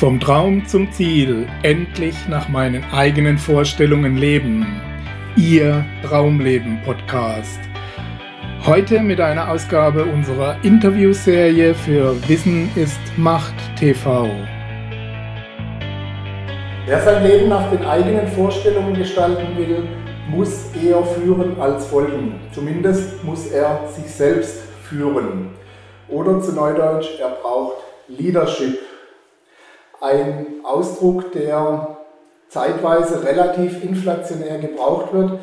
[0.00, 4.80] Vom Traum zum Ziel, endlich nach meinen eigenen Vorstellungen leben.
[5.36, 7.60] Ihr Traumleben Podcast.
[8.64, 14.30] Heute mit einer Ausgabe unserer Interviewserie für Wissen ist Macht TV.
[16.86, 19.86] Wer sein Leben nach den eigenen Vorstellungen gestalten will,
[20.30, 22.40] muss eher führen als folgen.
[22.52, 25.50] Zumindest muss er sich selbst führen.
[26.08, 28.78] Oder zu Neudeutsch, er braucht Leadership
[30.00, 31.96] ein Ausdruck, der
[32.48, 35.40] zeitweise relativ inflationär gebraucht wird,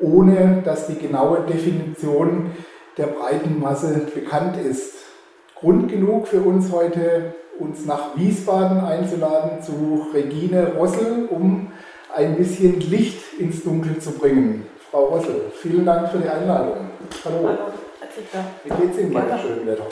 [0.00, 2.52] ohne dass die genaue Definition
[2.96, 4.94] der breiten Masse bekannt ist.
[5.58, 11.72] Grund genug für uns heute, uns nach Wiesbaden einzuladen zu Regine Rossel, um
[12.14, 14.66] ein bisschen Licht ins Dunkel zu bringen.
[14.90, 16.90] Frau Rossel, vielen Dank für die Einladung.
[17.24, 17.48] Hallo.
[17.48, 17.58] Hallo.
[18.64, 19.86] Wie geht's Ihnen bei dem schönen Wetter?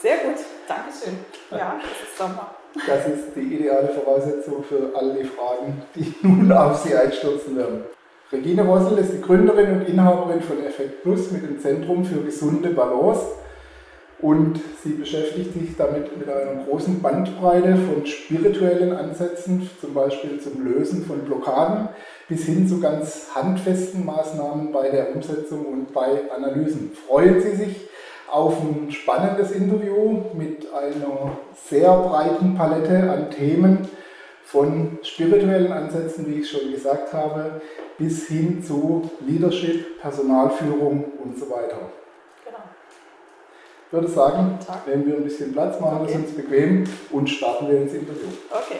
[0.00, 0.36] Sehr gut,
[0.68, 1.18] Dankeschön.
[1.50, 2.55] Ja, es ist Sommer.
[2.86, 7.84] Das ist die ideale Voraussetzung für all die Fragen, die nun auf Sie einstürzen werden.
[8.32, 12.70] Regine Rossel ist die Gründerin und Inhaberin von Effekt Plus mit dem Zentrum für gesunde
[12.70, 13.26] Balance
[14.20, 20.64] und sie beschäftigt sich damit mit einer großen Bandbreite von spirituellen Ansätzen, zum Beispiel zum
[20.64, 21.90] Lösen von Blockaden,
[22.28, 26.92] bis hin zu ganz handfesten Maßnahmen bei der Umsetzung und bei Analysen.
[27.06, 27.88] Freuen Sie sich
[28.30, 31.38] auf ein spannendes Interview mit einer
[31.68, 33.88] sehr breiten Palette an Themen,
[34.46, 37.60] von spirituellen Ansätzen, wie ich schon gesagt habe,
[37.98, 41.90] bis hin zu Leadership, Personalführung und so weiter.
[42.44, 42.58] Genau.
[43.86, 46.12] Ich würde sagen, nehmen wir ein bisschen Platz, machen okay.
[46.12, 48.28] es uns bequem und starten wir ins Interview.
[48.50, 48.78] Okay.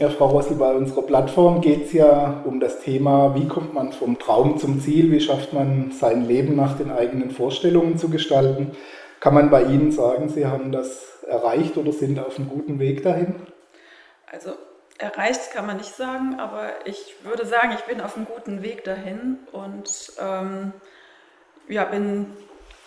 [0.00, 3.92] Ja, Frau Rossel, bei unserer Plattform geht es ja um das Thema, wie kommt man
[3.92, 8.70] vom Traum zum Ziel, wie schafft man sein Leben nach den eigenen Vorstellungen zu gestalten.
[9.20, 13.02] Kann man bei Ihnen sagen, Sie haben das erreicht oder sind auf einem guten Weg
[13.02, 13.34] dahin?
[14.32, 14.52] Also
[14.96, 18.84] erreicht kann man nicht sagen, aber ich würde sagen, ich bin auf einem guten Weg
[18.84, 20.72] dahin und ähm,
[21.68, 22.24] ja, bin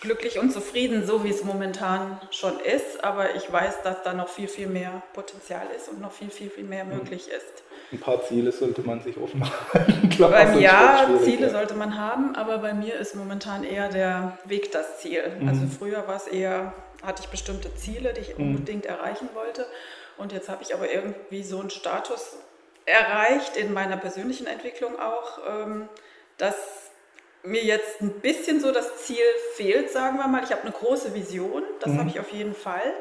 [0.03, 3.03] glücklich und zufrieden, so wie es momentan schon ist.
[3.03, 6.49] Aber ich weiß, dass da noch viel, viel mehr Potenzial ist und noch viel, viel,
[6.49, 6.97] viel mehr hm.
[6.97, 7.63] möglich ist.
[7.91, 9.43] Ein paar Ziele sollte man sich offen
[9.73, 10.15] halten.
[10.19, 14.99] Beim Ja, Ziele sollte man haben, aber bei mir ist momentan eher der Weg das
[14.99, 15.21] Ziel.
[15.39, 15.47] Mhm.
[15.47, 18.55] Also früher war es eher, hatte ich bestimmte Ziele, die ich mhm.
[18.55, 19.65] unbedingt erreichen wollte.
[20.17, 22.35] Und jetzt habe ich aber irgendwie so einen Status
[22.85, 25.87] erreicht in meiner persönlichen Entwicklung auch, ähm,
[26.37, 26.82] dass
[27.43, 30.43] mir jetzt ein bisschen so das Ziel fehlt, sagen wir mal.
[30.43, 31.99] Ich habe eine große Vision, das mhm.
[31.99, 32.93] habe ich auf jeden Fall.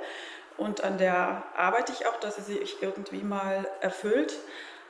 [0.59, 4.35] Und an der arbeite ich auch, dass sie sich irgendwie mal erfüllt.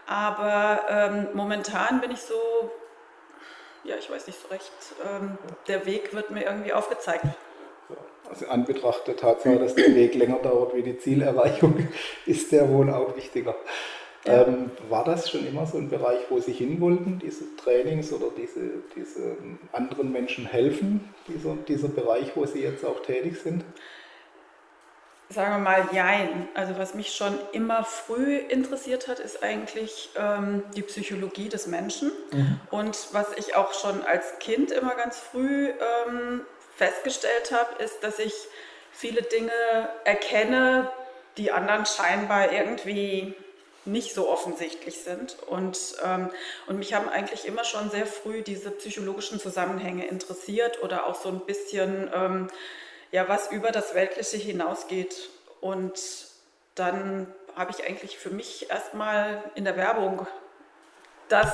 [0.06, 2.70] Aber ähm, momentan bin ich so,
[3.84, 4.72] ja, ich weiß nicht so recht,
[5.04, 5.38] ähm,
[5.68, 7.24] der Weg wird mir irgendwie aufgezeigt.
[8.28, 11.88] Also in Anbetracht der Tatsache, dass der Weg länger dauert wie die Zielerreichung,
[12.26, 13.54] ist der wohl auch wichtiger.
[14.24, 18.28] Ähm, war das schon immer so ein Bereich, wo Sie hin wollten, diese Trainings oder
[18.36, 18.60] diese,
[18.94, 19.36] diese
[19.72, 23.64] anderen Menschen helfen, dieser, dieser Bereich, wo Sie jetzt auch tätig sind?
[25.28, 26.48] Sagen wir mal, jein.
[26.54, 32.12] Also was mich schon immer früh interessiert hat, ist eigentlich ähm, die Psychologie des Menschen.
[32.32, 32.60] Mhm.
[32.70, 36.42] Und was ich auch schon als Kind immer ganz früh ähm,
[36.76, 38.34] festgestellt habe, ist, dass ich
[38.92, 39.50] viele Dinge
[40.04, 40.90] erkenne,
[41.38, 43.34] die anderen scheinbar irgendwie
[43.84, 45.36] nicht so offensichtlich sind.
[45.46, 46.30] Und, ähm,
[46.66, 51.28] und mich haben eigentlich immer schon sehr früh diese psychologischen Zusammenhänge interessiert oder auch so
[51.28, 52.48] ein bisschen, ähm,
[53.10, 55.30] ja, was über das Weltliche hinausgeht.
[55.60, 56.00] Und
[56.74, 60.26] dann habe ich eigentlich für mich erstmal in der Werbung
[61.28, 61.52] das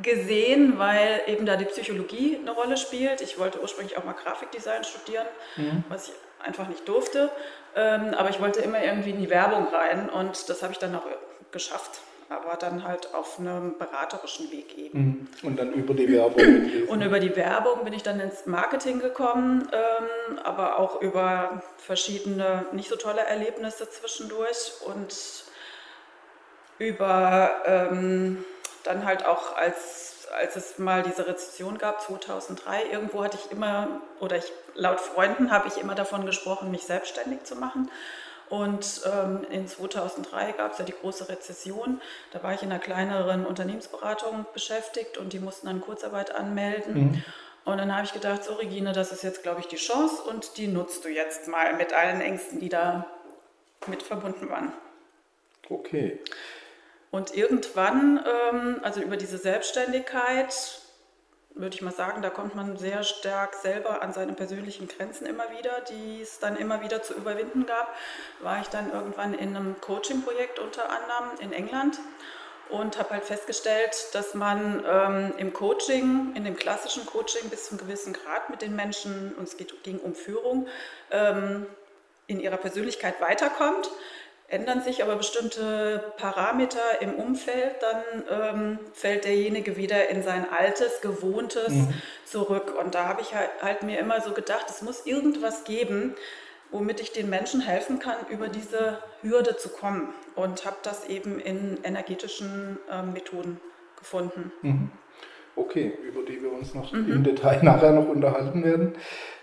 [0.00, 3.20] gesehen, weil eben da die Psychologie eine Rolle spielt.
[3.20, 5.84] Ich wollte ursprünglich auch mal Grafikdesign studieren, mhm.
[5.88, 7.30] was ich einfach nicht durfte.
[7.76, 10.94] Ähm, aber ich wollte immer irgendwie in die Werbung rein und das habe ich dann
[10.94, 11.06] auch
[11.52, 12.00] geschafft.
[12.28, 14.98] Aber dann halt auf einem beraterischen Weg eben.
[14.98, 15.28] Mhm.
[15.42, 16.42] Und dann über die Werbung.
[16.88, 22.64] und über die Werbung bin ich dann ins Marketing gekommen, ähm, aber auch über verschiedene
[22.72, 25.14] nicht so tolle Erlebnisse zwischendurch und
[26.78, 28.44] über ähm,
[28.82, 34.00] dann halt auch als als es mal diese Rezession gab, 2003, irgendwo hatte ich immer,
[34.20, 37.90] oder ich, laut Freunden habe ich immer davon gesprochen, mich selbstständig zu machen.
[38.52, 42.02] Und ähm, in 2003 gab es ja die große Rezession.
[42.32, 46.94] Da war ich in einer kleineren Unternehmensberatung beschäftigt und die mussten dann Kurzarbeit anmelden.
[46.94, 47.24] Mhm.
[47.64, 50.58] Und dann habe ich gedacht, so Regine, das ist jetzt, glaube ich, die Chance und
[50.58, 53.06] die nutzt du jetzt mal mit allen Ängsten, die da
[53.86, 54.70] mit verbunden waren.
[55.70, 56.20] Okay.
[57.10, 58.22] Und irgendwann,
[58.52, 60.81] ähm, also über diese Selbstständigkeit,
[61.54, 65.44] würde ich mal sagen, da kommt man sehr stark selber an seine persönlichen Grenzen immer
[65.58, 67.94] wieder, die es dann immer wieder zu überwinden gab.
[68.40, 71.98] War ich dann irgendwann in einem Coaching-Projekt unter anderem in England
[72.70, 77.72] und habe halt festgestellt, dass man ähm, im Coaching, in dem klassischen Coaching bis zu
[77.72, 80.66] einem gewissen Grad mit den Menschen, und es geht, ging um Führung,
[81.10, 81.66] ähm,
[82.28, 83.90] in ihrer Persönlichkeit weiterkommt.
[84.52, 91.00] Ändern sich aber bestimmte Parameter im Umfeld, dann ähm, fällt derjenige wieder in sein altes,
[91.00, 91.94] gewohntes mhm.
[92.26, 92.74] zurück.
[92.78, 96.14] Und da habe ich halt, halt mir immer so gedacht, es muss irgendwas geben,
[96.70, 100.12] womit ich den Menschen helfen kann, über diese Hürde zu kommen.
[100.34, 103.58] Und habe das eben in energetischen äh, Methoden
[103.96, 104.52] gefunden.
[104.60, 104.90] Mhm.
[105.54, 107.12] Okay, über die wir uns noch mhm.
[107.12, 108.94] im Detail nachher noch unterhalten werden.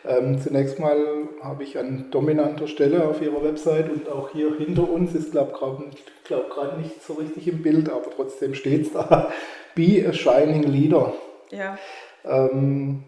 [0.08, 0.98] Ähm, zunächst mal
[1.44, 5.52] habe ich an dominanter Stelle auf Ihrer Website und auch hier hinter uns, ist glaube
[5.92, 9.32] ich glaub, gerade nicht so richtig im Bild, aber trotzdem steht es da,
[9.76, 11.14] Be a Shining Leader.
[11.52, 11.78] Ja.
[12.26, 13.04] Ähm,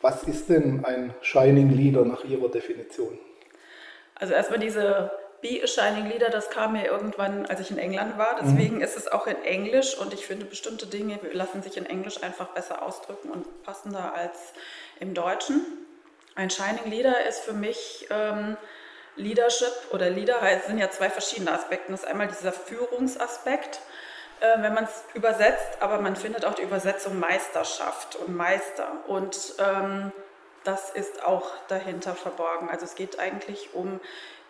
[0.00, 3.18] was ist denn ein Shining Leader nach Ihrer Definition?
[4.14, 5.10] Also erstmal diese
[5.40, 8.36] Be a Shining Leader, das kam mir irgendwann, als ich in England war.
[8.40, 8.82] Deswegen mhm.
[8.82, 12.48] ist es auch in Englisch und ich finde, bestimmte Dinge lassen sich in Englisch einfach
[12.48, 14.52] besser ausdrücken und passender als
[14.98, 15.64] im Deutschen.
[16.34, 18.56] Ein Shining Leader ist für mich ähm,
[19.16, 21.92] Leadership oder Leader heißt, sind ja zwei verschiedene Aspekte.
[21.92, 23.80] Das ist einmal dieser Führungsaspekt,
[24.40, 28.88] äh, wenn man es übersetzt, aber man findet auch die Übersetzung Meisterschaft und Meister.
[29.06, 30.12] Und ähm,
[30.64, 32.68] das ist auch dahinter verborgen.
[32.70, 34.00] Also es geht eigentlich um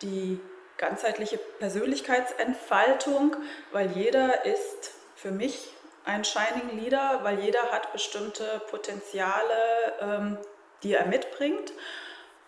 [0.02, 0.40] die
[0.78, 3.36] ganzheitliche Persönlichkeitsentfaltung,
[3.72, 5.68] weil jeder ist für mich
[6.04, 9.52] ein Shining Leader, weil jeder hat bestimmte Potenziale,
[10.00, 10.38] ähm,
[10.82, 11.72] die er mitbringt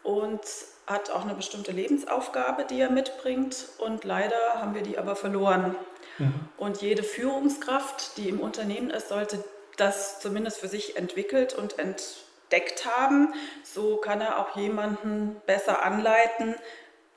[0.03, 0.41] und
[0.87, 5.77] hat auch eine bestimmte Lebensaufgabe, die er mitbringt und leider haben wir die aber verloren.
[6.19, 6.49] Mhm.
[6.57, 9.45] Und jede Führungskraft, die im Unternehmen ist, sollte
[9.77, 13.35] das zumindest für sich entwickelt und entdeckt haben.
[13.63, 16.55] So kann er auch jemanden besser anleiten,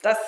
[0.02, 0.18] das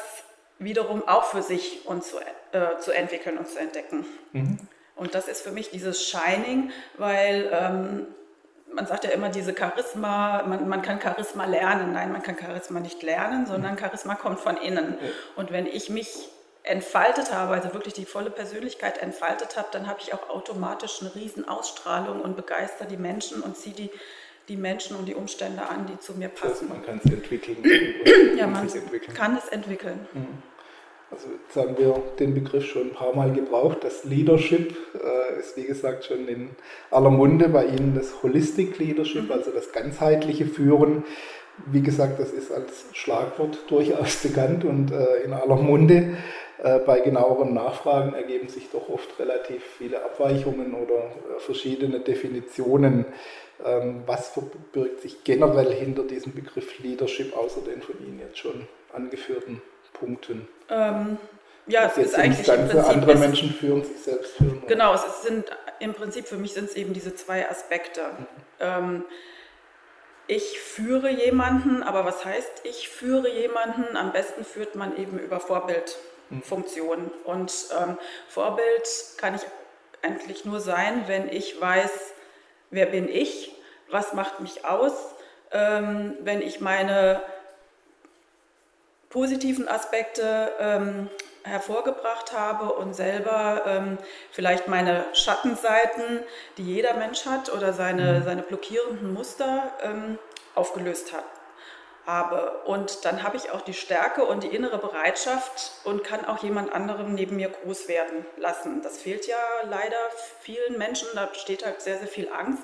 [0.58, 2.17] wiederum auch für sich und zu,
[2.53, 4.06] äh, zu entwickeln und zu entdecken.
[4.32, 4.58] Mhm.
[4.94, 8.06] Und das ist für mich dieses Shining, weil ähm,
[8.73, 11.93] man sagt ja immer diese Charisma, man, man, kann Charisma lernen.
[11.93, 13.79] Nein, man kann Charisma nicht lernen, sondern mhm.
[13.79, 14.99] Charisma kommt von innen.
[15.37, 16.29] Und wenn ich mich
[16.62, 21.14] entfaltet habe, also wirklich die volle Persönlichkeit entfaltet habe, dann habe ich auch automatisch eine
[21.14, 23.91] riesen Ausstrahlung und begeister die Menschen und ziehe die,
[24.49, 26.71] die Menschen und die Umstände an, die zu mir passen.
[26.71, 27.57] Also man kann es entwickeln.
[28.39, 28.69] ja, man
[29.15, 30.01] kann es entwickeln.
[30.15, 30.43] Mhm.
[31.11, 33.79] Also jetzt haben wir den Begriff schon ein paar Mal gebraucht.
[33.83, 36.51] Das Leadership äh, ist wie gesagt schon in
[36.91, 39.33] aller Munde bei Ihnen das Holistic Leadership, mhm.
[39.33, 41.05] also das ganzheitliche Führen.
[41.67, 46.17] Wie gesagt, das ist als Schlagwort durchaus bekannt und äh, in aller Munde.
[46.63, 53.05] Äh, bei genaueren Nachfragen ergeben sich doch oft relativ viele Abweichungen oder äh, verschiedene Definitionen.
[53.64, 58.69] Ähm, was verbirgt sich generell hinter diesem Begriff Leadership, außer den von Ihnen jetzt schon
[58.93, 59.62] angeführten
[59.93, 60.47] Punkten?
[60.69, 61.19] Ähm,
[61.67, 64.62] ja, es ist eigentlich im Prinzip, andere Menschen führen, sich selbst führen.
[64.69, 65.47] Genau, es sind
[65.81, 68.03] im Prinzip für mich sind es eben diese zwei Aspekte.
[68.03, 68.26] Mhm.
[68.61, 69.05] Ähm,
[70.29, 73.97] ich führe jemanden, aber was heißt ich führe jemanden?
[73.97, 77.06] Am besten führt man eben über Vorbildfunktionen.
[77.06, 77.11] Mhm.
[77.25, 77.99] Und ähm,
[78.29, 78.88] Vorbild
[79.19, 79.43] kann ich
[80.02, 82.12] eigentlich nur sein, wenn ich weiß,
[82.71, 83.53] wer bin ich,
[83.91, 84.93] was macht mich aus,
[85.53, 87.23] ähm, wenn ich meine
[89.09, 91.09] positiven Aspekte ähm,
[91.45, 93.99] hervorgebracht habe und selber ähm,
[94.33, 96.21] vielleicht meine Schattenseiten,
[96.59, 98.25] die jeder Mensch hat, oder seine, mhm.
[98.25, 100.19] seine blockierenden Muster ähm,
[100.55, 101.25] aufgelöst hat
[102.07, 102.61] habe.
[102.65, 106.73] Und dann habe ich auch die Stärke und die innere Bereitschaft und kann auch jemand
[106.73, 108.81] anderem neben mir groß werden lassen.
[108.83, 109.99] Das fehlt ja leider
[110.41, 111.09] vielen Menschen.
[111.15, 112.63] Da besteht halt sehr, sehr viel Angst.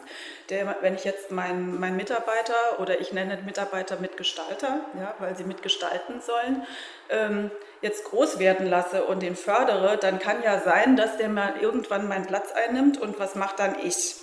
[0.49, 5.45] Der, wenn ich jetzt meinen mein Mitarbeiter oder ich nenne Mitarbeiter Mitgestalter, ja, weil sie
[5.45, 6.67] mitgestalten sollen,
[7.11, 11.55] ähm, jetzt groß werden lasse und den fördere, dann kann ja sein, dass der mal
[11.61, 14.17] irgendwann meinen Platz einnimmt und was macht dann ich?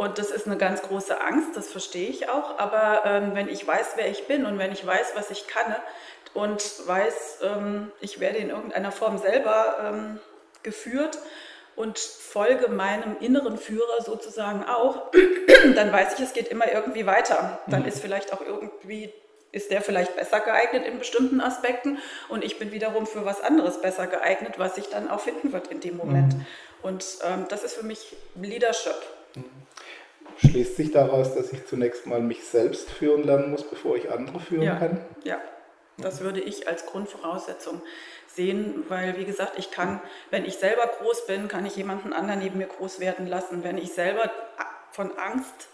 [0.00, 2.58] Und das ist eine ganz große Angst, das verstehe ich auch.
[2.58, 5.76] Aber ähm, wenn ich weiß, wer ich bin und wenn ich weiß, was ich kann
[6.32, 10.18] und weiß, ähm, ich werde in irgendeiner Form selber ähm,
[10.62, 11.18] geführt
[11.76, 15.10] und folge meinem inneren Führer sozusagen auch,
[15.74, 17.58] dann weiß ich, es geht immer irgendwie weiter.
[17.66, 17.88] Dann mhm.
[17.88, 19.12] ist vielleicht auch irgendwie
[19.52, 21.98] ist der vielleicht besser geeignet in bestimmten Aspekten
[22.30, 25.66] und ich bin wiederum für was anderes besser geeignet, was sich dann auch finden wird
[25.66, 26.32] in dem Moment.
[26.32, 26.46] Mhm.
[26.80, 28.96] Und ähm, das ist für mich Leadership.
[29.34, 29.60] Mhm
[30.40, 34.40] schließt sich daraus, dass ich zunächst mal mich selbst führen lernen muss, bevor ich andere
[34.40, 35.00] führen ja, kann?
[35.24, 35.38] Ja,
[35.98, 37.82] das würde ich als Grundvoraussetzung
[38.26, 42.40] sehen, weil wie gesagt, ich kann, wenn ich selber groß bin, kann ich jemanden anderen
[42.40, 43.64] neben mir groß werden lassen.
[43.64, 44.30] Wenn ich selber
[44.92, 45.68] von Angst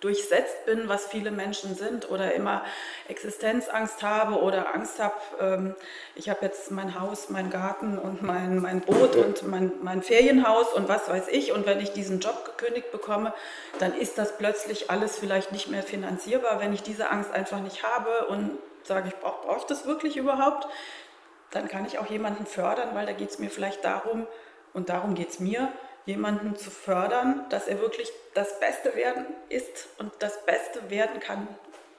[0.00, 2.64] durchsetzt bin, was viele Menschen sind oder immer
[3.08, 5.74] Existenzangst habe oder Angst habe, ähm,
[6.14, 10.72] ich habe jetzt mein Haus, mein Garten und mein, mein Boot und mein, mein Ferienhaus
[10.72, 11.52] und was weiß ich.
[11.52, 13.32] Und wenn ich diesen Job gekündigt bekomme,
[13.78, 17.82] dann ist das plötzlich alles vielleicht nicht mehr finanzierbar, wenn ich diese Angst einfach nicht
[17.82, 20.68] habe und sage, ich brauche brauch ich das wirklich überhaupt,
[21.50, 24.26] dann kann ich auch jemanden fördern, weil da geht es mir vielleicht darum,
[24.74, 25.72] und darum geht es mir,
[26.08, 31.46] jemanden zu fördern, dass er wirklich das Beste werden ist und das Beste werden kann,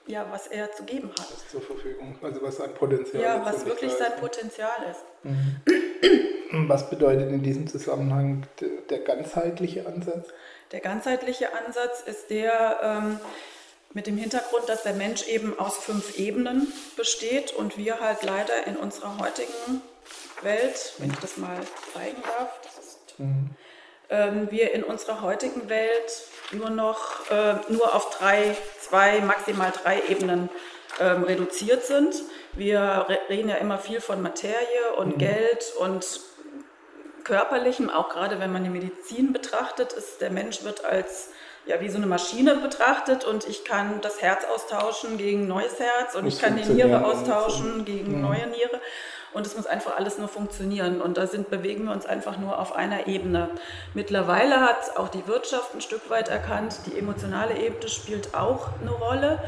[0.07, 1.31] ja, was er zu geben hat.
[1.31, 3.23] Das zur Verfügung, also was sein Potenzial ist.
[3.23, 5.03] Ja, was wirklich sein Potenzial ist.
[5.23, 6.67] Mhm.
[6.67, 8.47] Was bedeutet in diesem Zusammenhang
[8.89, 10.29] der ganzheitliche Ansatz?
[10.71, 13.19] Der ganzheitliche Ansatz ist der ähm,
[13.93, 18.65] mit dem Hintergrund, dass der Mensch eben aus fünf Ebenen besteht und wir halt leider
[18.65, 19.83] in unserer heutigen
[20.41, 21.59] Welt, wenn ich das mal
[21.93, 23.51] zeigen darf, das ist mhm
[24.09, 26.11] wir in unserer heutigen Welt
[26.51, 30.49] nur noch äh, nur auf drei, zwei, maximal drei Ebenen
[30.99, 32.15] ähm, reduziert sind.
[32.53, 35.19] Wir reden ja immer viel von Materie und mhm.
[35.19, 36.21] Geld und
[37.23, 41.29] körperlichem, auch gerade wenn man die Medizin betrachtet, ist der Mensch wird als
[41.65, 46.15] ja, wie so eine Maschine betrachtet und ich kann das Herz austauschen gegen neues Herz
[46.15, 48.81] und ich kann die Niere austauschen gegen neue Niere
[49.33, 51.01] und es muss einfach alles nur funktionieren.
[51.01, 53.49] Und da sind, bewegen wir uns einfach nur auf einer Ebene.
[53.93, 58.91] Mittlerweile hat auch die Wirtschaft ein Stück weit erkannt, die emotionale Ebene spielt auch eine
[58.91, 59.39] Rolle.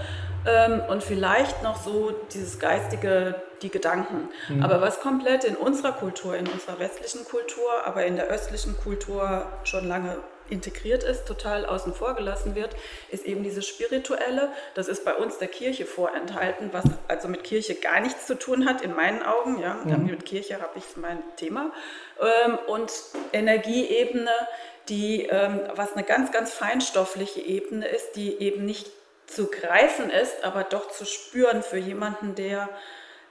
[0.46, 4.30] Ähm, und vielleicht noch so dieses geistige, die Gedanken.
[4.50, 4.64] Mhm.
[4.64, 9.46] Aber was komplett in unserer Kultur, in unserer westlichen Kultur, aber in der östlichen Kultur
[9.64, 10.18] schon lange
[10.52, 12.76] integriert ist, total außen vor gelassen wird,
[13.10, 14.52] ist eben dieses Spirituelle.
[14.76, 18.66] Das ist bei uns der Kirche vorenthalten, was also mit Kirche gar nichts zu tun
[18.66, 19.60] hat, in meinen Augen.
[19.60, 20.06] Ja, mhm.
[20.06, 21.72] mit Kirche habe ich mein Thema.
[22.20, 22.92] Ähm, und
[23.34, 24.32] Energieebene,
[24.90, 28.92] die, ähm, was eine ganz, ganz feinstoffliche Ebene ist, die eben nicht
[29.28, 32.70] zu greifen ist, aber doch zu spüren für jemanden, der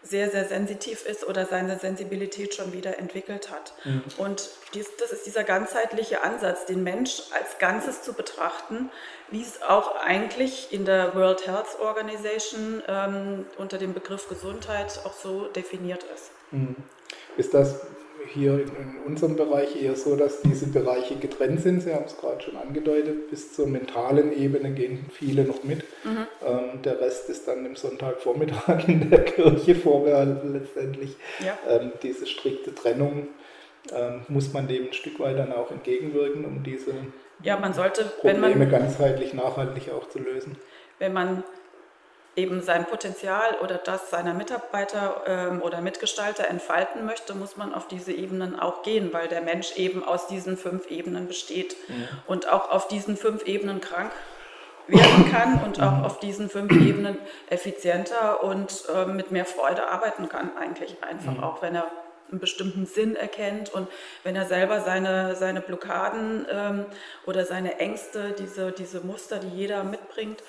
[0.03, 3.75] sehr, sehr sensitiv ist oder seine Sensibilität schon wieder entwickelt hat.
[3.85, 4.03] Mhm.
[4.17, 8.91] Und dies, das ist dieser ganzheitliche Ansatz, den Mensch als Ganzes zu betrachten,
[9.31, 15.15] wie es auch eigentlich in der World Health Organization ähm, unter dem Begriff Gesundheit auch
[15.15, 16.31] so definiert ist.
[16.51, 16.77] Mhm.
[17.37, 17.81] Ist das
[18.29, 18.71] hier in,
[19.07, 21.83] unserem Bereich eher so, dass diese Bereiche getrennt sind.
[21.83, 23.31] Sie haben es gerade schon angedeutet.
[23.31, 25.85] Bis zur mentalen Ebene gehen viele noch mit.
[26.05, 26.27] Mhm.
[26.47, 31.17] Ähm, der Rest ist dann im Sonntagvormittag in der Kirche vorbehalten letztendlich.
[31.45, 31.59] Ja.
[31.69, 33.29] Ähm, diese strikte Trennung
[33.93, 36.93] ähm, muss man dem ein Stück weit dann auch entgegenwirken, um diese
[37.43, 40.57] ja, man sollte, Probleme man, ganzheitlich, nachhaltig auch zu lösen.
[40.99, 41.43] Wenn man
[42.41, 47.87] eben sein Potenzial oder das seiner Mitarbeiter ähm, oder Mitgestalter entfalten möchte, muss man auf
[47.87, 51.95] diese Ebenen auch gehen, weil der Mensch eben aus diesen fünf Ebenen besteht ja.
[52.27, 54.13] und auch auf diesen fünf Ebenen krank
[54.87, 57.17] werden kann und auch auf diesen fünf Ebenen
[57.49, 61.45] effizienter und äh, mit mehr Freude arbeiten kann, eigentlich einfach, mhm.
[61.45, 61.87] auch wenn er
[62.31, 63.89] einen bestimmten Sinn erkennt und
[64.23, 66.87] wenn er selber seine, seine Blockaden ähm,
[67.27, 70.43] oder seine Ängste, diese, diese Muster, die jeder mitbringt,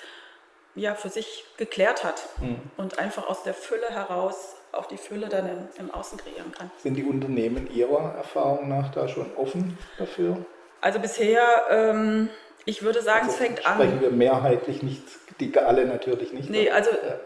[0.74, 2.60] ja, für sich geklärt hat mhm.
[2.76, 6.70] und einfach aus der Fülle heraus auch die Fülle dann im, im Außen kreieren kann.
[6.78, 10.38] Sind die Unternehmen Ihrer Erfahrung nach da schon offen dafür?
[10.80, 12.30] Also bisher, ähm,
[12.64, 13.86] ich würde sagen, also es fängt sprechen an.
[13.88, 15.02] Sprechen wir mehrheitlich nicht,
[15.40, 16.48] die alle natürlich nicht.
[16.50, 17.20] Nee, also ja.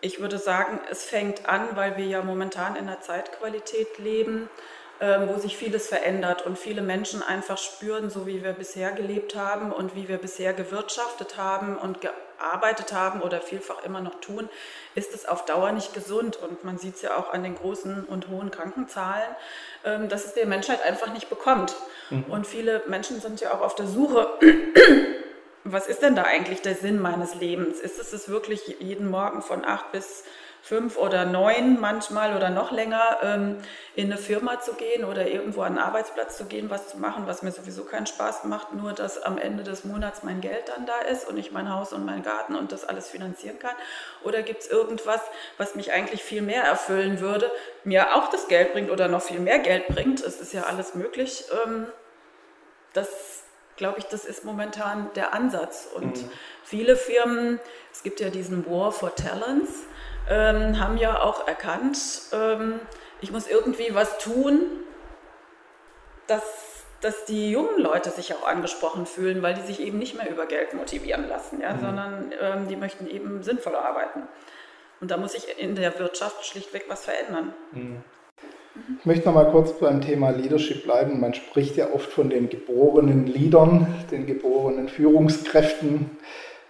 [0.00, 4.48] ich würde sagen, es fängt an, weil wir ja momentan in einer Zeitqualität leben,
[5.00, 9.72] wo sich vieles verändert und viele Menschen einfach spüren, so wie wir bisher gelebt haben
[9.72, 14.48] und wie wir bisher gewirtschaftet haben und gearbeitet haben oder vielfach immer noch tun,
[14.94, 16.36] ist es auf Dauer nicht gesund.
[16.36, 19.34] Und man sieht es ja auch an den großen und hohen Krankenzahlen,
[19.84, 21.74] ähm, dass es der Menschheit einfach nicht bekommt.
[22.10, 22.24] Mhm.
[22.24, 24.28] Und viele Menschen sind ja auch auf der Suche.
[25.64, 27.80] Was ist denn da eigentlich der Sinn meines Lebens?
[27.80, 30.24] Ist es wirklich jeden Morgen von acht bis
[30.64, 33.58] fünf oder neun manchmal oder noch länger ähm,
[33.94, 37.26] in eine Firma zu gehen oder irgendwo an einen Arbeitsplatz zu gehen, was zu machen,
[37.26, 40.86] was mir sowieso keinen Spaß macht, nur dass am Ende des Monats mein Geld dann
[40.86, 43.74] da ist und ich mein Haus und meinen Garten und das alles finanzieren kann?
[44.22, 45.20] Oder gibt es irgendwas,
[45.58, 47.52] was mich eigentlich viel mehr erfüllen würde,
[47.84, 50.22] mir auch das Geld bringt oder noch viel mehr Geld bringt?
[50.22, 51.44] Es ist ja alles möglich.
[51.66, 51.88] Ähm,
[52.94, 53.42] das
[53.76, 55.88] glaube ich, das ist momentan der Ansatz.
[55.94, 56.30] Und mhm.
[56.62, 57.60] viele Firmen,
[57.92, 59.84] es gibt ja diesen War for Talents,
[60.28, 61.98] ähm, haben ja auch erkannt,
[62.32, 62.80] ähm,
[63.20, 64.60] ich muss irgendwie was tun,
[66.26, 70.30] dass, dass die jungen Leute sich auch angesprochen fühlen, weil die sich eben nicht mehr
[70.30, 71.80] über Geld motivieren lassen, ja, mhm.
[71.80, 74.22] sondern ähm, die möchten eben sinnvoll arbeiten.
[75.00, 77.54] Und da muss sich in der Wirtschaft schlichtweg was verändern.
[77.72, 78.02] Mhm.
[78.98, 81.20] Ich möchte noch mal kurz beim Thema Leadership bleiben.
[81.20, 86.10] Man spricht ja oft von den geborenen Leadern, den geborenen Führungskräften.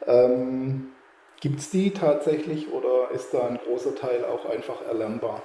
[0.06, 0.93] Ähm,
[1.44, 5.42] Gibt es die tatsächlich oder ist da ein großer Teil auch einfach erlernbar?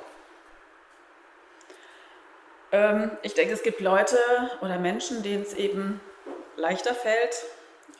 [2.72, 4.18] Ähm, ich denke, es gibt Leute
[4.62, 6.00] oder Menschen, denen es eben
[6.56, 7.44] leichter fällt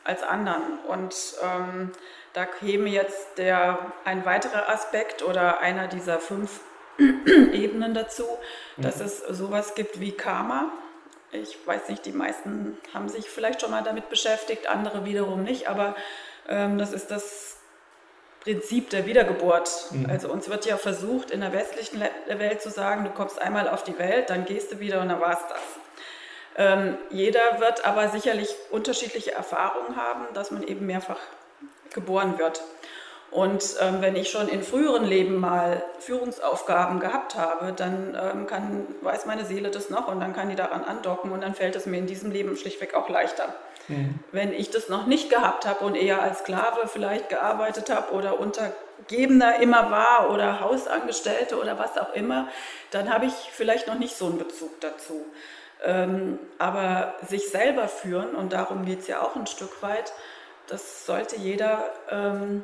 [0.02, 0.78] als anderen.
[0.88, 1.92] Und ähm,
[2.32, 6.60] da käme jetzt der, ein weiterer Aspekt oder einer dieser fünf
[6.98, 8.24] Ebenen dazu,
[8.78, 8.82] mhm.
[8.82, 10.72] dass es sowas gibt wie Karma.
[11.32, 15.68] Ich weiß nicht, die meisten haben sich vielleicht schon mal damit beschäftigt, andere wiederum nicht,
[15.68, 15.96] aber
[16.48, 17.49] ähm, das ist das
[18.40, 19.70] Prinzip der Wiedergeburt.
[19.90, 20.08] Mhm.
[20.08, 23.84] Also uns wird ja versucht, in der westlichen Welt zu sagen, du kommst einmal auf
[23.84, 25.60] die Welt, dann gehst du wieder und dann war es das.
[26.56, 31.18] Ähm, jeder wird aber sicherlich unterschiedliche Erfahrungen haben, dass man eben mehrfach
[31.92, 32.62] geboren wird.
[33.30, 38.86] Und ähm, wenn ich schon in früheren Leben mal Führungsaufgaben gehabt habe, dann ähm, kann,
[39.02, 41.86] weiß meine Seele das noch und dann kann die daran andocken und dann fällt es
[41.86, 43.54] mir in diesem Leben schlichtweg auch leichter.
[43.90, 44.18] Mhm.
[44.32, 48.38] Wenn ich das noch nicht gehabt habe und eher als Sklave vielleicht gearbeitet habe oder
[48.38, 52.48] Untergebener immer war oder Hausangestellte oder was auch immer,
[52.90, 55.24] dann habe ich vielleicht noch nicht so einen Bezug dazu.
[55.82, 60.12] Ähm, aber sich selber führen, und darum geht es ja auch ein Stück weit,
[60.66, 62.62] das sollte jeder ähm,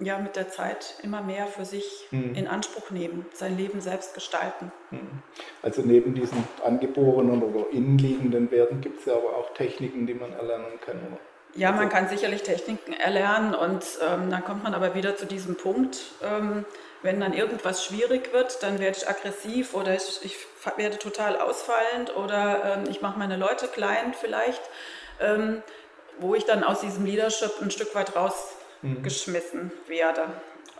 [0.00, 2.34] ja mit der Zeit immer mehr für sich mhm.
[2.34, 4.72] in Anspruch nehmen, sein Leben selbst gestalten.
[4.90, 5.22] Mhm.
[5.62, 10.32] Also neben diesen angeborenen oder innenliegenden Werten gibt es ja aber auch Techniken, die man
[10.32, 10.96] erlernen kann.
[10.96, 11.18] Oder?
[11.54, 15.56] Ja, man kann sicherlich Techniken erlernen und ähm, dann kommt man aber wieder zu diesem
[15.56, 16.64] Punkt, ähm,
[17.02, 20.36] wenn dann irgendwas schwierig wird, dann werde ich aggressiv oder ich, ich
[20.76, 24.62] werde total ausfallend oder ähm, ich mache meine Leute klein vielleicht,
[25.20, 25.62] ähm,
[26.18, 29.02] wo ich dann aus diesem Leadership ein Stück weit raus mhm.
[29.02, 30.28] geschmissen werde.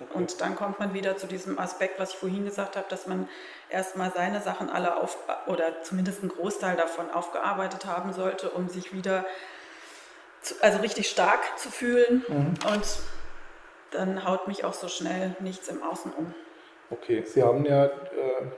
[0.01, 0.15] Okay.
[0.15, 3.29] Und dann kommt man wieder zu diesem Aspekt, was ich vorhin gesagt habe, dass man
[3.69, 8.93] erstmal seine Sachen alle auf oder zumindest einen Großteil davon aufgearbeitet haben sollte, um sich
[8.93, 9.25] wieder
[10.41, 12.25] zu, also richtig stark zu fühlen.
[12.29, 12.55] Mhm.
[12.73, 12.87] Und
[13.91, 16.33] dann haut mich auch so schnell nichts im Außen um.
[16.91, 17.91] Okay, Sie haben ja äh,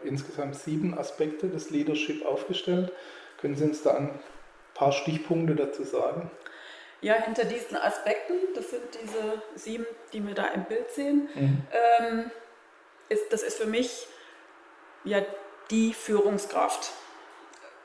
[0.05, 2.93] insgesamt sieben Aspekte des Leadership aufgestellt.
[3.41, 4.21] Können Sie uns da ein
[4.75, 6.31] paar Stichpunkte dazu sagen?
[7.03, 11.63] Ja, hinter diesen Aspekten, das sind diese sieben, die wir da im Bild sehen, mhm.
[11.73, 12.31] ähm,
[13.09, 14.07] ist, das ist für mich
[15.05, 15.23] ja
[15.71, 16.93] die Führungskraft.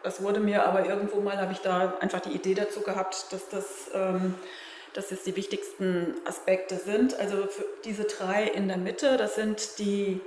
[0.04, 3.50] Das wurde mir aber irgendwo mal, habe ich da einfach die Idee dazu gehabt, dass
[3.50, 4.36] das, ähm,
[4.94, 7.20] dass das die wichtigsten Aspekte sind.
[7.20, 7.48] Also
[7.86, 10.22] diese drei in der Mitte, das sind die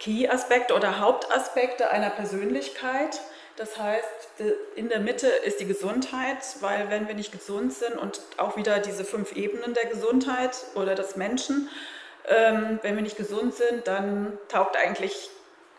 [0.00, 3.20] Key-Aspekte oder Hauptaspekte einer Persönlichkeit.
[3.56, 4.06] Das heißt,
[4.76, 8.78] in der Mitte ist die Gesundheit, weil wenn wir nicht gesund sind und auch wieder
[8.78, 11.68] diese fünf Ebenen der Gesundheit oder des Menschen,
[12.28, 15.30] ähm, wenn wir nicht gesund sind, dann taugt eigentlich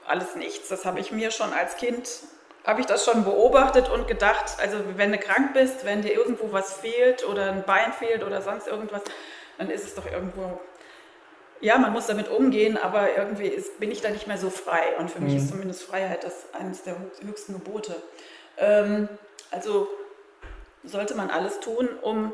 [0.05, 0.69] alles nichts.
[0.69, 2.09] Das habe ich mir schon als Kind,
[2.65, 6.51] habe ich das schon beobachtet und gedacht, also wenn du krank bist, wenn dir irgendwo
[6.51, 9.01] was fehlt oder ein Bein fehlt oder sonst irgendwas,
[9.57, 10.59] dann ist es doch irgendwo
[11.63, 14.97] ja, man muss damit umgehen, aber irgendwie ist, bin ich da nicht mehr so frei.
[14.99, 15.27] Und für mhm.
[15.27, 17.95] mich ist zumindest Freiheit das eines der höchsten Gebote.
[18.57, 19.07] Ähm,
[19.49, 19.87] also
[20.83, 22.33] sollte man alles tun, um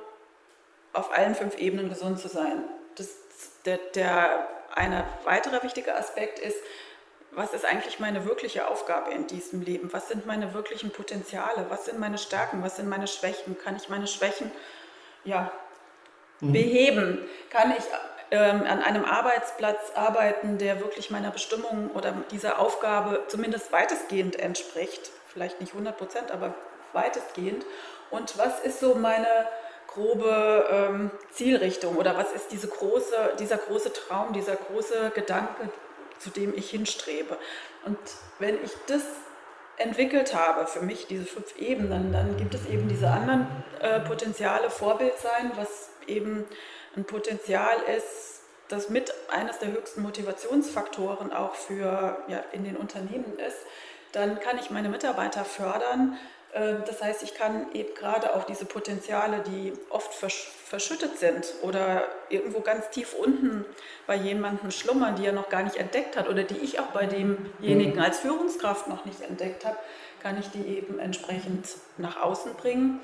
[0.93, 2.63] auf allen fünf Ebenen gesund zu sein.
[2.95, 3.09] Das,
[3.65, 6.57] der, der, eine weitere wichtige Aspekt ist,
[7.31, 9.93] was ist eigentlich meine wirkliche Aufgabe in diesem Leben?
[9.93, 11.67] Was sind meine wirklichen Potenziale?
[11.69, 12.63] Was sind meine Stärken?
[12.63, 13.57] Was sind meine Schwächen?
[13.59, 14.51] Kann ich meine Schwächen
[15.23, 15.51] ja,
[16.39, 16.53] mhm.
[16.53, 17.27] beheben?
[17.51, 17.83] Kann ich
[18.31, 25.11] ähm, an einem Arbeitsplatz arbeiten, der wirklich meiner Bestimmung oder dieser Aufgabe zumindest weitestgehend entspricht.
[25.27, 26.53] Vielleicht nicht 100 Prozent, aber
[26.93, 27.65] weitestgehend.
[28.11, 29.27] Und was ist so meine
[29.87, 35.69] grobe ähm, Zielrichtung oder was ist diese große, dieser große Traum, dieser große Gedanke,
[36.19, 37.37] zu dem ich hinstrebe?
[37.85, 37.97] Und
[38.39, 39.03] wenn ich das
[39.77, 43.47] entwickelt habe, für mich diese fünf Ebenen, dann gibt es eben diese anderen
[43.79, 46.45] äh, Potenziale, Vorbild sein, was eben
[46.95, 53.37] ein Potenzial ist, das mit eines der höchsten Motivationsfaktoren auch für ja, in den Unternehmen
[53.39, 53.57] ist,
[54.11, 56.17] dann kann ich meine Mitarbeiter fördern.
[56.53, 62.03] Ähm, das heißt, ich kann eben gerade auch diese Potenziale, die oft verschüttet sind oder
[62.29, 63.65] irgendwo ganz tief unten
[64.07, 67.05] bei jemandem schlummern, die er noch gar nicht entdeckt hat oder die ich auch bei
[67.05, 68.01] demjenigen mhm.
[68.01, 69.77] als Führungskraft noch nicht entdeckt habe,
[70.21, 72.99] kann ich die eben entsprechend nach außen bringen.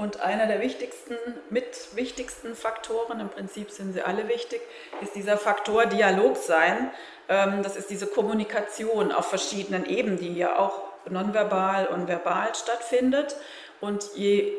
[0.00, 1.14] Und einer der wichtigsten,
[1.50, 4.62] mit wichtigsten Faktoren, im Prinzip sind sie alle wichtig,
[5.02, 6.90] ist dieser Faktor Dialog sein.
[7.28, 13.36] Ähm, das ist diese Kommunikation auf verschiedenen Ebenen, die ja auch nonverbal und verbal stattfindet.
[13.82, 14.54] Und je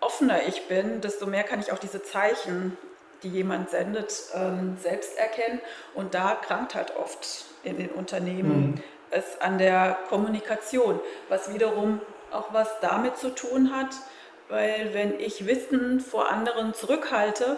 [0.00, 2.76] offener ich bin, desto mehr kann ich auch diese Zeichen,
[3.22, 5.62] die jemand sendet, ähm, selbst erkennen.
[5.94, 8.82] Und da krankt halt oft in den Unternehmen mhm.
[9.10, 13.94] es an der Kommunikation, was wiederum auch was damit zu tun hat,
[14.48, 17.56] weil wenn ich Wissen vor anderen zurückhalte,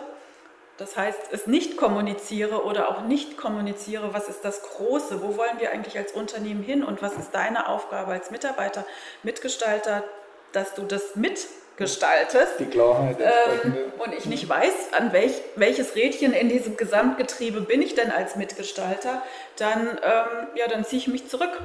[0.79, 5.59] Das heißt, es nicht kommuniziere oder auch nicht kommuniziere, was ist das Große, wo wollen
[5.59, 8.87] wir eigentlich als Unternehmen hin und was ist deine Aufgabe als Mitarbeiter,
[9.25, 10.05] Mitgestalter,
[10.53, 12.61] dass du das mitgestaltest.
[12.61, 13.17] Die Klarheit.
[13.21, 18.13] Ähm, und ich nicht weiß, an welch, welches Rädchen in diesem Gesamtgetriebe bin ich denn
[18.13, 19.21] als Mitgestalter,
[19.57, 21.59] dann, ähm, ja, dann ziehe ich mich zurück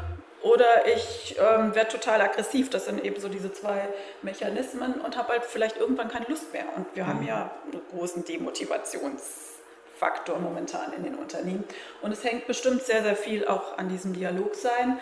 [0.43, 2.69] oder ich ähm, werde total aggressiv.
[2.69, 3.87] Das sind eben so diese zwei
[4.21, 6.65] Mechanismen und habe halt vielleicht irgendwann keine Lust mehr.
[6.75, 7.07] Und wir mhm.
[7.07, 11.63] haben ja einen großen Demotivationsfaktor momentan in den Unternehmen.
[12.01, 14.99] Und es hängt bestimmt sehr, sehr viel auch an diesem Dialog sein.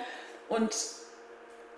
[0.47, 0.75] Und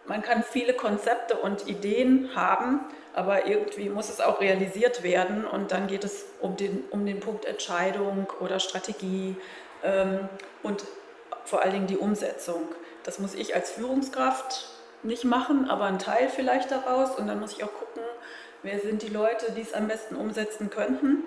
[0.05, 2.81] man kann viele Konzepte und Ideen haben,
[3.13, 5.45] aber irgendwie muss es auch realisiert werden.
[5.45, 9.37] Und dann geht es um den, um den Punkt Entscheidung oder Strategie
[9.83, 10.27] ähm,
[10.63, 10.83] und
[11.45, 12.67] vor allen Dingen die Umsetzung.
[13.03, 14.69] Das muss ich als Führungskraft
[15.03, 17.17] nicht machen, aber ein Teil vielleicht daraus.
[17.17, 18.01] Und dann muss ich auch gucken,
[18.61, 21.23] wer sind die Leute, die es am besten umsetzen könnten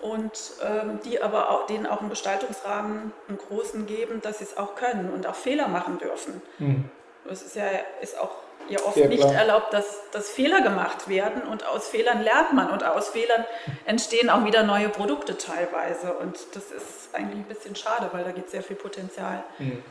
[0.00, 4.56] und ähm, die aber auch, denen auch einen Gestaltungsrahmen, einen großen geben, dass sie es
[4.56, 6.42] auch können und auch Fehler machen dürfen.
[6.58, 6.90] Mhm.
[7.24, 7.66] Das ist ja
[8.00, 8.30] ist auch
[8.70, 12.70] ja oft ja, nicht erlaubt, dass, dass Fehler gemacht werden und aus Fehlern lernt man
[12.70, 13.44] und aus Fehlern
[13.84, 18.30] entstehen auch wieder neue Produkte teilweise und das ist eigentlich ein bisschen schade, weil da
[18.30, 19.42] geht sehr viel Potenzial.
[19.58, 19.82] Mhm.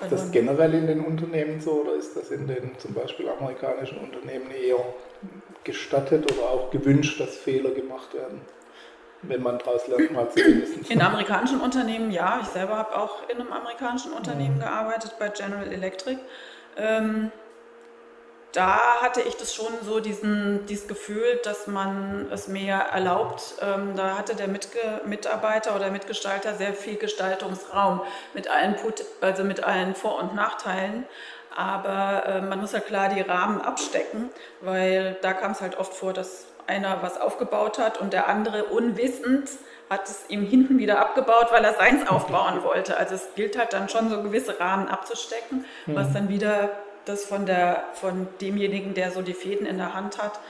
[0.00, 3.98] Ist das generell in den Unternehmen so oder ist das in den zum Beispiel amerikanischen
[3.98, 4.84] Unternehmen eher
[5.62, 8.40] gestattet oder auch gewünscht, dass Fehler gemacht werden?
[9.24, 10.90] Wenn man daraus lernt, mal zumindest.
[10.90, 12.40] In amerikanischen Unternehmen ja.
[12.42, 14.60] Ich selber habe auch in einem amerikanischen Unternehmen mhm.
[14.60, 16.18] gearbeitet, bei General Electric.
[16.76, 17.30] Ähm,
[18.52, 23.54] da hatte ich das schon so diesen, dieses Gefühl, dass man es mehr erlaubt.
[23.62, 28.02] Ähm, da hatte der Mitge Mitarbeiter oder Mitgestalter sehr viel Gestaltungsraum
[28.34, 31.04] mit allen, Put also mit allen Vor- und Nachteilen.
[31.54, 35.94] Aber äh, man muss ja klar die Rahmen abstecken, weil da kam es halt oft
[35.94, 39.50] vor, dass einer was aufgebaut hat und der andere unwissend
[39.90, 42.96] hat es ihm hinten wieder abgebaut, weil er seins aufbauen wollte.
[42.96, 46.14] Also es gilt halt dann schon so gewisse Rahmen abzustecken, was mhm.
[46.14, 46.70] dann wieder
[47.04, 50.40] das von, der, von demjenigen, der so die Fäden in der Hand hat,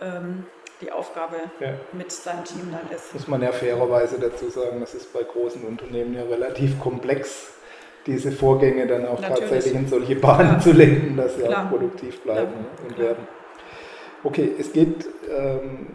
[0.00, 0.46] ähm,
[0.80, 1.74] die Aufgabe ja.
[1.92, 3.12] mit seinem Team dann ist.
[3.12, 7.52] Muss man ja fairerweise dazu sagen, das ist bei großen Unternehmen ja relativ komplex,
[8.06, 9.40] diese Vorgänge dann auch Natürlich.
[9.40, 10.60] tatsächlich in solche Bahnen ja.
[10.60, 11.66] zu lenken, dass sie Klar.
[11.66, 12.88] auch produktiv bleiben ja.
[12.88, 13.28] und werden.
[14.24, 15.88] Okay, es geht ähm,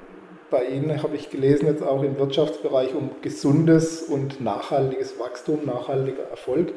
[0.50, 6.24] bei Ihnen, habe ich gelesen, jetzt auch im Wirtschaftsbereich um gesundes und nachhaltiges Wachstum, nachhaltiger
[6.30, 6.74] Erfolg.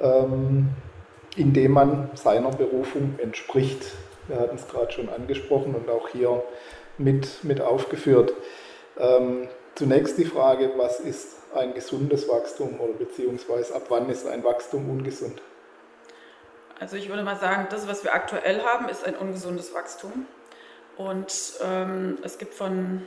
[0.00, 0.70] Ähm,
[1.36, 3.92] indem man seiner Berufung entspricht.
[4.28, 6.42] Wir hatten es gerade schon angesprochen und auch hier
[6.98, 8.32] mit, mit aufgeführt.
[8.98, 14.42] Ähm, zunächst die Frage, was ist ein gesundes Wachstum oder beziehungsweise ab wann ist ein
[14.44, 15.40] Wachstum ungesund?
[16.80, 20.26] Also ich würde mal sagen, das, was wir aktuell haben, ist ein ungesundes Wachstum.
[20.96, 23.06] Und ähm, es gibt von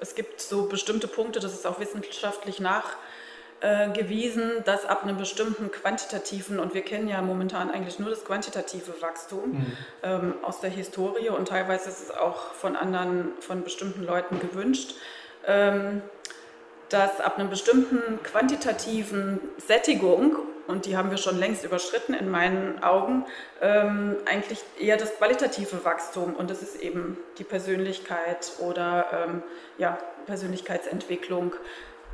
[0.00, 2.96] es gibt so bestimmte Punkte, das ist auch wissenschaftlich nach
[3.60, 8.24] äh, gewiesen, dass ab einem bestimmten quantitativen, und wir kennen ja momentan eigentlich nur das
[8.24, 9.76] quantitative Wachstum mhm.
[10.02, 14.94] ähm, aus der Historie und teilweise ist es auch von anderen, von bestimmten Leuten gewünscht,
[15.46, 16.02] ähm,
[16.88, 22.82] dass ab einem bestimmten quantitativen Sättigung, und die haben wir schon längst überschritten in meinen
[22.82, 23.26] Augen,
[23.60, 29.42] ähm, eigentlich eher das qualitative Wachstum und das ist eben die Persönlichkeit oder ähm,
[29.78, 31.52] ja, Persönlichkeitsentwicklung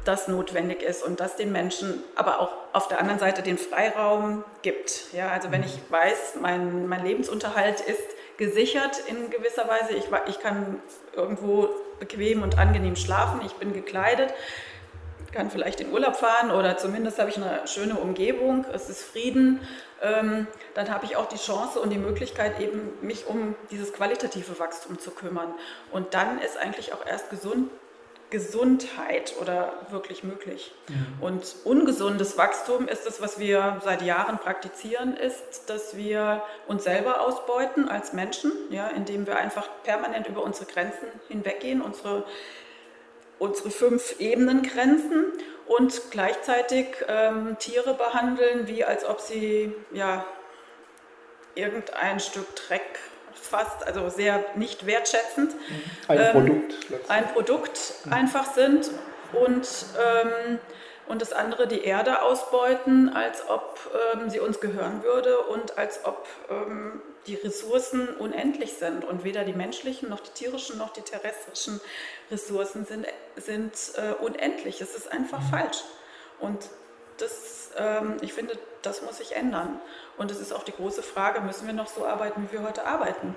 [0.06, 4.44] das notwendig ist und das den Menschen aber auch auf der anderen Seite den Freiraum
[4.62, 5.12] gibt.
[5.12, 8.02] Ja, also wenn ich weiß, mein, mein Lebensunterhalt ist
[8.36, 10.80] gesichert in gewisser Weise, ich, ich kann
[11.14, 14.32] irgendwo bequem und angenehm schlafen, ich bin gekleidet,
[15.32, 19.60] kann vielleicht in Urlaub fahren oder zumindest habe ich eine schöne Umgebung, es ist Frieden,
[20.02, 24.58] ähm, dann habe ich auch die Chance und die Möglichkeit, eben mich um dieses qualitative
[24.58, 25.54] Wachstum zu kümmern.
[25.90, 27.70] Und dann ist eigentlich auch erst gesund
[28.30, 30.72] Gesundheit oder wirklich möglich.
[30.88, 31.22] Mhm.
[31.22, 37.20] Und ungesundes Wachstum ist das, was wir seit Jahren praktizieren, ist, dass wir uns selber
[37.20, 42.24] ausbeuten als Menschen, ja, indem wir einfach permanent über unsere Grenzen hinweggehen, unsere,
[43.38, 45.26] unsere fünf Ebenengrenzen
[45.66, 50.24] und gleichzeitig ähm, Tiere behandeln, wie als ob sie ja,
[51.54, 52.98] irgendein Stück Dreck
[53.46, 55.54] fast, also sehr nicht wertschätzend.
[56.08, 56.74] Ein ähm, Produkt.
[57.08, 58.12] Ein Produkt mhm.
[58.12, 58.90] einfach sind
[59.32, 60.58] und, ähm,
[61.08, 63.78] und das andere die Erde ausbeuten, als ob
[64.14, 69.44] ähm, sie uns gehören würde und als ob ähm, die Ressourcen unendlich sind und weder
[69.44, 71.80] die menschlichen noch die tierischen noch die terrestrischen
[72.30, 73.06] Ressourcen sind,
[73.36, 74.80] sind äh, unendlich.
[74.80, 75.50] Es ist einfach mhm.
[75.50, 75.78] falsch.
[76.38, 76.68] Und
[77.18, 79.80] das, ähm, ich finde, das muss sich ändern.
[80.16, 82.86] Und es ist auch die große Frage, müssen wir noch so arbeiten, wie wir heute
[82.86, 83.34] arbeiten?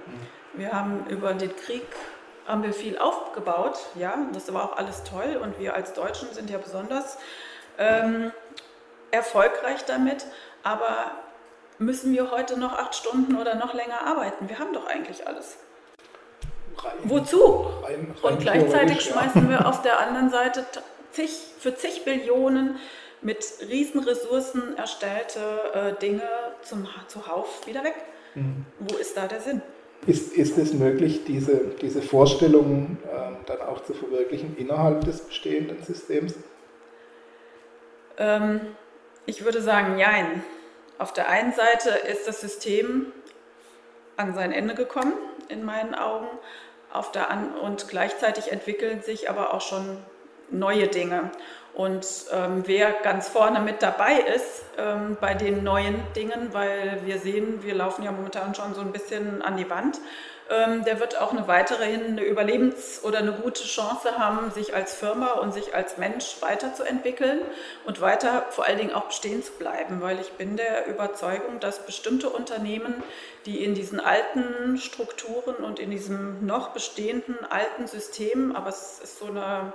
[0.54, 1.86] Wir haben über den Krieg
[2.48, 6.50] haben wir viel aufgebaut, ja, das war auch alles toll und wir als Deutschen sind
[6.50, 7.20] ja besonders
[7.78, 8.32] ähm,
[9.12, 10.26] erfolgreich damit,
[10.64, 11.12] aber
[11.78, 14.50] müssen wir heute noch acht Stunden oder noch länger arbeiten?
[14.50, 15.58] Wir haben doch eigentlich alles.
[16.78, 17.68] Rein, Wozu?
[17.84, 20.66] Rein, rein und gleichzeitig schmeißen wir auf der anderen Seite
[21.12, 22.80] zig, für zig Billionen
[23.22, 25.40] mit riesen Ressourcen erstellte
[25.74, 26.30] äh, Dinge
[26.62, 27.96] zum zuhauf wieder weg.
[28.36, 28.66] Mhm.
[28.80, 29.62] Wo ist da der Sinn?
[30.08, 35.84] Ist, ist es möglich, diese, diese Vorstellungen äh, dann auch zu verwirklichen innerhalb des bestehenden
[35.84, 36.36] Systems?
[38.18, 38.62] Ähm,
[39.26, 40.44] ich würde sagen, nein.
[40.98, 43.14] Auf der einen Seite ist das System
[44.18, 45.14] an sein Ende gekommen,
[45.48, 46.28] in meinen Augen.
[46.92, 49.98] Auf der an und gleichzeitig entwickeln sich aber auch schon
[50.50, 51.32] neue Dinge.
[51.80, 57.20] Und ähm, wer ganz vorne mit dabei ist ähm, bei den neuen Dingen, weil wir
[57.20, 59.98] sehen, wir laufen ja momentan schon so ein bisschen an die Wand,
[60.50, 64.94] ähm, der wird auch eine weitere eine Überlebens- oder eine gute Chance haben, sich als
[64.94, 67.40] Firma und sich als Mensch weiterzuentwickeln
[67.86, 71.86] und weiter vor allen Dingen auch bestehen zu bleiben, weil ich bin der Überzeugung, dass
[71.86, 72.94] bestimmte Unternehmen,
[73.46, 79.20] die in diesen alten Strukturen und in diesem noch bestehenden alten System, aber es ist
[79.20, 79.72] so eine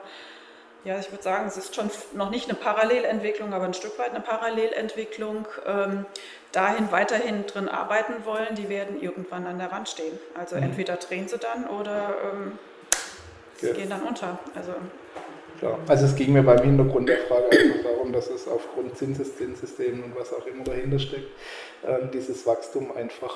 [0.84, 4.10] ja, ich würde sagen, es ist schon noch nicht eine Parallelentwicklung, aber ein Stück weit
[4.10, 6.04] eine Parallelentwicklung, ähm,
[6.52, 10.18] dahin weiterhin drin arbeiten wollen, die werden irgendwann an der Wand stehen.
[10.34, 10.64] Also mhm.
[10.64, 12.58] entweder drehen sie dann oder ähm,
[13.56, 13.72] sie ja.
[13.72, 14.38] gehen dann unter.
[14.54, 14.72] Also,
[15.58, 15.78] Klar.
[15.88, 20.16] also es ging mir beim Hintergrund der Frage einfach darum, dass es aufgrund Zinseszinssystemen und
[20.16, 21.30] was auch immer dahinter steckt,
[21.82, 23.34] äh, dieses Wachstum einfach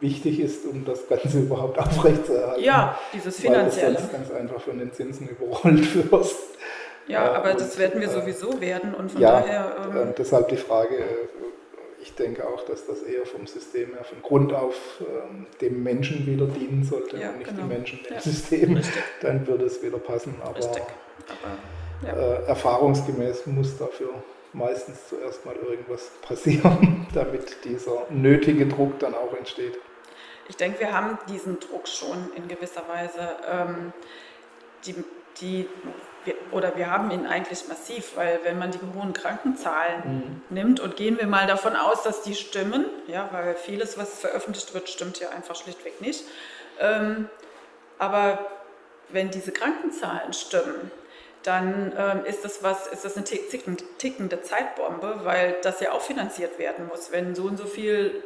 [0.00, 2.62] wichtig ist, um das Ganze überhaupt aufrechtzuerhalten.
[2.62, 3.86] Ja, dieses finanzielle.
[3.86, 6.36] Weil du sonst ganz einfach von den Zinsen überrollt wirst.
[7.06, 9.76] Ja, aber und, das werden wir äh, sowieso werden und von ja, daher.
[9.94, 11.28] Ähm, deshalb die Frage, äh,
[12.02, 16.26] ich denke auch, dass das eher vom System her von Grund auf ähm, dem Menschen
[16.26, 17.62] wieder dienen sollte ja, und nicht genau.
[17.62, 18.74] die Menschen dem ja, System.
[18.74, 19.02] Richtig.
[19.22, 20.34] Dann würde es wieder passen.
[20.42, 24.10] Aber, aber äh, erfahrungsgemäß muss dafür
[24.52, 29.78] meistens zuerst mal irgendwas passieren, damit dieser nötige Druck dann auch entsteht.
[30.48, 33.36] Ich denke, wir haben diesen Druck schon in gewisser Weise.
[33.46, 33.92] Ähm,
[34.86, 34.94] die,
[35.40, 35.68] die,
[36.24, 40.02] wir, oder wir haben ihn eigentlich massiv, weil wenn man die hohen Krankenzahlen
[40.48, 40.54] mhm.
[40.54, 44.72] nimmt und gehen wir mal davon aus, dass die stimmen, ja, weil vieles, was veröffentlicht
[44.72, 46.24] wird, stimmt ja einfach schlichtweg nicht.
[46.80, 47.28] Ähm,
[47.98, 48.38] aber
[49.10, 50.90] wenn diese Krankenzahlen stimmen,
[51.42, 56.58] dann ähm, ist das was, ist das eine tickende Zeitbombe, weil das ja auch finanziert
[56.58, 57.12] werden muss.
[57.12, 58.22] Wenn so und so viel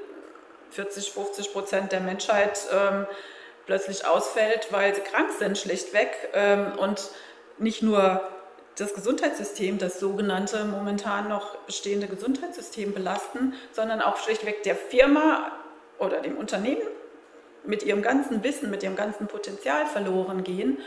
[0.70, 3.06] 40, 50 Prozent der Menschheit ähm,
[3.66, 6.10] plötzlich ausfällt, weil sie krank sind, schlichtweg.
[6.32, 7.10] Ähm, und
[7.58, 8.22] nicht nur
[8.76, 15.52] das Gesundheitssystem, das sogenannte momentan noch bestehende Gesundheitssystem belasten, sondern auch schlichtweg der Firma
[15.98, 16.82] oder dem Unternehmen
[17.64, 20.78] mit ihrem ganzen Wissen, mit ihrem ganzen Potenzial verloren gehen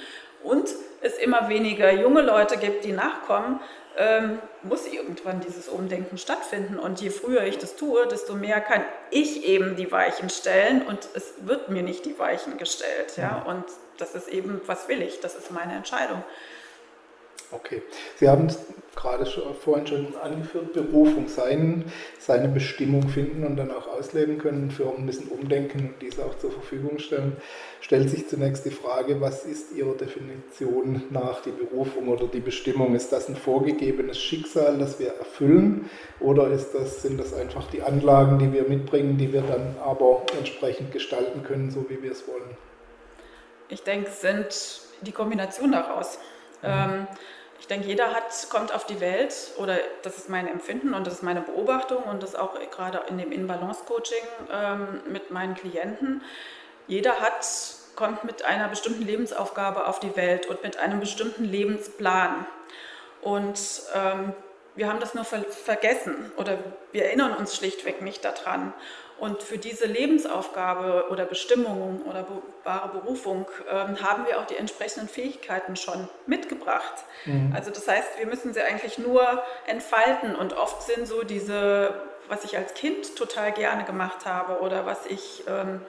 [0.45, 0.69] und
[1.01, 3.60] es immer weniger junge Leute gibt, die nachkommen,
[3.97, 6.77] ähm, muss irgendwann dieses Umdenken stattfinden.
[6.77, 11.08] Und je früher ich das tue, desto mehr kann ich eben die Weichen stellen und
[11.13, 13.17] es wird mir nicht die Weichen gestellt.
[13.17, 13.43] Ja?
[13.47, 13.63] Und
[13.97, 15.21] das ist eben, was will ich?
[15.21, 16.23] Das ist meine Entscheidung.
[17.56, 17.82] Okay.
[18.18, 18.50] Sie haben
[18.96, 21.86] gerade schon, vorhin schon angeführt, Berufung, sein,
[22.20, 24.72] seine Bestimmung finden und dann auch ausleben können.
[24.72, 27.38] Firmen müssen umdenken und dies auch zur Verfügung stellen.
[27.82, 32.96] Stellt sich zunächst die Frage, was ist Ihrer Definition nach die Berufung oder die Bestimmung?
[32.96, 35.89] Ist das ein vorgegebenes Schicksal, das wir erfüllen?
[36.20, 40.24] Oder ist das, sind das einfach die Anlagen, die wir mitbringen, die wir dann aber
[40.38, 42.58] entsprechend gestalten können, so wie wir es wollen?
[43.68, 46.20] Ich denke, es sind die Kombination daraus.
[46.62, 46.70] Mhm.
[46.70, 47.08] Ähm,
[47.65, 51.15] ich denke, jeder hat, kommt auf die Welt, oder das ist mein Empfinden und das
[51.15, 54.23] ist meine Beobachtung und das auch gerade in dem In-Balance-Coaching
[54.54, 56.21] ähm, mit meinen Klienten.
[56.86, 57.43] Jeder hat,
[57.95, 62.45] kommt mit einer bestimmten Lebensaufgabe auf die Welt und mit einem bestimmten Lebensplan.
[63.23, 63.60] Und
[63.95, 64.34] ähm,
[64.75, 66.60] wir haben das nur ver vergessen oder
[66.91, 68.75] wir erinnern uns schlichtweg nicht daran.
[69.17, 72.28] Und für diese Lebensaufgabe oder Bestimmung oder
[72.63, 77.06] wahre Berufung ähm, haben wir auch die entsprechenden Fähigkeiten schon mitgebracht.
[77.23, 77.54] Mhm.
[77.56, 80.36] Also das heißt, wir müssen sie eigentlich nur entfalten.
[80.36, 81.93] Und oft sind so diese,
[82.28, 85.82] was ich als Kind total gerne gemacht habe oder was ich, ähm,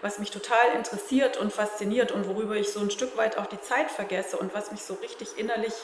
[0.00, 3.60] was mich total interessiert und fasziniert und worüber ich so ein Stück weit auch die
[3.60, 5.74] Zeit vergesse und was mich so richtig innerlich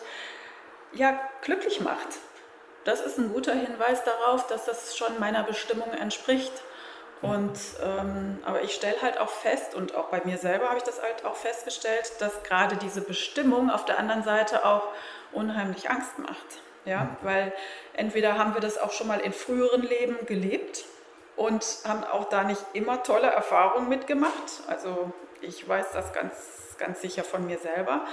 [0.93, 2.09] ja, glücklich macht.
[2.85, 6.53] Das ist ein guter Hinweis darauf, dass das schon meiner Bestimmung entspricht.
[7.21, 10.85] Und, ähm, aber ich stelle halt auch fest, und auch bei mir selber habe ich
[10.85, 14.85] das halt auch festgestellt, dass gerade diese Bestimmung auf der anderen Seite auch
[15.33, 16.63] unheimlich Angst macht.
[16.85, 17.53] Ja, weil
[17.93, 20.85] entweder haben wir das auch schon mal in früheren Leben gelebt
[21.37, 24.63] und haben auch da nicht immer tolle Erfahrungen mitgemacht.
[24.69, 28.07] Also ich weiß das ganz, ganz sicher von mir selber.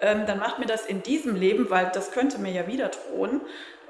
[0.00, 3.40] Ähm, dann macht mir das in diesem Leben, weil das könnte mir ja wieder drohen,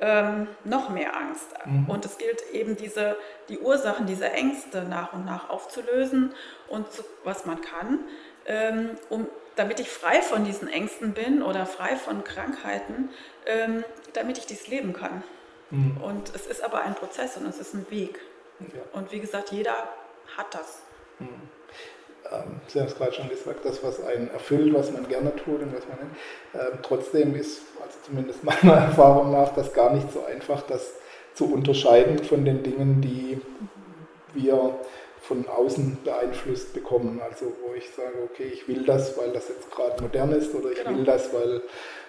[0.01, 1.47] ähm, noch mehr Angst.
[1.65, 1.89] Mhm.
[1.89, 3.17] Und es gilt eben diese,
[3.49, 6.33] die Ursachen dieser Ängste nach und nach aufzulösen
[6.69, 8.01] und zu, was man kann,
[8.47, 13.11] ähm, um, damit ich frei von diesen Ängsten bin oder frei von Krankheiten,
[13.47, 15.23] ähm, damit ich dies leben kann.
[15.71, 15.97] Mhm.
[16.03, 18.21] Und es ist aber ein Prozess und es ist ein Weg.
[18.61, 18.81] Ja.
[18.93, 19.75] Und wie gesagt, jeder
[20.37, 20.83] hat das.
[21.19, 21.58] Mhm.
[22.33, 25.63] Ähm, Sie haben es gerade schon gesagt, das, was einen erfüllt, was man gerne tut
[25.63, 26.21] und was man nicht.
[26.55, 30.93] Ähm, trotzdem ist, also zumindest meiner Erfahrung nach, das gar nicht so einfach, das
[31.35, 33.41] zu unterscheiden von den Dingen, die
[34.35, 34.75] wir
[35.21, 37.21] von außen beeinflusst bekommen.
[37.23, 40.71] Also wo ich sage, okay, ich will das, weil das jetzt gerade modern ist oder
[40.71, 40.99] ich genau.
[40.99, 41.63] will das, weil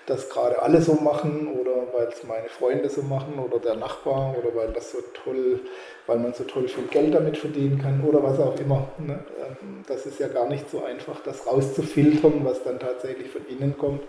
[0.06, 4.36] das gerade alle so machen oder weil es meine Freunde so machen oder der Nachbar
[4.38, 5.60] oder weil das so toll,
[6.08, 8.88] weil man so toll viel Geld damit verdienen kann oder was auch immer.
[8.98, 9.24] Ne?
[9.39, 13.78] Ähm, das ist ja gar nicht so einfach, das rauszufiltern, was dann tatsächlich von innen
[13.78, 14.02] kommt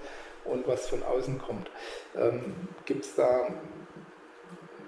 [0.45, 1.71] und was von außen kommt.
[2.17, 2.55] Ähm,
[2.87, 3.47] Gibt es da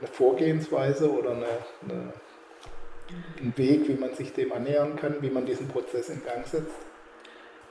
[0.01, 1.47] eine Vorgehensweise oder eine,
[1.89, 2.13] eine,
[3.39, 6.77] einen Weg, wie man sich dem annähern kann, wie man diesen Prozess in Gang setzt?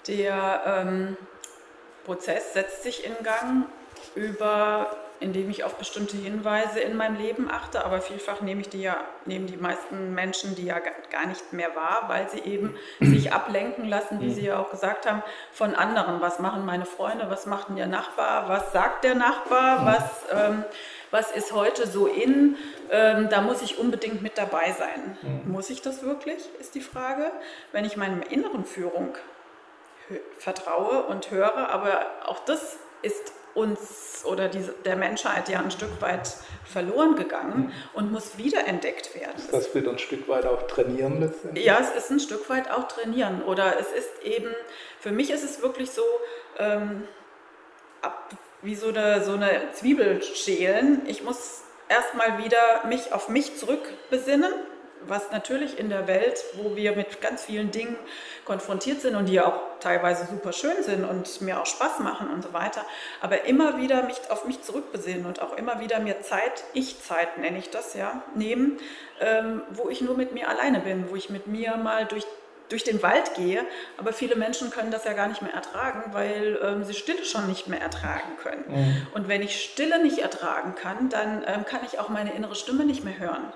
[0.08, 1.18] Der ähm
[2.06, 3.66] Prozess setzt sich in Gang
[4.16, 8.82] über, indem ich auf bestimmte Hinweise in meinem Leben achte, aber vielfach nehme ich die
[8.82, 13.32] ja, nehmen die meisten Menschen die ja gar nicht mehr wahr, weil sie eben sich
[13.32, 16.22] ablenken lassen, wie Sie ja auch gesagt haben, von anderen.
[16.22, 20.66] Was machen meine Freunde, was macht der Nachbar, was sagt der Nachbar, was, ähm,
[21.12, 22.56] was ist heute so in,
[22.90, 25.18] ähm, da muss ich unbedingt mit dabei sein.
[25.46, 27.32] Muss ich das wirklich, ist die Frage.
[27.72, 29.16] Wenn ich meine inneren Führung
[30.38, 36.02] vertraue und höre, aber auch das ist uns oder diese, der Menschheit ja ein Stück
[36.02, 37.74] weit verloren gegangen mhm.
[37.94, 39.42] und muss wiederentdeckt werden.
[39.52, 41.66] Das wird ein Stück weit auch trainieren letztendlich?
[41.66, 43.44] Ja, es ist ein Stück weit auch trainieren.
[43.44, 44.52] Oder es ist eben,
[45.00, 46.04] für mich ist es wirklich so,
[46.60, 47.08] ähm,
[48.02, 48.30] ab,
[48.62, 51.02] wie so eine, so eine Zwiebel schälen.
[51.08, 54.54] Ich muss erstmal wieder mich auf mich zurückbesinnen
[55.08, 57.96] was natürlich in der Welt, wo wir mit ganz vielen Dingen
[58.46, 62.44] konfrontiert sind und die auch teilweise super schön sind und mir auch Spaß machen und
[62.44, 62.86] so weiter,
[63.20, 67.58] aber immer wieder mich auf mich zurückbesinnen und auch immer wieder mir Zeit, Ich-Zeit nenne
[67.58, 68.78] ich das ja, nehmen,
[69.20, 72.26] ähm, wo ich nur mit mir alleine bin, wo ich mit mir mal durch
[72.72, 73.66] durch den Wald gehe,
[73.98, 77.48] aber viele Menschen können das ja gar nicht mehr ertragen, weil ähm, sie Stille schon
[77.48, 78.64] nicht mehr ertragen können.
[78.68, 79.08] Mhm.
[79.14, 82.86] Und wenn ich Stille nicht ertragen kann, dann ähm, kann ich auch meine innere Stimme
[82.86, 83.52] nicht mehr hören.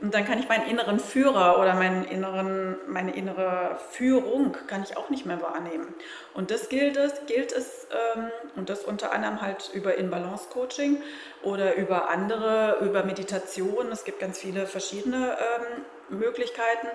[0.00, 4.96] Und dann kann ich meinen inneren Führer oder meinen inneren, meine innere Führung kann ich
[4.96, 5.92] auch nicht mehr wahrnehmen.
[6.34, 11.02] Und das gilt es, gilt es ähm, und das unter anderem halt über In-Balance-Coaching
[11.42, 13.90] oder über andere, über Meditation.
[13.90, 16.86] Es gibt ganz viele verschiedene ähm, Möglichkeiten,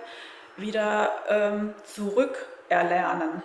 [0.57, 3.43] wieder ähm, zurückerlernen.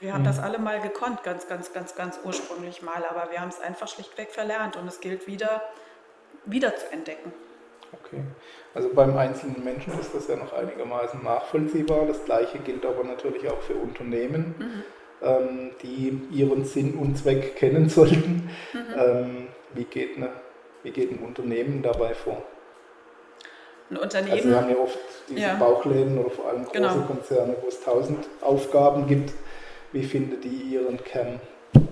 [0.00, 0.26] Wir haben mhm.
[0.26, 3.88] das alle mal gekonnt, ganz, ganz, ganz, ganz ursprünglich mal, aber wir haben es einfach
[3.88, 5.62] schlichtweg verlernt und es gilt wieder,
[6.44, 7.32] wieder zu entdecken.
[7.92, 8.22] Okay.
[8.74, 12.06] Also beim einzelnen Menschen ist das ja noch einigermaßen nachvollziehbar.
[12.06, 14.82] Das gleiche gilt aber natürlich auch für Unternehmen, mhm.
[15.22, 18.50] ähm, die ihren Sinn und Zweck kennen sollten.
[18.72, 18.80] Mhm.
[18.98, 20.30] Ähm, wie, geht eine,
[20.82, 22.42] wie geht ein Unternehmen dabei vor?
[23.90, 24.32] Ein Unternehmen.
[24.32, 25.54] Also wir haben ja oft diese ja.
[25.54, 26.94] Bauchläden oder vor allem große genau.
[27.06, 29.32] Konzerne, wo es tausend Aufgaben gibt.
[29.92, 31.40] Wie findet die ihren Kern?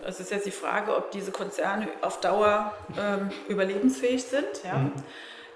[0.06, 4.64] Es ist jetzt die Frage, ob diese Konzerne auf Dauer ähm, überlebensfähig sind.
[4.64, 4.74] Ja?
[4.74, 4.92] Mhm.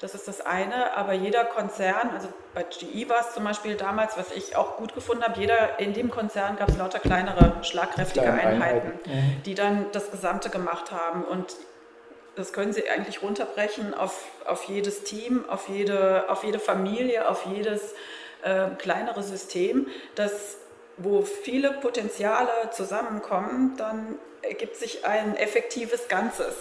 [0.01, 4.17] Das ist das eine, aber jeder Konzern, also bei GE war es zum Beispiel damals,
[4.17, 8.27] was ich auch gut gefunden habe, jeder in dem Konzern gab es lauter kleinere, schlagkräftige
[8.27, 9.11] Kleine Einheiten, Einheiten.
[9.11, 9.43] Mhm.
[9.45, 11.25] die dann das Gesamte gemacht haben.
[11.25, 11.57] Und
[12.39, 17.45] das können Sie eigentlich runterbrechen auf, auf jedes Team, auf jede, auf jede Familie, auf
[17.47, 17.95] jedes
[18.43, 20.57] äh, kleinere System, das,
[20.97, 26.55] wo viele Potenziale zusammenkommen, dann ergibt sich ein effektives Ganzes.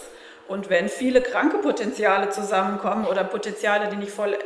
[0.48, 4.36] Und wenn viele kranke Potenziale zusammenkommen oder Potenziale, die nicht voll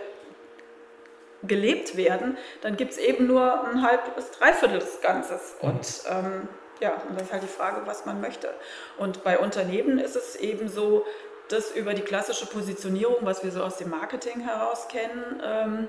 [1.45, 5.55] gelebt werden, dann gibt es eben nur ein halb bis dreiviertel des Ganzes.
[5.63, 5.69] Mhm.
[5.69, 6.49] Und ähm,
[6.83, 8.53] ja, und das ist halt die Frage, was man möchte.
[8.99, 11.07] Und bei Unternehmen ist es eben so,
[11.49, 15.89] dass über die klassische Positionierung, was wir so aus dem Marketing heraus kennen, ähm,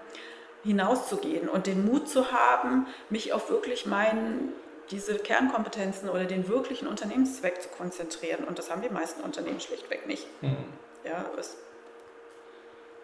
[0.64, 4.54] hinauszugehen und den Mut zu haben, mich auf wirklich meinen
[4.92, 8.44] diese Kernkompetenzen oder den wirklichen Unternehmenszweck zu konzentrieren.
[8.44, 10.28] Und das haben die meisten Unternehmen schlichtweg nicht.
[10.42, 10.58] Mhm.
[11.06, 11.26] Ja,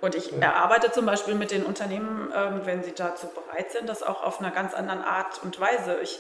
[0.02, 0.38] und ich ja.
[0.40, 4.40] erarbeite zum Beispiel mit den Unternehmen, ähm, wenn sie dazu bereit sind, das auch auf
[4.40, 5.98] einer ganz anderen Art und Weise.
[6.02, 6.20] Ich,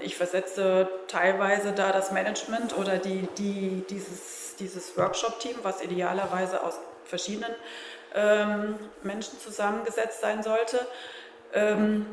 [0.00, 6.78] ich versetze teilweise da das Management oder die, die, dieses, dieses Workshop-Team, was idealerweise aus
[7.04, 7.54] verschiedenen
[8.14, 10.86] ähm, Menschen zusammengesetzt sein sollte.
[11.52, 12.06] Ähm,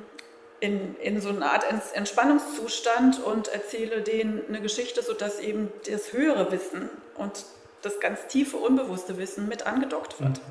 [0.62, 6.52] in, in so eine Art Entspannungszustand und erzähle denen eine Geschichte, sodass eben das höhere
[6.52, 7.46] Wissen und
[7.82, 10.38] das ganz tiefe, unbewusste Wissen mit angedockt wird.
[10.38, 10.44] Mhm.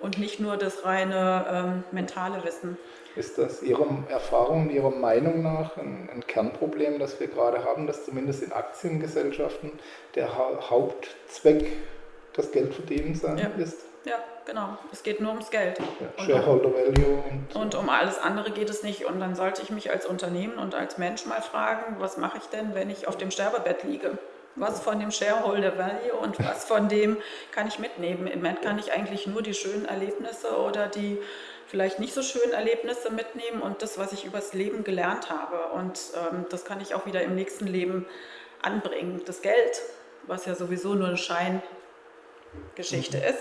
[0.00, 2.76] Und nicht nur das reine ähm, mentale Wissen.
[3.14, 8.06] Ist das Ihrer Erfahrung, Ihrer Meinung nach ein, ein, Kernproblem, das wir gerade haben, dass
[8.06, 9.72] zumindest in Aktiengesellschaften
[10.14, 11.66] der ha Hauptzweck
[12.32, 13.62] das Geldverdienen sein ja.
[13.62, 13.84] ist?
[14.04, 14.78] Ja, genau.
[14.92, 15.78] Es geht nur ums Geld.
[15.78, 17.22] Ja, Shareholder Value.
[17.30, 19.04] Und, und um alles andere geht es nicht.
[19.04, 22.44] Und dann sollte ich mich als Unternehmen und als Mensch mal fragen, was mache ich
[22.46, 24.18] denn, wenn ich auf dem Sterbebett liege?
[24.54, 27.16] Was von dem Shareholder Value und was von dem
[27.52, 28.26] kann ich mitnehmen?
[28.26, 31.18] Im Moment kann ich eigentlich nur die schönen Erlebnisse oder die
[31.72, 35.72] vielleicht nicht so schönen Erlebnisse mitnehmen und das, was ich übers Leben gelernt habe.
[35.72, 38.04] Und ähm, das kann ich auch wieder im nächsten Leben
[38.60, 39.22] anbringen.
[39.24, 39.80] Das Geld,
[40.26, 43.22] was ja sowieso nur eine Scheingeschichte mhm.
[43.22, 43.38] ist,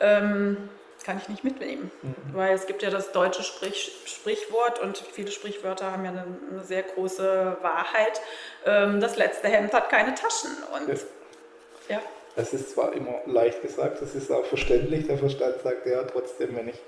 [0.00, 0.70] ähm,
[1.04, 1.90] kann ich nicht mitnehmen.
[2.00, 2.14] Mhm.
[2.32, 6.64] Weil es gibt ja das deutsche Sprich, Sprichwort und viele Sprichwörter haben ja eine, eine
[6.64, 8.22] sehr große Wahrheit.
[8.64, 10.52] Ähm, das letzte Hemd hat keine Taschen.
[10.72, 11.96] Und ja.
[11.96, 12.02] ja.
[12.34, 15.06] Das ist zwar immer leicht gesagt, das ist auch verständlich.
[15.06, 16.80] Der Verstand sagt ja trotzdem, wenn ich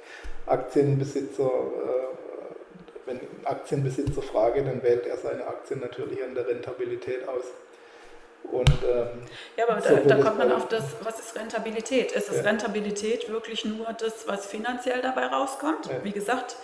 [0.47, 7.44] Aktienbesitzer, äh, wenn Aktienbesitzer frage, dann wählt er seine Aktien natürlich an der Rentabilität aus.
[8.51, 9.09] Und, ähm,
[9.57, 12.12] ja, aber so da, da kommt man auf das, was ist Rentabilität?
[12.12, 12.42] Ist es ja.
[12.42, 15.86] Rentabilität wirklich nur das, was finanziell dabei rauskommt?
[15.86, 16.05] Ja.
[16.05, 16.57] Wie gesagt,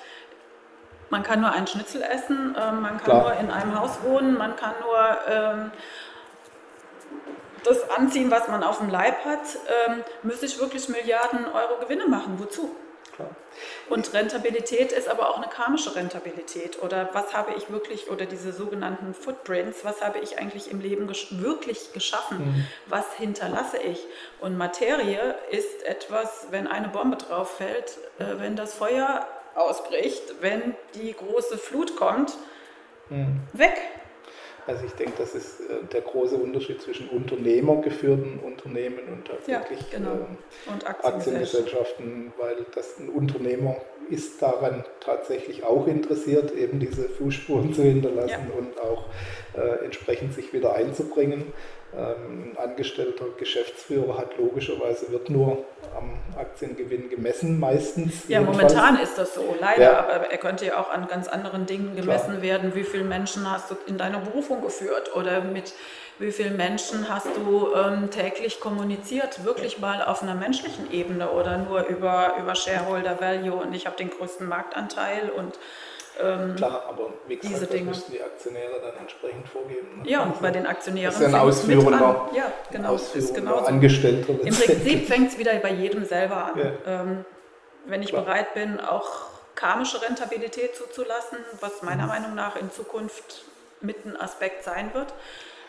[1.11, 3.23] man kann nur einen Schnitzel essen, äh, man kann Klar.
[3.23, 5.73] nur in einem Haus wohnen, man kann nur ähm,
[7.65, 9.59] das anziehen, was man auf dem Leib hat.
[9.89, 12.35] Ähm, müsste ich wirklich Milliarden Euro Gewinne machen?
[12.39, 12.75] Wozu?
[13.15, 13.31] Klar.
[13.91, 16.83] Und Rentabilität ist aber auch eine karmische Rentabilität.
[16.83, 21.07] Oder was habe ich wirklich, oder diese sogenannten Footprints, was habe ich eigentlich im Leben
[21.07, 22.39] ges wirklich geschaffen?
[22.39, 22.67] Mhm.
[22.87, 24.01] Was hinterlasse ich?
[24.41, 30.75] Und Materie ist etwas, wenn eine Bombe drauf fällt, äh, wenn das Feuer ausbricht, wenn
[30.95, 32.33] die große Flut kommt,
[33.11, 33.41] mhm.
[33.53, 33.79] weg.
[34.67, 39.99] Also ich denke, das ist äh, der große Unterschied zwischen unternehmergeführten Unternehmen und tatsächlich ja,
[39.99, 40.13] genau.
[40.13, 40.39] ähm,
[40.73, 43.77] und Aktiengesellschaften, weil das ein Unternehmer
[44.09, 48.59] ist daran tatsächlich auch interessiert, eben diese Fußspuren zu hinterlassen ja.
[48.59, 49.07] und auch
[49.55, 51.53] äh, entsprechend sich wieder einzubringen.
[51.95, 55.65] Ähm, ein angestellter Geschäftsführer hat logischerweise, wird nur
[55.95, 58.29] am Aktiengewinn gemessen meistens.
[58.29, 58.73] Ja, jedenfalls.
[58.73, 59.99] momentan ist das so, leider, ja.
[59.99, 62.43] aber er könnte ja auch an ganz anderen Dingen gemessen Klar.
[62.43, 62.75] werden.
[62.75, 65.75] Wie viele Menschen hast du in deiner Berufung geführt oder mit
[66.19, 71.59] wie vielen Menschen hast du ähm, täglich kommuniziert, wirklich mal auf einer menschlichen Ebene oder
[71.59, 75.59] nur über, über Shareholder Value und ich habe den größten Marktanteil und
[76.21, 77.91] ähm, Klar, aber wie gesagt, diese Dinge.
[77.91, 80.03] müssen die Aktionäre dann entsprechend vorgeben.
[80.03, 80.11] Ne?
[80.11, 81.13] Ja, also, bei den Aktionären.
[81.13, 84.33] Das ist ein ausführender, ja, genau, ausführender genau Angestellter.
[84.33, 86.59] Im Prinzip fängt es wieder bei jedem selber an.
[86.59, 86.73] Ja.
[86.87, 87.25] Ähm,
[87.87, 88.25] wenn ich Klar.
[88.25, 89.09] bereit bin, auch
[89.55, 92.09] karmische Rentabilität zuzulassen, was meiner mhm.
[92.09, 93.45] Meinung nach in Zukunft
[93.81, 95.13] mit ein Aspekt sein wird.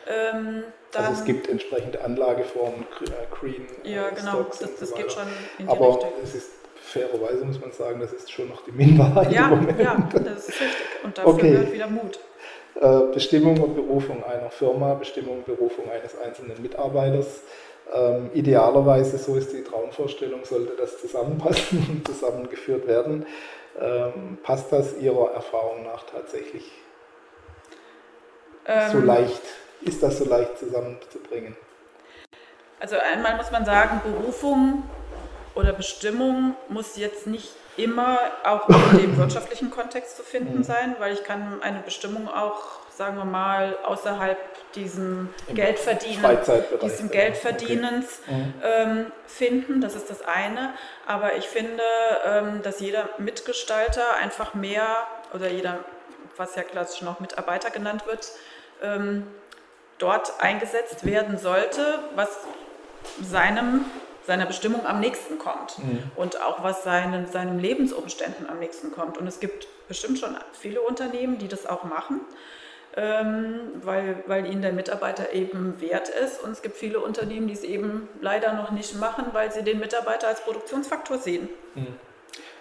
[0.07, 0.63] Ähm,
[0.93, 5.11] also es gibt entsprechende Anlageformen, äh, Green, ja, äh, genau, Stocks das, das so geht
[5.11, 5.27] schon
[5.57, 6.11] in die Aber Richtung.
[6.21, 6.49] es ist
[6.93, 9.79] fairerweise muss man sagen, das ist schon noch die Minderheit ja, im Moment.
[9.79, 11.03] Ja, das ist richtig.
[11.03, 11.51] Und dafür okay.
[11.51, 12.19] gehört wieder Mut.
[12.79, 17.41] Äh, Bestimmung und Berufung einer Firma, Bestimmung und Berufung eines einzelnen Mitarbeiters.
[17.93, 23.25] Ähm, idealerweise, so ist die Traumvorstellung, sollte das zusammenpassen und zusammengeführt werden.
[23.79, 26.71] Ähm, passt das Ihrer Erfahrung nach tatsächlich
[28.67, 29.41] ähm, so leicht?
[29.81, 31.57] Ist das so leicht zusammenzubringen?
[32.79, 34.83] Also einmal muss man sagen, Berufung
[35.55, 40.63] oder Bestimmung muss jetzt nicht immer auch in dem wirtschaftlichen Kontext zu finden mhm.
[40.63, 44.37] sein, weil ich kann eine Bestimmung auch, sagen wir mal, außerhalb
[44.73, 46.37] diesem Im Geldverdienen,
[46.81, 48.35] diesem Geldverdienens okay.
[48.35, 48.53] mhm.
[48.63, 49.81] ähm, finden.
[49.81, 50.73] Das ist das eine.
[51.07, 51.83] Aber ich finde,
[52.25, 55.79] ähm, dass jeder Mitgestalter einfach mehr oder jeder,
[56.37, 58.31] was ja klassisch noch Mitarbeiter genannt wird,
[58.81, 59.27] ähm,
[59.97, 62.29] dort eingesetzt werden sollte, was
[63.21, 63.85] seinem
[64.25, 66.03] seiner Bestimmung am nächsten kommt mhm.
[66.15, 69.17] und auch was seinen, seinen Lebensumständen am nächsten kommt.
[69.17, 72.21] Und es gibt bestimmt schon viele Unternehmen, die das auch machen,
[72.95, 76.41] ähm, weil, weil ihnen der Mitarbeiter eben wert ist.
[76.41, 79.79] Und es gibt viele Unternehmen, die es eben leider noch nicht machen, weil sie den
[79.79, 81.49] Mitarbeiter als Produktionsfaktor sehen.
[81.75, 81.95] Mhm.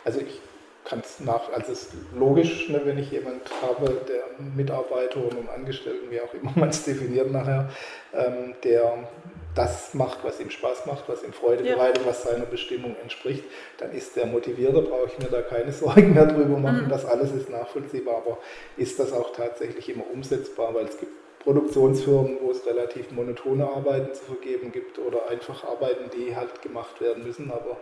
[0.04, 0.40] Also ich
[0.84, 4.24] kann es nach, also es ist logisch, ne, wenn ich jemand habe, der
[4.56, 7.70] Mitarbeiter oder Angestellten, wie auch immer man es definiert nachher,
[8.12, 9.08] ähm, der
[9.54, 11.74] das macht, was ihm Spaß macht, was ihm Freude ja.
[11.74, 13.44] bereitet, was seiner Bestimmung entspricht,
[13.78, 16.86] dann ist der motiviert, da brauche ich mir da keine Sorgen mehr drüber machen.
[16.86, 16.88] Mhm.
[16.88, 18.38] Das alles ist nachvollziehbar, aber
[18.76, 24.14] ist das auch tatsächlich immer umsetzbar, weil es gibt Produktionsfirmen, wo es relativ monotone Arbeiten
[24.14, 27.78] zu vergeben gibt oder einfach Arbeiten, die halt gemacht werden müssen, aber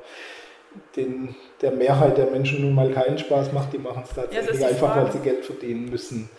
[0.97, 4.69] den, der Mehrheit der Menschen nun mal keinen Spaß macht, die machen es tatsächlich ja,
[4.69, 5.07] einfach, Frage.
[5.07, 6.31] weil sie Geld verdienen müssen.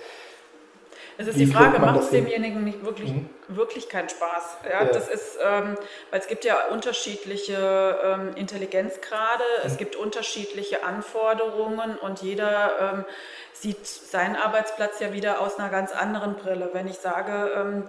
[1.18, 3.30] Es ist Wie die Frage, macht es demjenigen nicht wirklich, mhm.
[3.50, 4.58] wirklich keinen Spaß?
[4.64, 4.86] Ja, ja.
[4.86, 5.78] Das ist, ähm,
[6.10, 9.68] weil es gibt ja unterschiedliche ähm, Intelligenzgrade, mhm.
[9.68, 13.06] es gibt unterschiedliche Anforderungen und jeder ähm,
[13.54, 16.70] sieht seinen Arbeitsplatz ja wieder aus einer ganz anderen Brille.
[16.74, 17.84] Wenn ich sage, ähm,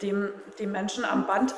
[0.00, 1.54] dem, dem Menschen am Band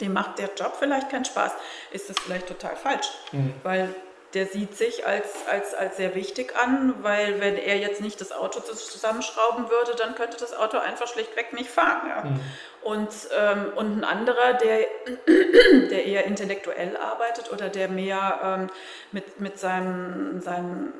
[0.00, 1.52] dem macht der Job vielleicht keinen Spaß,
[1.90, 3.08] ist das vielleicht total falsch.
[3.32, 3.54] Mhm.
[3.62, 3.94] Weil
[4.34, 8.30] der sieht sich als, als, als sehr wichtig an, weil wenn er jetzt nicht das
[8.30, 12.08] Auto zusammenschrauben würde, dann könnte das Auto einfach schlichtweg nicht fahren.
[12.08, 12.30] Ja.
[12.30, 12.40] Mhm.
[12.82, 14.86] Und, ähm, und ein anderer, der,
[15.90, 18.66] der eher intellektuell arbeitet oder der mehr ähm,
[19.10, 20.92] mit, mit seinem, seinem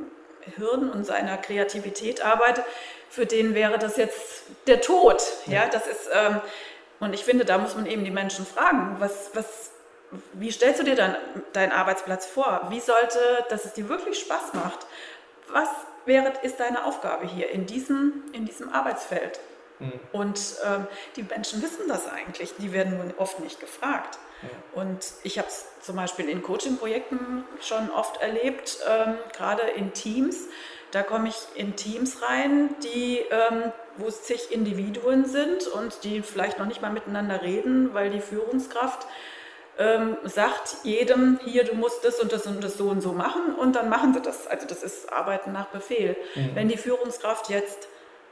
[0.57, 2.65] Hirn und seiner Kreativität arbeitet,
[3.09, 5.23] für den wäre das jetzt der Tod.
[5.47, 6.41] Ja, das ist, ähm,
[7.01, 9.71] und ich finde, da muss man eben die Menschen fragen, was, was,
[10.35, 11.17] wie stellst du dir dann
[11.55, 12.67] deinen Arbeitsplatz vor?
[12.69, 14.87] Wie sollte, dass es dir wirklich Spaß macht?
[15.49, 15.69] Was
[16.05, 19.41] wäre, ist deine Aufgabe hier in diesem, in diesem Arbeitsfeld?
[19.79, 19.93] Mhm.
[20.13, 20.87] Und ähm,
[21.17, 24.19] die Menschen wissen das eigentlich, die werden nur oft nicht gefragt.
[24.43, 24.81] Mhm.
[24.81, 30.49] Und ich habe es zum Beispiel in Coaching-Projekten schon oft erlebt, ähm, gerade in Teams.
[30.91, 36.23] Da komme ich in Teams rein, die ähm, wo es zig Individuen sind und die
[36.23, 39.07] vielleicht noch nicht mal miteinander reden, weil die Führungskraft
[39.79, 43.55] ähm, sagt jedem, hier, du musst das und das und das so und so machen
[43.55, 44.47] und dann machen sie das.
[44.47, 46.17] Also das ist Arbeiten nach Befehl.
[46.35, 46.51] Mhm.
[46.55, 47.89] Wenn die Führungskraft jetzt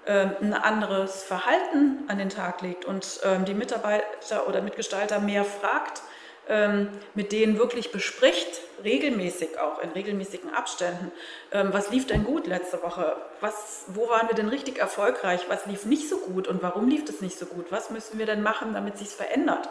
[0.07, 5.45] ähm, ein anderes Verhalten an den Tag legt und ähm, die Mitarbeiter oder Mitgestalter mehr
[5.45, 6.03] fragt,
[6.49, 11.13] ähm, mit denen wirklich bespricht, regelmäßig auch, in regelmäßigen Abständen,
[11.53, 15.67] ähm, was lief denn gut letzte Woche, was, wo waren wir denn richtig erfolgreich, was
[15.67, 18.43] lief nicht so gut und warum lief das nicht so gut, was müssen wir denn
[18.43, 19.69] machen, damit sich verändert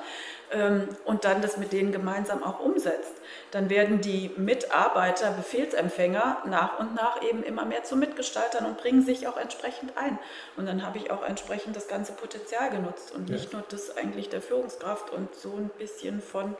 [0.51, 3.13] ähm, und dann das mit denen gemeinsam auch umsetzt.
[3.51, 9.05] Dann werden die Mitarbeiter, Befehlsempfänger nach und nach eben immer mehr zu Mitgestaltern und bringen
[9.05, 10.19] sich auch entsprechend ein.
[10.55, 14.29] Und dann habe ich auch entsprechend das ganze Potenzial genutzt und nicht nur das eigentlich
[14.29, 16.55] der Führungskraft und so ein bisschen von,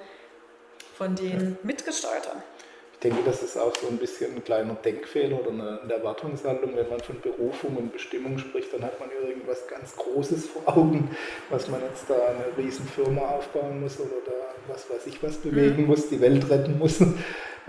[0.95, 2.41] von den Mitgestaltern.
[2.99, 6.75] Ich denke, das ist auch so ein bisschen ein kleiner Denkfehler oder eine, Erwartungshaltung.
[6.75, 11.15] Wenn man von Berufung und Bestimmung spricht, dann hat man irgendwas ganz Großes vor Augen,
[11.51, 14.31] was man jetzt da eine Riesenfirma aufbauen muss oder da
[14.67, 15.87] was weiß ich was bewegen mhm.
[15.89, 16.99] muss, die Welt retten muss.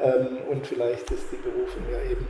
[0.00, 2.24] Ähm, und vielleicht ist die Berufung ja eben,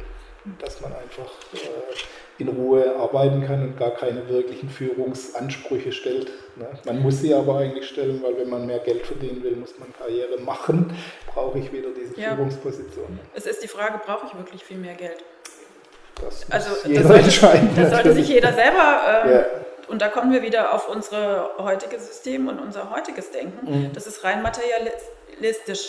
[0.61, 6.30] dass man einfach äh, in Ruhe arbeiten kann und gar keine wirklichen Führungsansprüche stellt.
[6.57, 6.68] Ne?
[6.84, 9.92] Man muss sie aber eigentlich stellen, weil wenn man mehr Geld verdienen will, muss man
[9.92, 10.96] Karriere machen.
[11.26, 12.34] Brauche ich wieder diese ja.
[12.34, 13.18] Führungsposition.
[13.34, 15.24] Es ist die Frage, brauche ich wirklich viel mehr Geld?
[16.20, 17.68] Das also das sollte.
[17.76, 19.44] Das sollte sich jeder selber ähm, ja
[19.88, 23.70] und da kommen wir wieder auf unser heutiges System und unser heutiges Denken.
[23.70, 23.92] Mhm.
[23.94, 25.18] Das ist rein materialistisch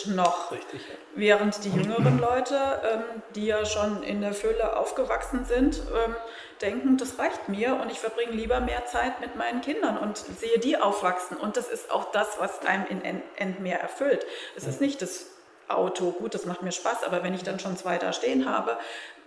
[0.06, 0.52] noch.
[0.52, 0.80] Richtig.
[1.14, 2.56] Während die jüngeren Leute,
[2.90, 6.14] ähm, die ja schon in der Fülle aufgewachsen sind, ähm,
[6.60, 10.58] denken, das reicht mir und ich verbringe lieber mehr Zeit mit meinen Kindern und sehe
[10.58, 11.36] die aufwachsen.
[11.36, 13.02] Und das ist auch das, was einem in
[13.36, 14.26] End mehr erfüllt.
[14.56, 15.26] Es ist nicht das
[15.68, 18.76] Auto, gut, das macht mir Spaß, aber wenn ich dann schon zwei da stehen habe,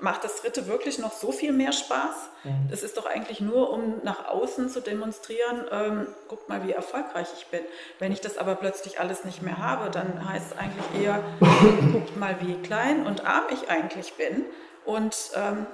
[0.03, 2.29] macht das dritte wirklich noch so viel mehr Spaß.
[2.43, 2.67] Mhm.
[2.69, 7.29] Das ist doch eigentlich nur, um nach außen zu demonstrieren, ähm, guckt mal, wie erfolgreich
[7.37, 7.61] ich bin.
[7.99, 11.23] Wenn ich das aber plötzlich alles nicht mehr habe, dann heißt es eigentlich eher,
[11.93, 14.45] guckt mal, wie klein und arm ich eigentlich bin.
[14.83, 15.65] Und ähm,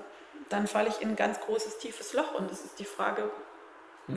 [0.49, 2.35] dann falle ich in ein ganz großes, tiefes Loch.
[2.35, 3.31] Und es ist die Frage,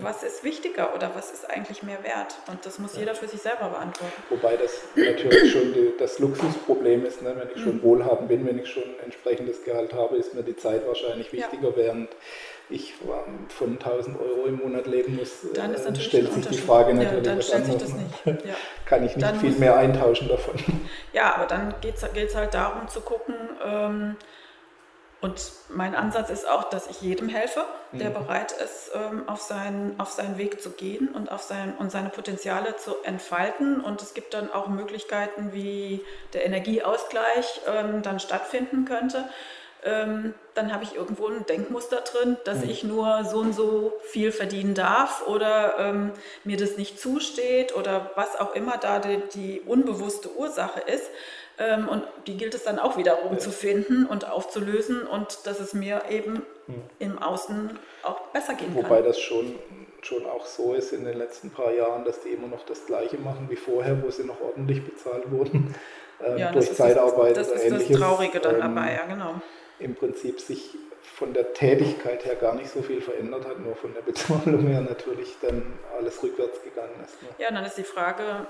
[0.00, 2.36] was ist wichtiger oder was ist eigentlich mehr wert?
[2.48, 4.22] Und das muss jeder für sich selber beantworten.
[4.30, 7.34] Wobei das natürlich schon die, das Luxusproblem ist, ne?
[7.36, 7.82] wenn ich schon mhm.
[7.82, 11.68] wohlhabend bin, wenn ich schon ein entsprechendes Gehalt habe, ist mir die Zeit wahrscheinlich wichtiger,
[11.70, 11.76] ja.
[11.76, 12.08] während
[12.70, 12.94] ich
[13.48, 17.32] von 1000 Euro im Monat leben muss, dann äh, stellt sich die Frage natürlich, ja,
[17.32, 18.24] dann stellt sich das nicht.
[18.24, 18.54] Ja.
[18.86, 20.54] Kann ich nicht dann viel mehr eintauschen davon.
[21.12, 23.34] Ja, aber dann geht es halt darum zu gucken,
[23.64, 24.16] ähm,
[25.22, 28.14] und mein Ansatz ist auch, dass ich jedem helfe, der mhm.
[28.14, 32.08] bereit ist, ähm, auf, seinen, auf seinen Weg zu gehen und, auf sein, und seine
[32.08, 33.80] Potenziale zu entfalten.
[33.80, 39.28] Und es gibt dann auch Möglichkeiten, wie der Energieausgleich ähm, dann stattfinden könnte.
[39.84, 42.70] Ähm, dann habe ich irgendwo ein Denkmuster drin, dass mhm.
[42.70, 46.12] ich nur so und so viel verdienen darf oder ähm,
[46.42, 51.10] mir das nicht zusteht oder was auch immer da die, die unbewusste Ursache ist.
[51.58, 53.38] Ähm, und die gilt es dann auch wiederum ja.
[53.38, 56.82] zu finden und aufzulösen und dass es mir eben hm.
[56.98, 58.90] im Außen auch besser gehen Wobei kann.
[58.90, 59.54] Wobei das schon,
[60.00, 63.18] schon auch so ist in den letzten paar Jahren, dass die immer noch das Gleiche
[63.18, 65.74] machen wie vorher, wo sie noch ordentlich bezahlt wurden.
[66.24, 67.88] Ähm, ja, durch Zeitarbeit das, das ist ähnliches.
[67.88, 69.34] das Traurige dann ähm, dabei, ja genau.
[69.80, 73.92] Im Prinzip sich von der Tätigkeit her gar nicht so viel verändert hat, nur von
[73.92, 75.62] der Bezahlung her natürlich dann
[75.98, 77.20] alles rückwärts gegangen ist.
[77.22, 77.28] Ne?
[77.38, 78.46] Ja, dann ist die Frage,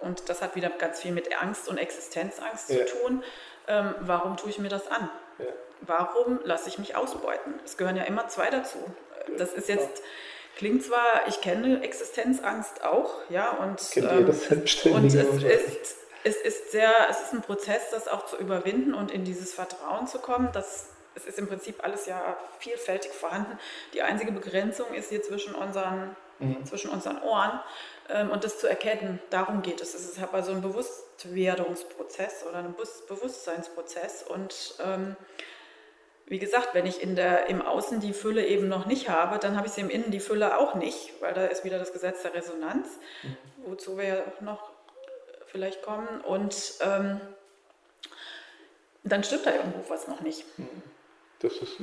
[0.00, 2.86] und das hat wieder ganz viel mit Angst und Existenzangst ja.
[2.86, 3.24] zu tun.
[3.68, 5.08] Ähm, warum tue ich mir das an?
[5.38, 5.44] Ja.
[5.82, 7.54] Warum lasse ich mich ausbeuten?
[7.64, 8.78] Es gehören ja immer zwei dazu.
[9.38, 10.02] Das ist jetzt,
[10.56, 14.50] klingt zwar, ich kenne Existenzangst auch, ja, und, ähm, das
[14.86, 19.10] und es ist, es ist sehr, es ist ein Prozess, das auch zu überwinden und
[19.10, 23.58] in dieses Vertrauen zu kommen, dass es ist im Prinzip alles ja vielfältig vorhanden.
[23.94, 26.64] Die einzige Begrenzung ist hier zwischen unseren, mhm.
[26.64, 27.60] zwischen unseren Ohren
[28.32, 29.20] und das zu erkennen.
[29.30, 29.94] Darum geht es.
[29.94, 32.74] Es ist aber so ein Bewusstwerdungsprozess oder ein
[33.08, 35.16] Bewusstseinsprozess und ähm,
[36.30, 39.56] wie gesagt, wenn ich in der, im Außen die Fülle eben noch nicht habe, dann
[39.56, 42.22] habe ich sie im Innen die Fülle auch nicht, weil da ist wieder das Gesetz
[42.22, 42.86] der Resonanz,
[43.24, 43.36] mhm.
[43.66, 44.70] wozu wir noch
[45.46, 46.20] vielleicht kommen.
[46.20, 47.20] Und ähm,
[49.02, 50.46] dann stimmt da irgendwo was noch nicht.
[50.56, 50.68] Mhm.
[51.40, 51.78] Das ist,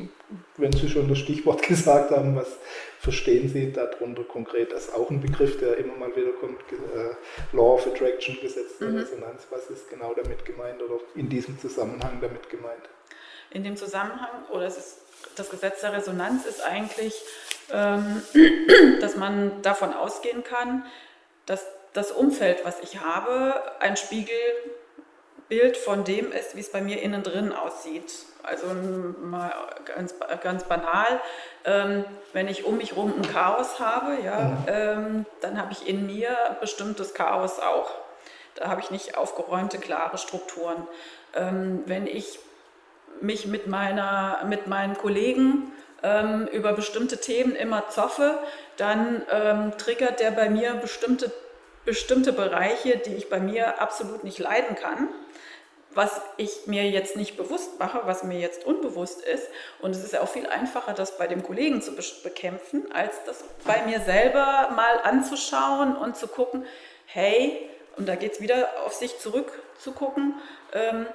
[0.58, 2.58] wenn Sie schon das Stichwort gesagt haben, was
[2.99, 4.72] verstehen Sie darunter konkret?
[4.72, 8.78] Das ist auch ein Begriff, der immer mal wieder kommt, äh, Law of Attraction, Gesetz
[8.80, 8.97] der mhm.
[8.97, 9.47] Resonanz.
[9.49, 12.84] Was ist genau damit gemeint oder in diesem Zusammenhang damit gemeint?
[13.49, 14.97] In dem Zusammenhang, oder es ist,
[15.36, 17.16] das Gesetz der Resonanz ist eigentlich,
[17.72, 18.22] ähm,
[19.01, 20.86] dass man davon ausgehen kann,
[21.47, 23.97] dass das Umfeld, was ich habe, ein
[25.48, 28.14] Spiegelbild von dem ist, wie es bei mir innen drin aussieht.
[28.43, 29.52] Also mal
[29.86, 31.20] ganz, ganz banal,
[31.66, 34.66] ähm, wenn ich um mich herum ein Chaos habe, ja, mhm.
[34.68, 36.30] ähm, dann habe ich in mir
[36.62, 37.91] bestimmtes Chaos auch.
[38.56, 40.88] Da habe ich nicht aufgeräumte, klare Strukturen.
[41.36, 42.39] Ähm, wenn ich
[43.20, 45.72] mich mit, meiner, mit meinen Kollegen
[46.04, 48.38] ähm, über bestimmte Themen immer zoffe,
[48.78, 51.32] dann ähm, triggert der bei mir bestimmte,
[51.88, 55.09] bestimmte Bereiche, die ich bei mir absolut nicht leiden kann
[55.97, 59.47] was ich mir jetzt nicht bewusst mache, was mir jetzt unbewusst ist.
[59.79, 63.43] Und es ist ja auch viel einfacher, das bei dem Kollegen zu bekämpfen, als das
[63.65, 66.65] bei mir selber mal anzuschauen und zu gucken,
[67.07, 67.67] hey,
[67.97, 70.35] und da geht es wieder auf sich zurückzugucken,
[70.71, 71.07] ähm,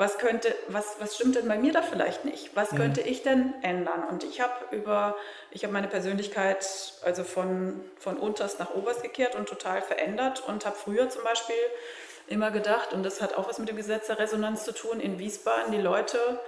[0.00, 2.56] was könnte, was, was stimmt denn bei mir da vielleicht nicht?
[2.56, 4.02] Was könnte ich denn ändern?
[4.08, 5.14] Und ich habe über,
[5.50, 6.66] ich habe meine Persönlichkeit
[7.02, 11.54] also von, von unterst nach oberst gekehrt und total verändert und habe früher zum Beispiel
[12.28, 15.18] immer gedacht, und das hat auch was mit dem Gesetz der Resonanz zu tun, in
[15.18, 16.40] Wiesbaden, die Leute,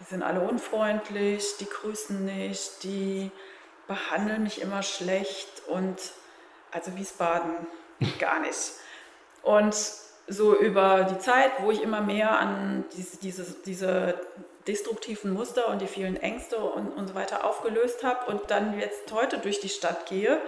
[0.00, 3.30] die sind alle unfreundlich, die grüßen nicht, die
[3.86, 5.98] behandeln mich immer schlecht und
[6.72, 7.66] also Wiesbaden
[8.18, 8.72] gar nicht.
[9.42, 9.76] Und
[10.28, 14.14] so über die Zeit, wo ich immer mehr an diese, diese, diese
[14.66, 19.12] destruktiven Muster und die vielen Ängste und, und so weiter aufgelöst habe und dann jetzt
[19.12, 20.40] heute durch die Stadt gehe,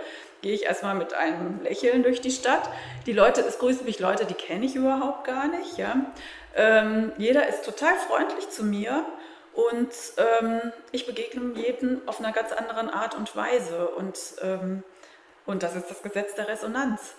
[0.43, 2.69] gehe ich erstmal mit einem Lächeln durch die Stadt.
[3.07, 5.79] Die Leute, es grüßen mich Leute, die kenne ich überhaupt gar nicht.
[5.79, 5.97] Ja?
[6.57, 9.05] Ähm, jeder ist total freundlich zu mir
[9.55, 13.89] und ähm, ich begegne jedem auf einer ganz anderen Art und Weise.
[13.89, 14.83] Und, ähm,
[15.47, 17.15] und das ist das Gesetz der Resonanz.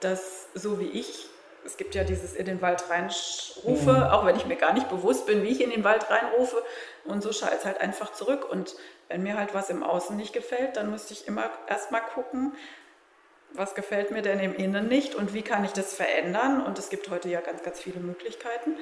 [0.00, 1.28] Dass so wie ich
[1.66, 4.02] es gibt ja dieses in den Wald reinrufe, mhm.
[4.04, 6.62] auch wenn ich mir gar nicht bewusst bin, wie ich in den Wald reinrufe.
[7.04, 8.48] Und so schallt es halt einfach zurück.
[8.50, 8.76] Und
[9.08, 12.52] wenn mir halt was im Außen nicht gefällt, dann müsste ich immer erstmal gucken,
[13.52, 16.64] was gefällt mir denn im Innen nicht und wie kann ich das verändern.
[16.64, 18.76] Und es gibt heute ja ganz, ganz viele Möglichkeiten.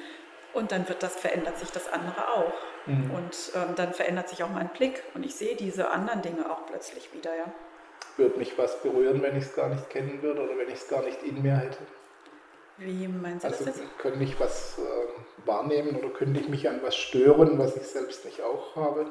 [0.53, 2.53] Und dann wird das, verändert sich das andere auch.
[2.85, 3.11] Mhm.
[3.11, 6.65] Und ähm, dann verändert sich auch mein Blick und ich sehe diese anderen Dinge auch
[6.65, 7.45] plötzlich wieder, ja.
[8.17, 10.87] Würde mich was berühren, wenn ich es gar nicht kennen würde oder wenn ich es
[10.87, 11.79] gar nicht in mir hätte?
[12.77, 13.97] Wie meinen Sie also, das jetzt?
[13.99, 18.25] Könnte ich was äh, wahrnehmen oder könnte ich mich an was stören, was ich selbst
[18.25, 19.05] nicht auch habe?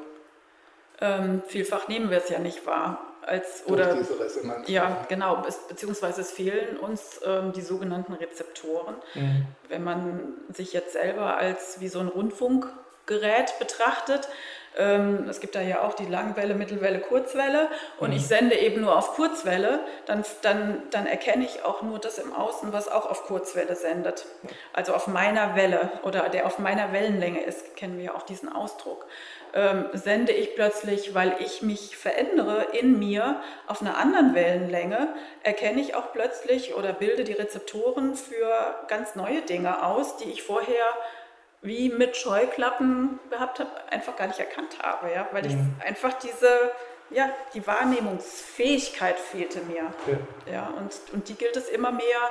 [1.01, 2.99] Ähm, vielfach nehmen wir es ja nicht wahr.
[3.21, 4.69] Als, Durch oder, diese Resonanz.
[4.69, 5.43] Ja, genau.
[5.47, 8.95] Es, beziehungsweise es fehlen uns ähm, die sogenannten Rezeptoren.
[9.15, 9.47] Mhm.
[9.67, 14.29] Wenn man sich jetzt selber als wie so ein Rundfunkgerät betrachtet,
[14.77, 17.69] ähm, es gibt da ja auch die Langwelle, Mittelwelle, Kurzwelle
[17.99, 18.17] und mhm.
[18.17, 22.33] ich sende eben nur auf Kurzwelle, dann, dann, dann erkenne ich auch nur das im
[22.33, 24.25] Außen, was auch auf Kurzwelle sendet.
[24.73, 29.05] Also auf meiner Welle oder der auf meiner Wellenlänge ist, kennen wir auch diesen Ausdruck.
[29.53, 35.13] Ähm, sende ich plötzlich, weil ich mich verändere in mir auf einer anderen Wellenlänge,
[35.43, 40.43] erkenne ich auch plötzlich oder bilde die Rezeptoren für ganz neue Dinge aus, die ich
[40.43, 40.85] vorher
[41.65, 45.73] wie mit Scheuklappen gehabt habe, einfach gar nicht erkannt habe, ja, weil mhm.
[45.79, 46.71] ich einfach diese,
[47.09, 49.91] ja, die Wahrnehmungsfähigkeit fehlte mir.
[50.07, 52.29] Ja, ja und, und die gilt es immer mehr,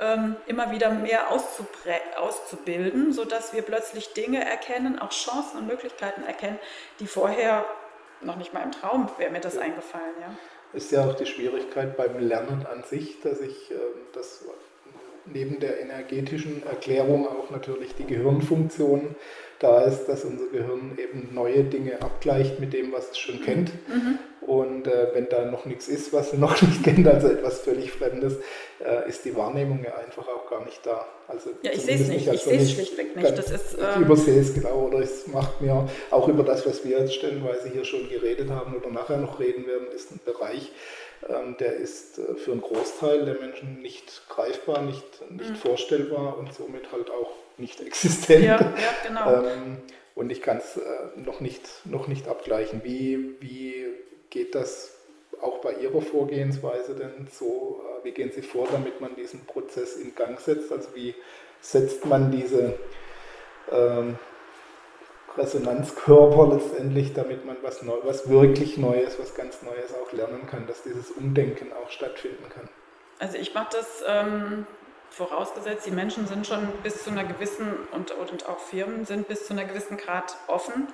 [0.00, 6.58] ähm, immer wieder mehr auszubilden, sodass wir plötzlich Dinge erkennen, auch Chancen und Möglichkeiten erkennen,
[6.98, 7.64] die vorher
[8.20, 9.62] noch nicht mal im Traum wäre mir das ja.
[9.62, 10.34] eingefallen, ja.
[10.74, 13.74] Ist ja auch die Schwierigkeit beim Lernen an sich, dass ich äh,
[14.14, 14.44] das
[15.26, 19.14] neben der energetischen Erklärung auch natürlich die Gehirnfunktion
[19.62, 23.70] da ist, dass unser Gehirn eben neue Dinge abgleicht mit dem, was es schon kennt.
[23.88, 24.18] Mhm.
[24.40, 27.92] Und äh, wenn da noch nichts ist, was sie noch nicht kennt, also etwas völlig
[27.92, 28.38] Fremdes,
[28.84, 31.06] äh, ist die Wahrnehmung ja einfach auch gar nicht da.
[31.28, 33.38] Also ja, ich sehe es nicht, ich sehe es schlichtweg nicht.
[33.38, 36.84] Das ist, ähm, ich übersehe es genau oder es macht mir auch über das, was
[36.84, 40.72] wir jetzt stellenweise hier schon geredet haben oder nachher noch reden werden, ist ein Bereich,
[41.28, 45.56] der ist äh, für einen Großteil der Menschen nicht greifbar, nicht, nicht mhm.
[45.56, 48.44] vorstellbar und somit halt auch nicht existent.
[48.44, 49.44] Ja, ja genau.
[49.44, 49.78] ähm,
[50.14, 50.80] und ich kann es äh,
[51.16, 52.82] noch, nicht, noch nicht abgleichen.
[52.84, 53.86] Wie, wie
[54.30, 54.94] geht das
[55.40, 57.82] auch bei Ihrer Vorgehensweise denn so?
[58.00, 60.72] Äh, wie gehen Sie vor, damit man diesen Prozess in Gang setzt?
[60.72, 61.14] Also wie
[61.60, 62.74] setzt man diese
[63.70, 64.18] ähm,
[65.36, 70.66] Resonanzkörper letztendlich, damit man was, Neu was wirklich Neues, was ganz Neues auch lernen kann,
[70.66, 72.68] dass dieses Umdenken auch stattfinden kann?
[73.18, 74.66] Also ich mache das ähm,
[75.10, 79.46] vorausgesetzt, die Menschen sind schon bis zu einer gewissen und, und auch Firmen sind bis
[79.46, 80.88] zu einer gewissen Grad offen.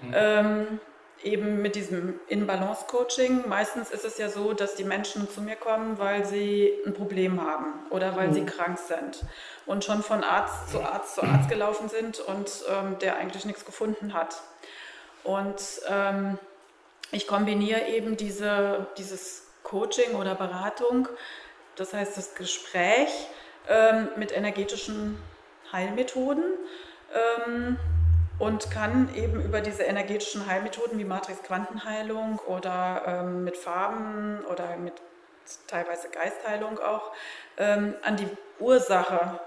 [0.00, 0.12] Mhm.
[0.14, 0.80] Ähm,
[1.22, 3.48] eben mit diesem In-Balance-Coaching.
[3.48, 7.42] Meistens ist es ja so, dass die Menschen zu mir kommen, weil sie ein Problem
[7.42, 8.34] haben oder weil mhm.
[8.34, 9.24] sie krank sind
[9.66, 13.64] und schon von Arzt zu Arzt zu Arzt gelaufen sind und ähm, der eigentlich nichts
[13.64, 14.40] gefunden hat.
[15.24, 16.38] Und ähm,
[17.10, 21.08] ich kombiniere eben diese, dieses Coaching oder Beratung,
[21.76, 23.10] das heißt das Gespräch
[23.68, 25.18] ähm, mit energetischen
[25.72, 26.44] Heilmethoden
[27.14, 27.78] ähm,
[28.38, 34.94] und kann eben über diese energetischen Heilmethoden wie Matrix-Quantenheilung oder ähm, mit Farben oder mit
[35.66, 37.12] teilweise Geistheilung auch
[37.56, 38.28] ähm, an die
[38.60, 39.40] Ursache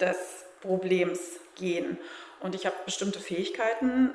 [0.00, 1.20] des Problems
[1.56, 1.98] gehen.
[2.40, 4.10] Und ich habe bestimmte Fähigkeiten,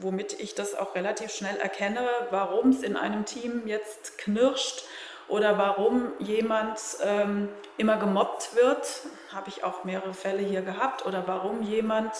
[0.00, 4.84] womit ich das auch relativ schnell erkenne, warum es in einem Team jetzt knirscht
[5.28, 9.02] oder warum jemand ähm, immer gemobbt wird,
[9.32, 12.12] habe ich auch mehrere Fälle hier gehabt, oder warum jemand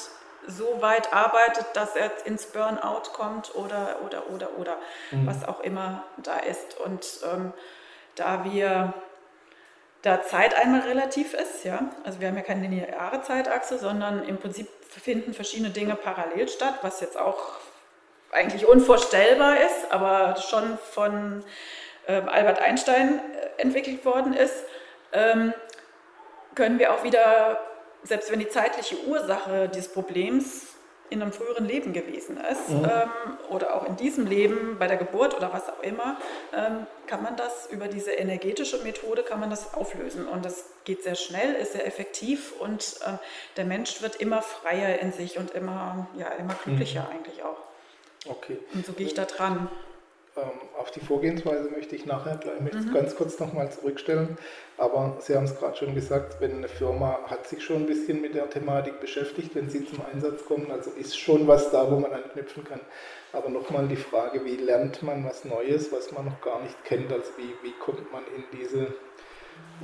[0.47, 4.77] so weit arbeitet, dass er ins Burnout kommt oder, oder, oder, oder,
[5.11, 5.27] mhm.
[5.27, 6.79] was auch immer da ist.
[6.81, 7.53] Und ähm,
[8.15, 8.95] da wir,
[10.03, 14.39] da Zeit einmal relativ ist, ja, also wir haben ja keine lineare Zeitachse, sondern im
[14.39, 17.57] Prinzip finden verschiedene Dinge parallel statt, was jetzt auch
[18.31, 21.45] eigentlich unvorstellbar ist, aber schon von
[22.09, 24.65] ähm, Albert Einstein äh, entwickelt worden ist,
[25.13, 25.55] ähm,
[26.55, 27.61] können wir auch wieder
[28.05, 30.73] selbst wenn die zeitliche Ursache des Problems
[31.13, 32.85] in einem früheren Leben gewesen ist mhm.
[32.85, 33.11] ähm,
[33.51, 36.17] oder auch in diesem Leben bei der Geburt oder was auch immer,
[36.57, 41.05] ähm, kann man das über diese energetische Methode kann man das auflösen und das geht
[41.05, 43.19] sehr schnell, ist sehr effektiv und äh,
[43.57, 47.17] der Mensch wird immer freier in sich und immer ja immer glücklicher mhm.
[47.17, 47.59] eigentlich auch.
[48.27, 48.59] Okay.
[48.73, 49.69] Und so gehe ich da dran.
[50.35, 52.95] Ähm, auf die Vorgehensweise möchte ich nachher gleich mhm.
[52.95, 54.39] ganz kurz nochmal zurückstellen.
[54.79, 58.23] Aber Sie haben es gerade schon gesagt, wenn eine Firma hat sich schon ein bisschen
[58.23, 61.99] mit der Thematik beschäftigt, wenn sie zum Einsatz kommen, also ist schon was da, wo
[61.99, 62.81] man anknüpfen kann.
[63.35, 67.13] Aber nochmal die Frage, wie lernt man was Neues, was man noch gar nicht kennt?
[67.13, 68.95] Also wie, wie kommt man in diese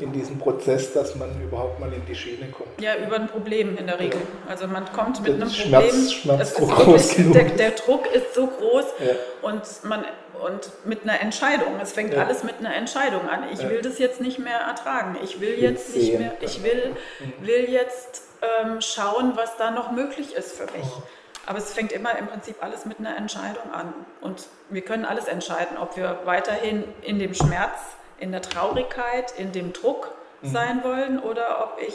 [0.00, 2.80] in diesem Prozess, dass man überhaupt mal in die Schiene kommt.
[2.80, 4.20] Ja, über ein Problem in der Regel.
[4.20, 4.50] Ja.
[4.50, 6.08] Also man kommt mit einem Schmerz, Problem.
[6.08, 9.14] Schmerz groß wirklich, der, der, Druck ist so groß ja.
[9.42, 10.04] und man
[10.44, 11.78] und mit einer Entscheidung.
[11.80, 12.24] Es fängt ja.
[12.24, 13.44] alles mit einer Entscheidung an.
[13.52, 15.16] Ich will das jetzt nicht mehr ertragen.
[15.22, 16.32] Ich will jetzt nicht mehr.
[16.40, 17.46] Ich will, mhm.
[17.46, 20.86] will jetzt ähm, schauen, was da noch möglich ist für mich.
[20.86, 21.02] Oh.
[21.46, 23.94] Aber es fängt immer im Prinzip alles mit einer Entscheidung an.
[24.20, 27.78] Und wir können alles entscheiden, ob wir weiterhin in dem Schmerz
[28.18, 30.10] in der Traurigkeit, in dem Druck
[30.42, 30.52] mhm.
[30.52, 31.94] sein wollen oder ob ich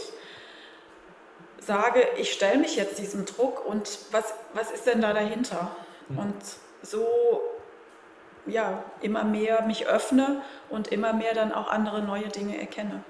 [1.60, 5.72] sage, ich stelle mich jetzt diesem Druck und was, was ist denn da dahinter?
[6.10, 6.20] Mhm.
[6.20, 6.44] Und
[6.82, 7.42] so
[8.46, 13.04] ja, immer mehr mich öffne und immer mehr dann auch andere neue Dinge erkenne.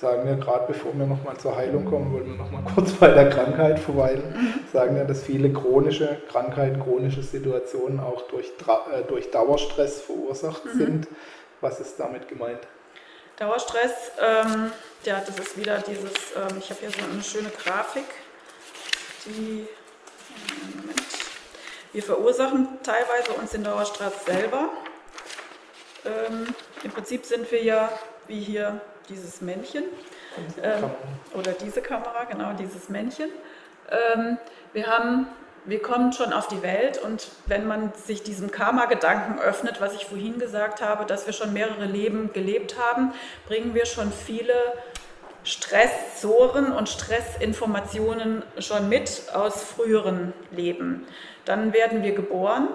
[0.00, 3.30] Sagen wir gerade, bevor wir nochmal zur Heilung kommen, wollen wir nochmal kurz bei der
[3.30, 4.34] Krankheit verweilen.
[4.36, 4.60] Mhm.
[4.72, 10.78] Sagen wir, dass viele chronische Krankheiten, chronische Situationen auch durch, äh, durch Dauerstress verursacht mhm.
[10.78, 11.08] sind.
[11.60, 12.58] Was ist damit gemeint?
[13.36, 14.72] Dauerstress, ähm,
[15.04, 18.04] ja, das ist wieder dieses, ähm, ich habe hier so eine schöne Grafik,
[19.26, 19.66] die,
[21.94, 24.68] wir verursachen teilweise uns den Dauerstress selber.
[26.04, 26.48] Ähm,
[26.82, 27.88] Im Prinzip sind wir ja
[28.26, 29.84] wie hier dieses Männchen
[30.60, 30.90] ähm,
[31.34, 33.30] oder diese Kamera, genau dieses Männchen.
[33.90, 34.38] Ähm,
[34.72, 35.28] wir haben
[35.66, 40.04] wir kommen schon auf die Welt und wenn man sich diesem Karma-Gedanken öffnet, was ich
[40.04, 43.14] vorhin gesagt habe, dass wir schon mehrere Leben gelebt haben,
[43.46, 44.52] bringen wir schon viele
[45.44, 51.06] Stressoren und Stressinformationen schon mit aus früheren Leben.
[51.44, 52.68] Dann werden wir geboren.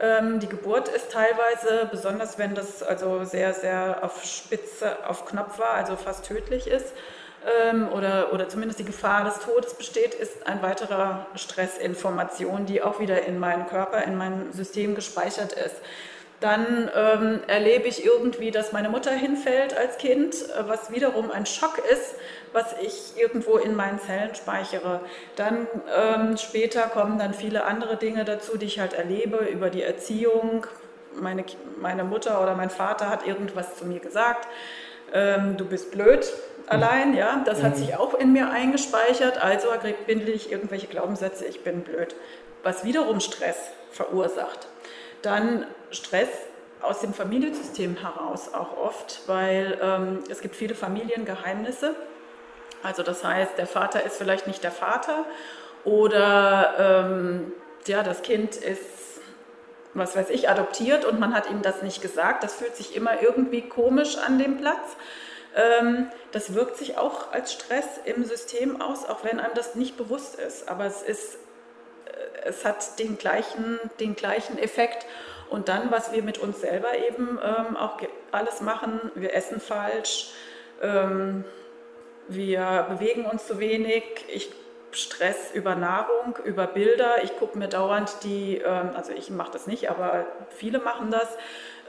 [0.00, 5.58] Ähm, die Geburt ist teilweise, besonders wenn das also sehr, sehr auf Spitze, auf Knopf
[5.58, 6.92] war, also fast tödlich ist,
[7.70, 12.98] ähm, oder, oder zumindest die Gefahr des Todes besteht, ist ein weiterer Stressinformation, die auch
[12.98, 15.76] wieder in meinem Körper, in meinem System gespeichert ist.
[16.40, 20.34] Dann ähm, erlebe ich irgendwie, dass meine Mutter hinfällt als Kind,
[20.66, 22.14] was wiederum ein Schock ist,
[22.52, 25.00] was ich irgendwo in meinen Zellen speichere.
[25.36, 25.66] Dann
[25.96, 30.66] ähm, später kommen dann viele andere Dinge dazu, die ich halt erlebe über die Erziehung.
[31.18, 31.44] Meine,
[31.80, 34.46] meine Mutter oder mein Vater hat irgendwas zu mir gesagt.
[35.14, 36.30] Ähm, du bist blöd
[36.66, 37.78] allein, ja, das hat mhm.
[37.78, 39.68] sich auch in mir eingespeichert, also
[40.06, 42.14] bindle ich irgendwelche Glaubenssätze, ich bin blöd,
[42.62, 43.56] was wiederum Stress
[43.90, 44.66] verursacht.
[45.22, 46.28] Dann Stress
[46.82, 51.94] aus dem Familiensystem heraus auch oft, weil ähm, es gibt viele Familiengeheimnisse.
[52.82, 55.24] Also das heißt, der Vater ist vielleicht nicht der Vater
[55.84, 57.52] oder ähm,
[57.86, 59.20] ja, das Kind ist,
[59.94, 62.44] was weiß ich, adoptiert und man hat ihm das nicht gesagt.
[62.44, 64.96] Das fühlt sich immer irgendwie komisch an dem Platz.
[65.56, 69.96] Ähm, das wirkt sich auch als Stress im System aus, auch wenn einem das nicht
[69.96, 70.68] bewusst ist.
[70.68, 71.36] Aber es, ist,
[72.06, 75.06] äh, es hat den gleichen, den gleichen Effekt.
[75.50, 77.98] Und dann, was wir mit uns selber eben ähm, auch
[78.32, 80.32] alles machen, wir essen falsch,
[80.82, 81.44] ähm,
[82.28, 84.50] wir bewegen uns zu wenig, ich
[84.96, 87.22] Stress über Nahrung, über Bilder.
[87.22, 91.36] Ich gucke mir dauernd die, ähm, also ich mache das nicht, aber viele machen das,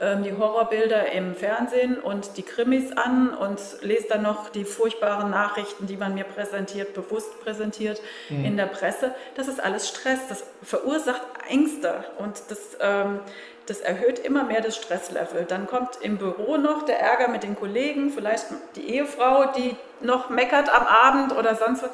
[0.00, 5.30] ähm, die Horrorbilder im Fernsehen und die Krimis an und lese dann noch die furchtbaren
[5.30, 8.44] Nachrichten, die man mir präsentiert, bewusst präsentiert mhm.
[8.44, 9.14] in der Presse.
[9.34, 13.20] Das ist alles Stress, das verursacht Ängste und das, ähm,
[13.66, 15.44] das erhöht immer mehr das Stresslevel.
[15.46, 18.46] Dann kommt im Büro noch der Ärger mit den Kollegen, vielleicht
[18.76, 21.90] die Ehefrau, die noch meckert am Abend oder sonst was.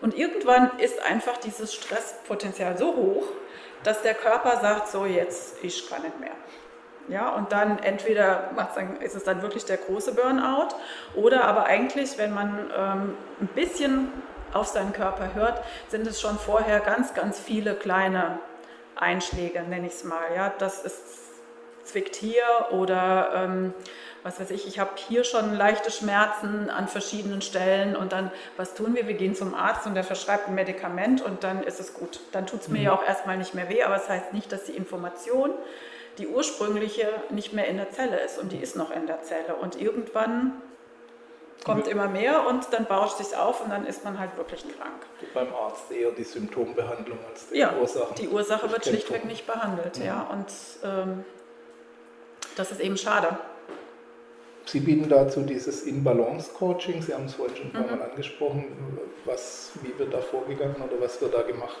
[0.00, 3.28] Und irgendwann ist einfach dieses Stresspotenzial so hoch,
[3.82, 6.32] dass der Körper sagt, so jetzt, ich kann nicht mehr.
[7.08, 10.74] Ja, und dann entweder dann, ist es dann wirklich der große Burnout
[11.14, 14.12] oder aber eigentlich, wenn man ähm, ein bisschen
[14.52, 18.38] auf seinen Körper hört, sind es schon vorher ganz, ganz viele kleine
[18.96, 20.24] Einschläge, nenne ich es mal.
[20.34, 21.26] Ja, das ist
[21.84, 23.74] zwickt hier oder ähm,
[24.22, 28.74] was weiß ich, ich habe hier schon leichte Schmerzen an verschiedenen Stellen und dann, was
[28.74, 29.06] tun wir?
[29.06, 32.18] Wir gehen zum Arzt und der verschreibt ein Medikament und dann ist es gut.
[32.32, 32.84] Dann tut es mir mhm.
[32.84, 35.52] ja auch erstmal nicht mehr weh, aber es das heißt nicht, dass die Information,
[36.18, 39.56] die ursprüngliche, nicht mehr in der Zelle ist und die ist noch in der Zelle
[39.56, 40.60] und irgendwann
[41.64, 45.02] kommt immer mehr und dann bauscht sich auf und dann ist man halt wirklich krank.
[45.34, 48.14] Beim Arzt eher die Symptombehandlung als die ja, Ursache.
[48.14, 50.04] Die Ursache wird schlichtweg nicht behandelt, mhm.
[50.04, 50.28] ja.
[50.30, 50.46] Und
[50.84, 51.24] ähm,
[52.56, 53.38] das ist eben schade.
[54.64, 57.02] Sie bieten dazu dieses In-Balance-Coaching.
[57.02, 57.98] Sie haben es vorhin schon ein paar mhm.
[57.98, 58.98] Mal angesprochen.
[59.24, 61.78] Was, wie wird da vorgegangen oder was wird da gemacht?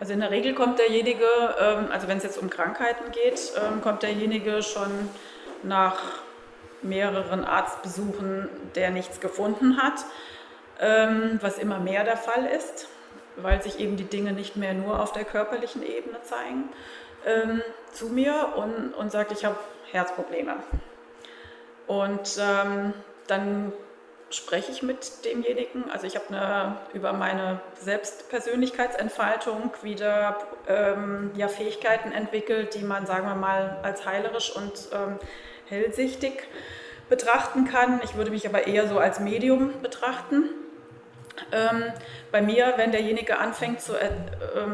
[0.00, 1.26] Also in der Regel kommt derjenige,
[1.60, 5.08] ähm, also wenn es jetzt um Krankheiten geht, ähm, kommt derjenige schon
[5.62, 5.98] nach
[6.82, 10.04] mehreren Arztbesuchen, der nichts gefunden hat,
[10.80, 12.88] ähm, was immer mehr der Fall ist,
[13.36, 16.68] weil sich eben die Dinge nicht mehr nur auf der körperlichen Ebene zeigen,
[17.90, 19.56] zu mir und, und sagt, ich habe
[19.90, 20.56] Herzprobleme.
[21.86, 23.72] Und dann
[24.30, 25.90] spreche ich mit demjenigen.
[25.90, 33.34] Also ich habe über meine Selbstpersönlichkeitsentfaltung wieder ähm, ja, Fähigkeiten entwickelt, die man, sagen wir
[33.34, 35.18] mal, als heilerisch und ähm,
[35.66, 36.44] hellsichtig
[37.08, 38.00] betrachten kann.
[38.04, 40.50] Ich würde mich aber eher so als Medium betrachten.
[41.52, 41.92] Ähm,
[42.30, 44.10] bei mir, wenn derjenige anfängt, zu, äh,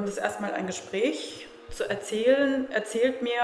[0.04, 3.40] das erstmal ein Gespräch zu erzählen, erzählt mir,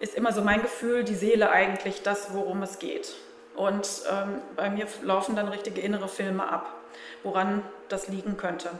[0.00, 3.14] ist immer so mein Gefühl, die Seele eigentlich das, worum es geht.
[3.56, 6.74] Und ähm, bei mir laufen dann richtige innere Filme ab,
[7.22, 8.70] woran das liegen könnte.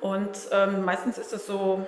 [0.00, 1.86] Und ähm, meistens ist es so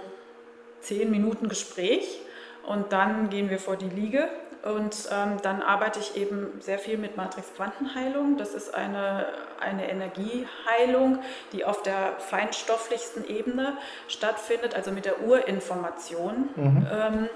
[0.80, 2.20] zehn Minuten Gespräch
[2.66, 4.28] und dann gehen wir vor die Liege
[4.62, 8.36] und ähm, dann arbeite ich eben sehr viel mit Matrix-Quantenheilung.
[8.36, 9.26] Das ist eine,
[9.58, 11.20] eine Energieheilung,
[11.52, 16.86] die auf der feinstofflichsten Ebene stattfindet, also mit der Urinformation, mhm.
[16.92, 17.28] ähm,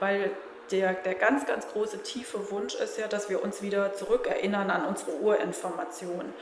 [0.00, 0.30] weil
[0.70, 4.86] der, der ganz, ganz große tiefe Wunsch ist ja, dass wir uns wieder zurückerinnern an
[4.86, 6.32] unsere Urinformation.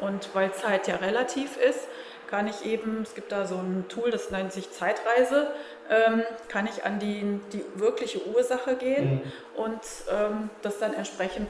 [0.00, 1.80] Und weil Zeit ja relativ ist,
[2.28, 5.48] kann ich eben, es gibt da so ein Tool, das nennt sich Zeitreise,
[5.90, 9.62] ähm, kann ich an die, die wirkliche Ursache gehen mhm.
[9.62, 11.48] und ähm, das dann entsprechend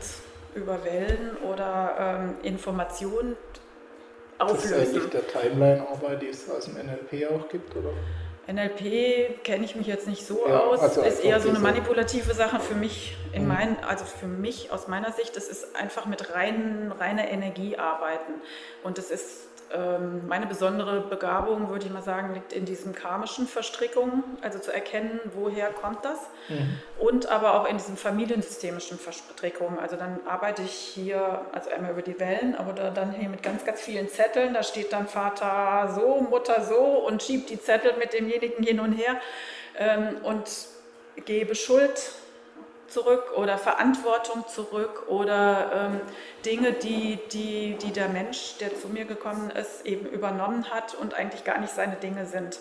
[0.55, 3.37] über Wellen oder ähm, Informationen
[4.39, 4.71] auflösen.
[4.71, 7.91] Das ist eigentlich der Timeline-Arbeit, die es aus dem NLP auch gibt, oder?
[8.53, 12.35] NLP kenne ich mich jetzt nicht so ja, aus, also ist eher so eine manipulative
[12.35, 13.49] Sache für mich, in mhm.
[13.49, 18.33] mein, also für mich aus meiner Sicht, das ist einfach mit rein, reiner Energie arbeiten.
[18.83, 23.47] Und das ist ähm, meine besondere Begabung, würde ich mal sagen, liegt in diesen karmischen
[23.47, 26.19] Verstrickungen, also zu erkennen, woher kommt das.
[26.49, 26.81] Mhm.
[26.99, 29.79] Und aber auch in diesen familiensystemischen Verstrickungen.
[29.79, 33.65] Also dann arbeite ich hier, also einmal über die Wellen, aber dann hier mit ganz,
[33.65, 34.55] ganz vielen Zetteln.
[34.55, 38.93] Da steht dann Vater so, Mutter so und schiebt die Zettel mit demjenigen hin und
[38.93, 39.21] her
[39.79, 40.49] ähm, und
[41.25, 42.13] gebe Schuld
[42.91, 46.01] zurück oder Verantwortung zurück oder ähm,
[46.45, 51.15] Dinge, die, die, die der Mensch, der zu mir gekommen ist, eben übernommen hat und
[51.15, 52.59] eigentlich gar nicht seine Dinge sind.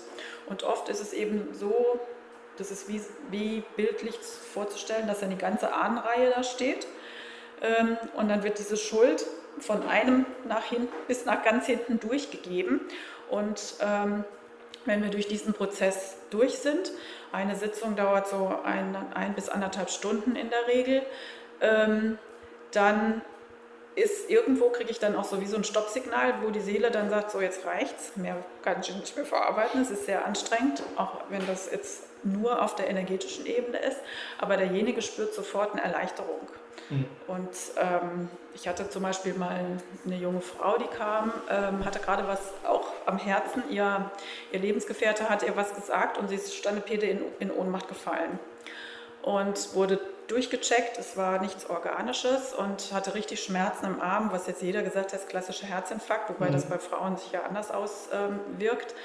[0.48, 2.00] Und oft ist es eben so,
[2.58, 3.02] das ist wie,
[3.32, 6.88] wie bildlich vorzustellen, dass dann die ganze Ahnenreihe da steht
[7.62, 9.26] ähm, und dann wird diese Schuld
[9.60, 12.82] von einem nach hinten bis nach ganz hinten durchgegeben
[13.30, 14.24] und ähm,
[14.86, 16.92] wenn wir durch diesen Prozess durch sind.
[17.32, 21.04] Eine Sitzung dauert so ein, ein bis anderthalb Stunden in der Regel.
[21.62, 22.18] Ähm,
[22.72, 23.22] dann
[23.96, 27.10] ist irgendwo, kriege ich dann auch so wie so ein Stoppsignal, wo die Seele dann
[27.10, 31.22] sagt, so jetzt reicht's, mehr kann ich nicht mehr verarbeiten, es ist sehr anstrengend, auch
[31.30, 33.98] wenn das jetzt nur auf der energetischen Ebene ist,
[34.38, 36.48] aber derjenige spürt sofort eine Erleichterung.
[36.90, 37.06] Mhm.
[37.28, 39.66] Und ähm, ich hatte zum Beispiel mal
[40.06, 43.64] eine junge Frau, die kam, ähm, hatte gerade was auch am Herzen.
[43.70, 44.12] Ihr,
[44.52, 48.40] ihr Lebensgefährte hat ihr was gesagt und sie ist Stande Pede in, in Ohnmacht gefallen
[49.22, 50.98] und wurde durchgecheckt.
[50.98, 55.28] Es war nichts Organisches und hatte richtig Schmerzen im Arm, was jetzt jeder gesagt hat,
[55.28, 56.54] klassischer Herzinfarkt, wobei mhm.
[56.54, 58.96] das bei Frauen sich ja anders auswirkt.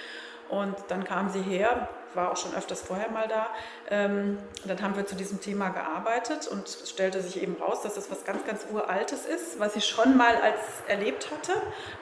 [0.51, 3.49] Ähm, und dann kam sie her, war auch schon öfters vorher mal da.
[3.91, 7.97] Ähm, dann haben wir zu diesem Thema gearbeitet und es stellte sich eben raus, dass
[7.97, 10.59] es was ganz, ganz Uraltes ist, was sie schon mal als
[10.89, 11.53] erlebt hatte,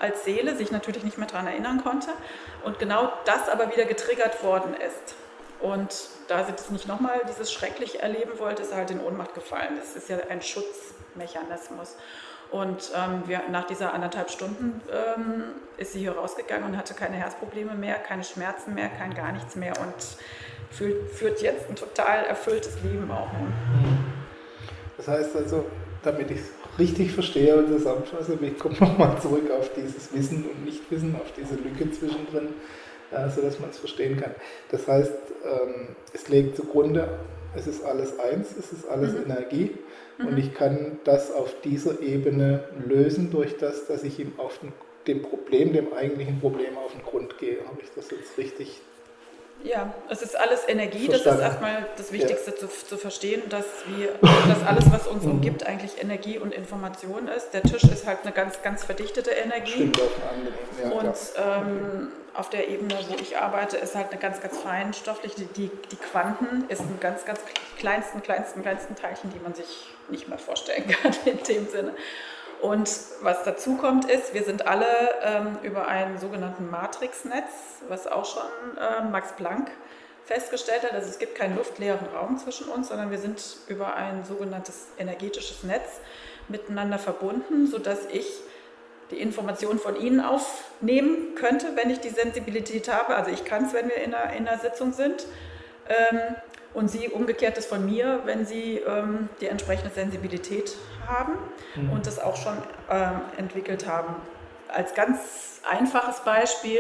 [0.01, 2.11] als Seele, sich natürlich nicht mehr daran erinnern konnte.
[2.65, 5.15] Und genau das aber wieder getriggert worden ist.
[5.61, 9.35] Und da sie das nicht nochmal dieses Schreckliche erleben wollte, ist sie halt in Ohnmacht
[9.35, 9.77] gefallen.
[9.79, 11.97] Das ist ja ein Schutzmechanismus.
[12.53, 15.45] Und ähm, wir, nach dieser anderthalb Stunden ähm,
[15.79, 19.57] ist sie hier rausgegangen und hatte keine Herzprobleme mehr, keine Schmerzen mehr, kein gar nichts
[19.57, 19.95] mehr und
[20.71, 23.31] fühlt, führt jetzt ein total erfülltes Leben auch.
[24.99, 25.65] Das heißt also,
[26.03, 30.65] damit ich es richtig verstehe und zusammenfasse, ich komme nochmal zurück auf dieses Wissen und
[30.67, 32.49] Nichtwissen, auf diese Lücke zwischendrin,
[33.13, 34.35] äh, sodass man es verstehen kann.
[34.71, 35.13] Das heißt,
[35.45, 37.09] ähm, es legt zugrunde,
[37.55, 39.25] es ist alles eins, es ist alles mhm.
[39.25, 39.71] Energie
[40.23, 40.29] Mhm.
[40.29, 44.73] Und ich kann das auf dieser Ebene lösen durch das, dass ich ihm auf den,
[45.07, 47.59] dem Problem, dem eigentlichen Problem auf den Grund gehe.
[47.67, 48.81] Habe ich das jetzt richtig
[49.65, 51.25] ja, es ist alles Energie, Verstanden.
[51.25, 52.57] das ist erstmal das Wichtigste ja.
[52.57, 57.51] zu, zu, verstehen, dass, wir, dass alles, was uns umgibt, eigentlich Energie und Information ist.
[57.53, 59.71] Der Tisch ist halt eine ganz, ganz verdichtete Energie.
[59.71, 60.01] Stimmt,
[60.83, 65.43] ja, und ähm, auf der Ebene, wo ich arbeite, ist halt eine ganz, ganz feinstoffliche,
[65.57, 67.41] die, die Quanten ist ein ganz, ganz
[67.79, 71.95] kleinsten, kleinsten, kleinsten Teilchen, die man sich nicht mehr vorstellen kann in dem Sinne.
[72.63, 72.89] Und
[73.23, 74.87] was dazu kommt ist, wir sind alle
[75.25, 78.43] ähm, über einen sogenannten Matrixnetz, was auch schon
[78.79, 79.69] äh, Max Planck
[80.25, 80.93] festgestellt hat.
[80.93, 85.65] Also es gibt keinen luftleeren Raum zwischen uns, sondern wir sind über ein sogenanntes energetisches
[85.65, 86.01] Netz
[86.47, 88.27] miteinander verbunden, sodass ich
[89.11, 93.17] die Information von Ihnen aufnehmen könnte, wenn ich die Sensibilität habe.
[93.17, 95.27] Also ich kann es, wenn wir in einer, in einer Sitzung sind.
[95.89, 96.21] Ähm,
[96.75, 101.35] und Sie umgekehrt das von mir, wenn Sie ähm, die entsprechende Sensibilität haben
[101.77, 101.93] mhm.
[101.93, 102.57] und das auch schon
[102.91, 104.15] ähm, entwickelt haben.
[104.69, 106.79] Als ganz einfaches Beispiel,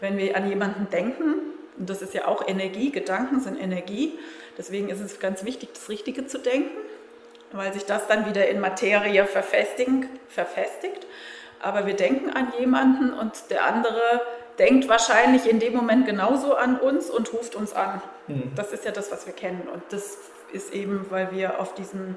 [0.00, 1.34] wenn wir an jemanden denken,
[1.78, 4.18] und das ist ja auch Energie, Gedanken sind Energie,
[4.56, 6.76] deswegen ist es ganz wichtig, das Richtige zu denken,
[7.50, 11.06] weil sich das dann wieder in Materie verfestigt.
[11.60, 14.20] Aber wir denken an jemanden und der andere
[14.58, 18.02] denkt wahrscheinlich in dem Moment genauso an uns und ruft uns an.
[18.28, 18.52] Mhm.
[18.54, 19.68] Das ist ja das, was wir kennen.
[19.72, 20.18] Und das
[20.52, 22.16] ist eben, weil wir auf diesen,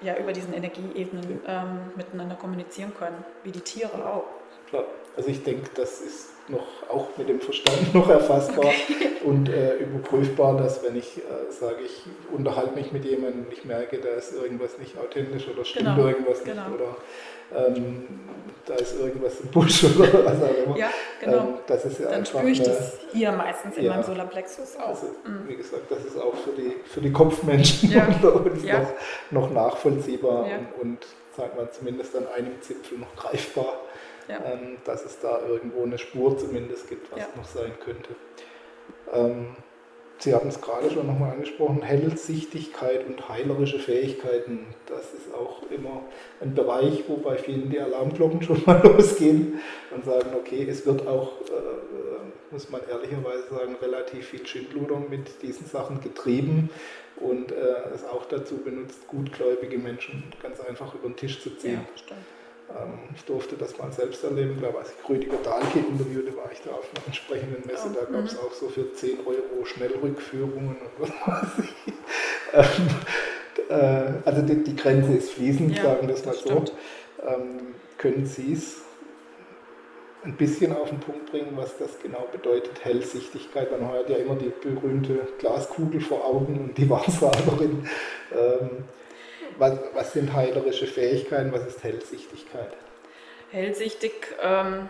[0.00, 4.24] ja, über diesen Energieebenen ähm, miteinander kommunizieren können, wie die Tiere auch.
[4.68, 4.84] Klar.
[5.16, 9.10] Also ich denke, das ist noch auch mit dem Verstand noch erfassbar okay.
[9.24, 13.64] und äh, überprüfbar, dass wenn ich äh, sage, ich unterhalte mich mit jemandem und ich
[13.64, 16.08] merke, da ist irgendwas nicht authentisch oder stimmt genau.
[16.08, 16.74] irgendwas nicht genau.
[16.74, 16.96] oder
[17.54, 18.04] ähm,
[18.66, 20.76] da ist irgendwas im Busch oder was auch immer.
[20.76, 20.90] Ja,
[21.20, 21.38] genau.
[21.38, 24.88] Ähm, das ist ja Dann spüre ich das hier meistens in ja, meinem Solarplexus auch.
[24.88, 25.48] Also, mhm.
[25.48, 28.06] Wie gesagt, das ist auch für die, für die Kopfmenschen ja.
[28.22, 28.80] unter uns ja.
[28.80, 28.92] noch,
[29.30, 33.80] noch, nachvollziehbar und, und sagen wir zumindest an einem Zipfel noch greifbar,
[34.28, 38.10] ähm, dass es da irgendwo eine Spur zumindest gibt, was noch sein könnte.
[39.12, 39.56] Ähm,
[40.22, 46.02] Sie haben es gerade schon nochmal angesprochen, Hellsichtigkeit und heilerische Fähigkeiten, das ist auch immer
[46.40, 49.58] ein Bereich, wo bei vielen die Alarmglocken schon mal losgehen
[49.90, 55.42] und sagen, okay, es wird auch, äh, muss man ehrlicherweise sagen, relativ viel Schindluder mit
[55.42, 56.70] diesen Sachen getrieben
[57.16, 57.54] und äh,
[57.92, 61.84] es auch dazu benutzt, gutgläubige Menschen ganz einfach über den Tisch zu ziehen.
[62.08, 62.41] Ja, ähm,
[63.14, 66.70] ich durfte das mal selbst erleben, glaube als ich Rüdiger Dahlke interviewte, war ich da
[66.70, 67.90] auf einer entsprechenden Messe.
[67.94, 68.38] Da gab es mhm.
[68.40, 71.92] auch so für 10 Euro Schnellrückführungen und was weiß ich.
[72.54, 72.68] Ähm,
[73.70, 76.64] äh, also die, die, Grenze ist fließend, ja, sagen das mal das so.
[77.26, 78.82] Ähm, können Sie es
[80.24, 83.70] ein bisschen auf den Punkt bringen, was das genau bedeutet, Hellsichtigkeit?
[83.70, 87.88] Man hat ja immer die berühmte Glaskugel vor Augen und die Wahrsagerin.
[88.32, 88.84] Ähm,
[89.58, 92.72] was, was, sind heilerische Fähigkeiten, was ist Hellsichtigkeit?
[93.50, 94.88] Hellsichtig ähm,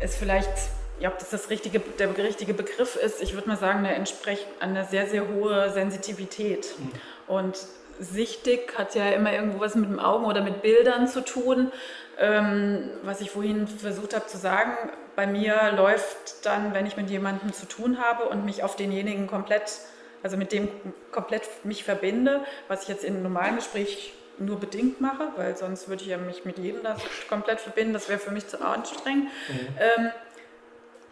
[0.00, 0.50] ist vielleicht,
[0.98, 4.46] ja, ob das, das richtige, der richtige Begriff ist, ich würde mal sagen, eine, entspricht
[4.60, 6.74] eine sehr, sehr hohe Sensitivität.
[6.78, 6.90] Mhm.
[7.26, 7.58] Und
[7.98, 11.70] sichtig hat ja immer irgendwo was mit dem Augen oder mit Bildern zu tun.
[12.18, 14.72] Ähm, was ich vorhin versucht habe zu sagen,
[15.16, 19.26] bei mir läuft dann, wenn ich mit jemandem zu tun habe und mich auf denjenigen
[19.26, 19.78] komplett,
[20.22, 20.68] also mit dem
[21.12, 25.88] komplett mich verbinde, was ich jetzt in einem normalen Gespräch nur bedingt mache, weil sonst
[25.88, 26.98] würde ich ja mich mit jedem das
[27.28, 29.24] komplett verbinden, das wäre für mich zu anstrengend.
[29.48, 29.68] Mhm.
[29.78, 30.10] Ähm,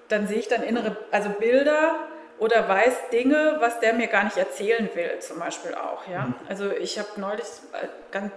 [0.08, 4.38] dann sehe ich dann innere, also Bilder oder weiß Dinge, was der mir gar nicht
[4.38, 6.08] erzählen will, zum Beispiel auch.
[6.08, 6.26] Ja?
[6.26, 6.34] Mhm.
[6.48, 8.32] Also ich habe neulich äh, ganz,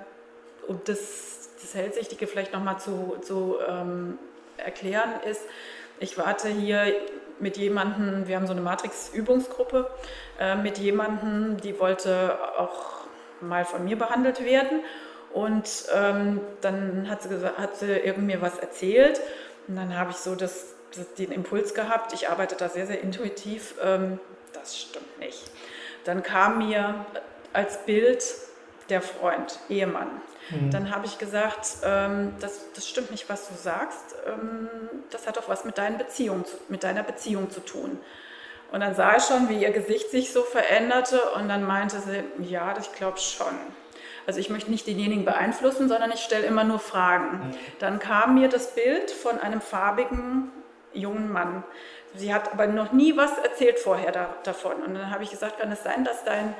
[0.68, 4.18] um das, das Hellsichtige vielleicht nochmal zu, zu ähm,
[4.58, 5.42] erklären, ist,
[6.00, 6.94] ich warte hier
[7.42, 9.90] mit jemandem, wir haben so eine Matrix-Übungsgruppe,
[10.40, 13.02] äh, mit jemandem, die wollte auch
[13.42, 14.84] mal von mir behandelt werden.
[15.34, 19.22] Und ähm, dann hat sie, gesagt, hat sie irgendwie was erzählt.
[19.68, 23.02] Und dann habe ich so das, das, den Impuls gehabt, ich arbeite da sehr, sehr
[23.02, 23.76] intuitiv.
[23.84, 24.20] Ähm,
[24.54, 25.44] das stimmt nicht.
[26.04, 27.06] Dann kam mir
[27.54, 28.24] als Bild
[28.90, 30.10] der Freund, Ehemann.
[30.50, 30.72] Mhm.
[30.72, 34.16] Dann habe ich gesagt, ähm, das, das stimmt nicht, was du sagst.
[34.28, 34.70] Ähm,
[35.10, 38.00] das hat doch was mit, deinen Beziehung, mit deiner Beziehung zu tun.
[38.72, 42.24] Und dann sah ich schon, wie ihr Gesicht sich so veränderte und dann meinte sie,
[42.44, 43.54] ja, ich glaube schon.
[44.28, 47.32] Also ich möchte nicht denjenigen beeinflussen, sondern ich stelle immer nur Fragen.
[47.32, 47.56] Mhm.
[47.80, 50.52] Dann kam mir das Bild von einem farbigen
[50.94, 51.64] jungen Mann.
[52.16, 54.74] Sie hat aber noch nie was erzählt vorher da, davon.
[54.86, 56.54] Und dann habe ich gesagt, kann es sein, dass dein,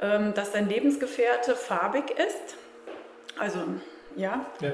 [0.00, 2.56] dass dein Lebensgefährte farbig ist?
[3.38, 3.60] Also,
[4.16, 4.46] ja.
[4.60, 4.72] ja.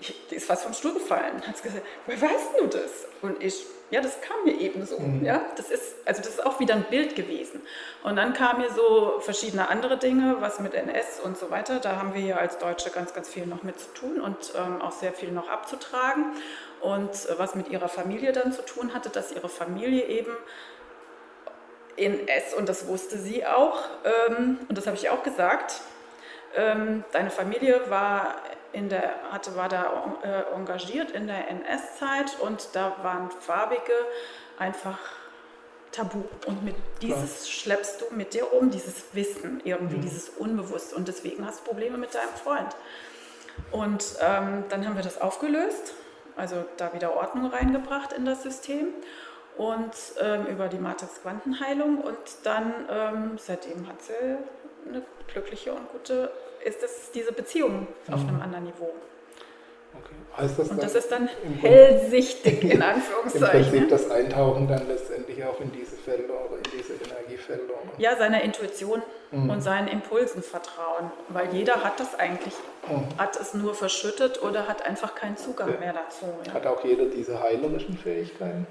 [0.00, 1.42] Ich, ist was vom Stuhl gefallen.
[1.46, 3.06] Hat gesagt, woher weißt du das?
[3.20, 4.98] Und ich, ja, das kam mir eben so.
[4.98, 5.24] Mhm.
[5.24, 7.60] Ja, das ist, also das ist auch wieder ein Bild gewesen.
[8.04, 11.80] Und dann kamen mir so verschiedene andere Dinge, was mit NS und so weiter.
[11.80, 14.80] Da haben wir ja als Deutsche ganz, ganz viel noch mit zu tun und ähm,
[14.80, 16.26] auch sehr viel noch abzutragen.
[16.80, 20.30] Und äh, was mit ihrer Familie dann zu tun hatte, dass ihre Familie eben
[21.98, 25.80] in S, und das wusste sie auch, ähm, und das habe ich auch gesagt,
[26.56, 28.36] ähm, deine Familie war
[28.72, 33.92] in der, hatte, war da äh, engagiert in der NS-Zeit und da waren Farbige
[34.58, 34.98] einfach
[35.92, 36.22] tabu.
[36.46, 37.52] Und mit dieses Klar.
[37.52, 40.02] schleppst du mit dir um, dieses Wissen irgendwie, mhm.
[40.02, 40.92] dieses Unbewusst.
[40.92, 42.76] Und deswegen hast du Probleme mit deinem Freund.
[43.70, 45.94] Und ähm, dann haben wir das aufgelöst,
[46.36, 48.88] also da wieder Ordnung reingebracht in das System
[49.58, 51.98] und ähm, über die Matrix-Quantenheilung.
[51.98, 54.12] Und dann, ähm, seitdem hat sie
[54.88, 56.30] eine glückliche und gute
[56.64, 58.14] ist es diese Beziehung mhm.
[58.14, 58.42] auf einem mhm.
[58.42, 58.90] anderen Niveau.
[59.94, 60.42] Okay.
[60.42, 61.28] Heißt das und das ist dann
[61.60, 63.58] hellsichtig, in Anführungszeichen.
[63.58, 67.74] Im Prinzip das Eintauchen dann letztendlich auch in diese Felder oder in diese Energiefelder.
[67.96, 69.50] Ja, seiner Intuition mhm.
[69.50, 71.10] und seinen Impulsen vertrauen.
[71.28, 72.54] Weil jeder hat das eigentlich,
[72.88, 73.18] mhm.
[73.18, 75.80] hat es nur verschüttet oder hat einfach keinen Zugang ja.
[75.80, 76.26] mehr dazu.
[76.46, 76.52] Ja.
[76.52, 78.66] Hat auch jeder diese heilerischen Fähigkeiten?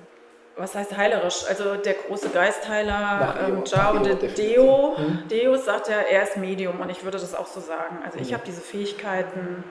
[0.57, 1.45] Was heißt heilerisch?
[1.47, 5.27] Also der große Geistheiler ähm, Jao de Deo, hm?
[5.29, 7.99] Deo sagt ja, er ist Medium und ich würde das auch so sagen.
[8.03, 8.35] Also ich hm.
[8.35, 9.63] habe diese Fähigkeiten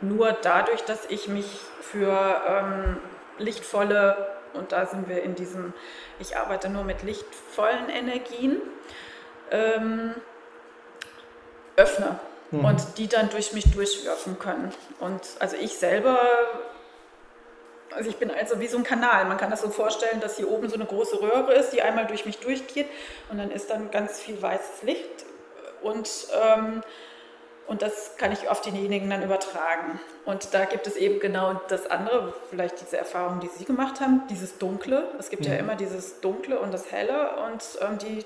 [0.00, 1.46] nur dadurch, dass ich mich
[1.80, 2.96] für ähm,
[3.38, 5.72] lichtvolle, und da sind wir in diesem,
[6.18, 8.60] ich arbeite nur mit lichtvollen Energien,
[9.50, 10.14] ähm,
[11.76, 12.18] öffne
[12.50, 12.64] mhm.
[12.64, 14.72] und die dann durch mich durchwirken können.
[15.00, 16.18] Und also ich selber
[17.96, 19.24] also ich bin also wie so ein Kanal.
[19.26, 22.06] Man kann das so vorstellen, dass hier oben so eine große Röhre ist, die einmal
[22.06, 22.86] durch mich durchgeht
[23.30, 25.26] und dann ist dann ganz viel weißes Licht
[25.82, 26.82] und, ähm,
[27.66, 30.00] und das kann ich auf denjenigen dann übertragen.
[30.24, 34.22] Und da gibt es eben genau das andere, vielleicht diese Erfahrung, die Sie gemacht haben,
[34.28, 35.08] dieses Dunkle.
[35.18, 35.68] Es gibt ja, ja mhm.
[35.68, 38.24] immer dieses Dunkle und das Helle und ähm, die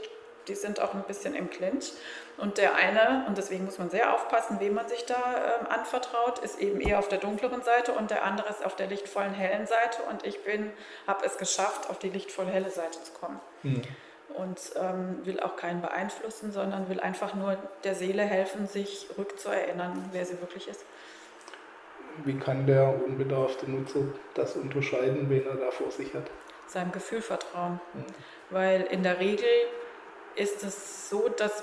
[0.48, 1.92] die sind auch ein bisschen im Clinch.
[2.36, 5.14] Und der eine, und deswegen muss man sehr aufpassen, wem man sich da
[5.60, 8.88] ähm, anvertraut, ist eben eher auf der dunkleren Seite und der andere ist auf der
[8.88, 10.02] lichtvollen hellen Seite.
[10.10, 10.70] Und ich bin,
[11.06, 13.40] habe es geschafft, auf die lichtvoll helle Seite zu kommen.
[13.62, 13.82] Hm.
[14.36, 20.10] Und ähm, will auch keinen beeinflussen, sondern will einfach nur der Seele helfen, sich rückzuerinnern,
[20.12, 20.84] wer sie wirklich ist.
[22.24, 24.00] Wie kann der unbedarfte Nutzer
[24.34, 26.30] das unterscheiden, wen er da vor sich hat?
[26.66, 27.80] Seinem Gefühl vertrauen.
[27.94, 28.04] Hm.
[28.50, 29.48] Weil in der Regel
[30.36, 31.62] ist es so, dass,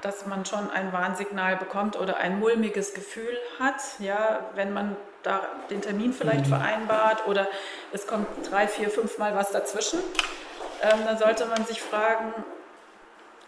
[0.00, 5.40] dass man schon ein Warnsignal bekommt oder ein mulmiges Gefühl hat, ja, wenn man da
[5.70, 6.50] den Termin vielleicht mhm.
[6.50, 7.48] vereinbart oder
[7.92, 9.98] es kommt drei, vier, fünf Mal was dazwischen.
[10.82, 12.32] Ähm, dann sollte man sich fragen,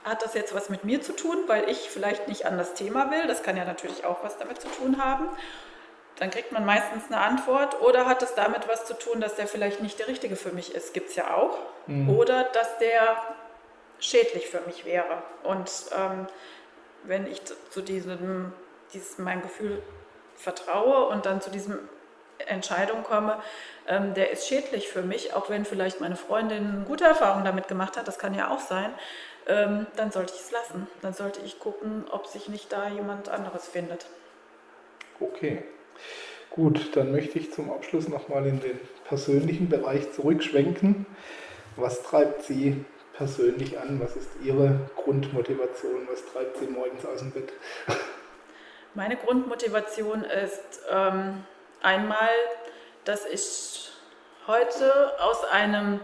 [0.05, 3.11] hat das jetzt was mit mir zu tun, weil ich vielleicht nicht an das Thema
[3.11, 3.27] will?
[3.27, 5.29] Das kann ja natürlich auch was damit zu tun haben.
[6.19, 7.81] Dann kriegt man meistens eine Antwort.
[7.83, 10.75] Oder hat es damit was zu tun, dass der vielleicht nicht der Richtige für mich
[10.75, 10.95] ist?
[10.95, 11.59] Gibt es ja auch.
[11.87, 12.09] Mhm.
[12.09, 13.17] Oder dass der
[13.99, 15.23] schädlich für mich wäre.
[15.43, 16.27] Und ähm,
[17.05, 18.53] wenn ich zu diesem,
[18.93, 19.83] dieses, meinem Gefühl
[20.37, 21.79] vertraue und dann zu diesem
[22.47, 23.41] Entscheidung komme,
[23.89, 27.97] ähm, der ist schädlich für mich, auch wenn vielleicht meine Freundin gute Erfahrungen damit gemacht
[27.97, 28.93] hat, das kann ja auch sein,
[29.47, 30.87] ähm, dann sollte ich es lassen.
[31.03, 34.07] Dann sollte ich gucken, ob sich nicht da jemand anderes findet.
[35.21, 35.63] Okay.
[36.51, 41.07] Gut, dann möchte ich zum Abschluss nochmal in den persönlichen Bereich zurückschwenken.
[41.77, 42.85] Was treibt Sie
[43.17, 44.01] persönlich an?
[44.01, 46.07] Was ist Ihre Grundmotivation?
[46.11, 47.53] Was treibt Sie morgens aus dem Bett?
[48.95, 51.45] Meine Grundmotivation ist ähm,
[51.83, 52.29] einmal,
[53.05, 53.91] dass ich
[54.47, 56.01] heute aus einem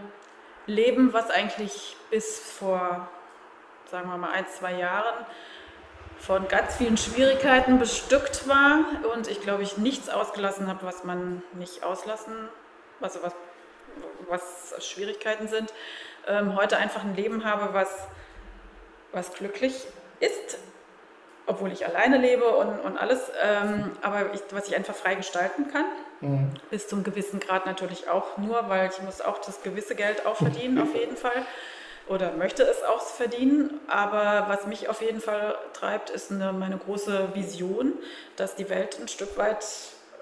[0.67, 3.07] Leben, was eigentlich bis vor,
[3.89, 5.25] sagen wir mal, ein, zwei Jahren
[6.19, 11.41] von ganz vielen Schwierigkeiten bestückt war und ich glaube, ich nichts ausgelassen habe, was man
[11.53, 12.47] nicht auslassen,
[13.01, 13.33] also was,
[14.29, 15.73] was Schwierigkeiten sind,
[16.27, 18.07] ähm, heute einfach ein Leben habe, was,
[19.11, 19.85] was glücklich
[20.19, 20.57] ist,
[21.45, 25.67] obwohl ich alleine lebe und, und alles, ähm, aber ich, was ich einfach frei gestalten
[25.71, 25.85] kann.
[26.21, 26.51] Mhm.
[26.69, 30.37] Bis zum gewissen Grad natürlich auch nur, weil ich muss auch das gewisse Geld auch
[30.37, 31.45] verdienen, auf jeden Fall
[32.07, 33.79] oder möchte es auch verdienen.
[33.87, 37.93] Aber was mich auf jeden Fall treibt, ist eine, meine große Vision,
[38.35, 39.65] dass die Welt ein Stück weit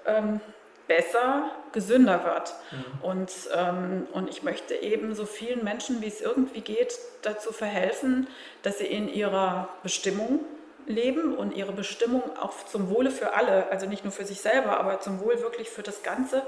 [0.06, 0.40] ähm,
[0.88, 2.54] besser, gesünder wird.
[2.70, 3.04] Mhm.
[3.04, 8.28] Und, ähm, und ich möchte eben so vielen Menschen, wie es irgendwie geht, dazu verhelfen,
[8.62, 10.40] dass sie in ihrer Bestimmung
[10.86, 14.80] leben und ihre Bestimmung auch zum Wohle für alle, also nicht nur für sich selber,
[14.80, 16.42] aber zum Wohl wirklich für das Ganze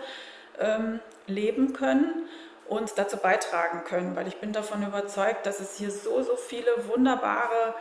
[0.59, 2.28] ähm, leben können
[2.69, 6.89] und dazu beitragen können, weil ich bin davon überzeugt, dass es hier so, so viele
[6.89, 7.74] wunderbare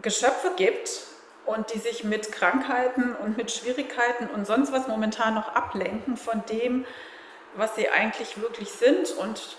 [0.00, 1.02] Geschöpfe gibt
[1.46, 6.42] und die sich mit Krankheiten und mit Schwierigkeiten und sonst was momentan noch ablenken von
[6.50, 6.86] dem,
[7.54, 9.56] was sie eigentlich wirklich sind und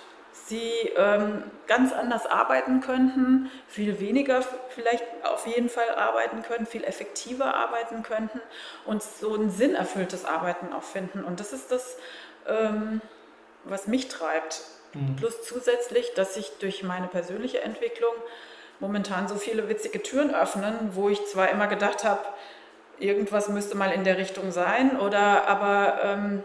[0.48, 6.84] sie ähm, ganz anders arbeiten könnten, viel weniger vielleicht auf jeden Fall arbeiten können, viel
[6.84, 8.41] effektiver arbeiten könnten
[8.86, 11.24] und so ein sinnerfülltes Arbeiten auch finden.
[11.24, 11.98] Und das ist das,
[12.48, 13.02] ähm,
[13.64, 14.62] was mich treibt.
[14.94, 15.16] Mhm.
[15.16, 18.14] Plus zusätzlich, dass sich durch meine persönliche Entwicklung
[18.80, 22.22] momentan so viele witzige Türen öffnen, wo ich zwar immer gedacht habe,
[22.99, 26.43] irgendwas müsste mal in der Richtung sein, oder aber ähm,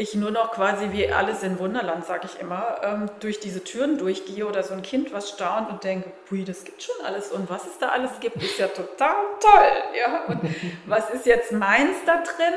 [0.00, 3.98] ich nur noch quasi wie alles in Wunderland, sage ich immer, ähm, durch diese Türen
[3.98, 7.50] durchgehe oder so ein Kind was staunt und denke, hui, das gibt schon alles und
[7.50, 9.72] was es da alles gibt, ist ja total toll.
[9.98, 10.24] Ja?
[10.26, 10.40] Und
[10.86, 12.54] was ist jetzt meins da drin?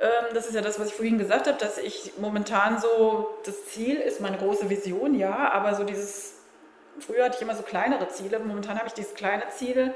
[0.00, 3.66] Ähm, das ist ja das, was ich vorhin gesagt habe, dass ich momentan so, das
[3.66, 6.39] Ziel ist meine große Vision, ja, aber so dieses,
[7.00, 9.94] früher hatte ich immer so kleinere Ziele, momentan habe ich dieses kleine Ziel,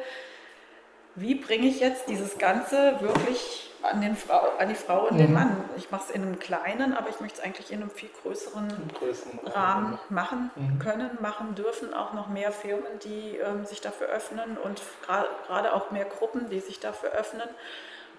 [1.16, 5.18] wie bringe ich jetzt dieses Ganze wirklich an, den Frau, an die Frau und mhm.
[5.18, 5.64] den Mann?
[5.76, 8.68] Ich mache es in einem kleinen, aber ich möchte es eigentlich in einem viel größeren,
[8.98, 10.78] größeren Rahmen machen mhm.
[10.80, 11.94] können, machen dürfen.
[11.94, 16.60] Auch noch mehr Firmen, die ähm, sich dafür öffnen und gerade auch mehr Gruppen, die
[16.60, 17.48] sich dafür öffnen.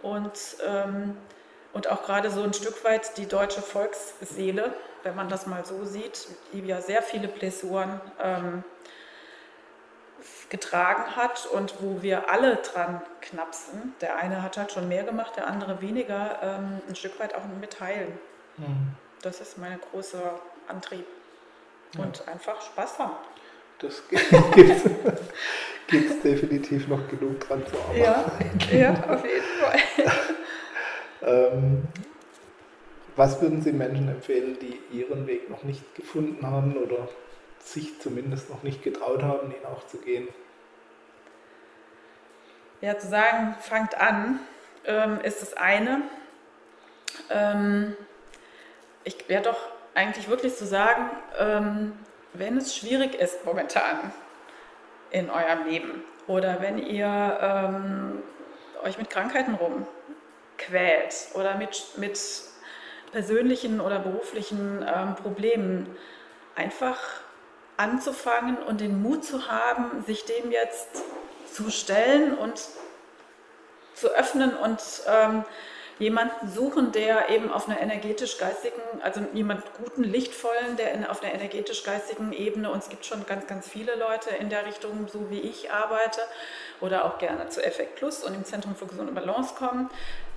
[0.01, 1.17] Und ähm,
[1.75, 5.83] und auch gerade so ein Stück weit die deutsche Volksseele, wenn man das mal so
[5.83, 8.63] sieht, die ja sehr viele Blessuren ähm,
[10.49, 13.93] getragen hat und wo wir alle dran knapsen.
[14.01, 17.41] Der eine hat halt schon mehr gemacht, der andere weniger, ähm, ein Stück weit auch
[17.59, 18.17] mit heilen.
[18.57, 18.95] Mhm.
[19.21, 21.05] Das ist mein großer Antrieb.
[21.97, 22.33] Und ja.
[22.33, 23.15] einfach Spaß haben.
[23.79, 24.03] Das
[25.87, 28.59] gibt es definitiv noch genug dran zu arbeiten.
[28.71, 30.11] Ja, ja auf jeden Fall.
[31.25, 31.87] Ähm,
[33.15, 37.07] was würden Sie Menschen empfehlen, die ihren Weg noch nicht gefunden haben oder
[37.65, 40.27] sich zumindest noch nicht getraut haben, ihn auch zu gehen?
[42.81, 44.39] Ja, zu sagen, fangt an,
[44.85, 46.01] ähm, ist das eine.
[47.29, 47.95] Ähm,
[49.03, 49.59] ich werde doch
[49.95, 51.09] eigentlich wirklich zu sagen,
[51.39, 51.93] ähm,
[52.33, 54.11] wenn es schwierig ist momentan
[55.11, 58.21] in eurem Leben oder wenn ihr
[58.83, 59.87] euch mit Krankheiten rum
[60.57, 62.19] quält oder mit, mit
[63.13, 64.85] persönlichen oder beruflichen
[65.23, 65.95] Problemen,
[66.55, 66.99] einfach
[67.77, 70.87] anzufangen und den Mut zu haben, sich dem jetzt
[71.51, 72.61] zu stellen und
[73.93, 75.43] zu öffnen und ähm,
[75.99, 81.33] jemanden suchen, der eben auf einer energetisch-geistigen, also jemand guten, lichtvollen, der in, auf einer
[81.33, 85.39] energetisch-geistigen Ebene, und es gibt schon ganz, ganz viele Leute in der Richtung, so wie
[85.39, 86.19] ich arbeite,
[86.81, 89.89] oder auch gerne zu Effekt Plus und im Zentrum für gesunde Balance kommen,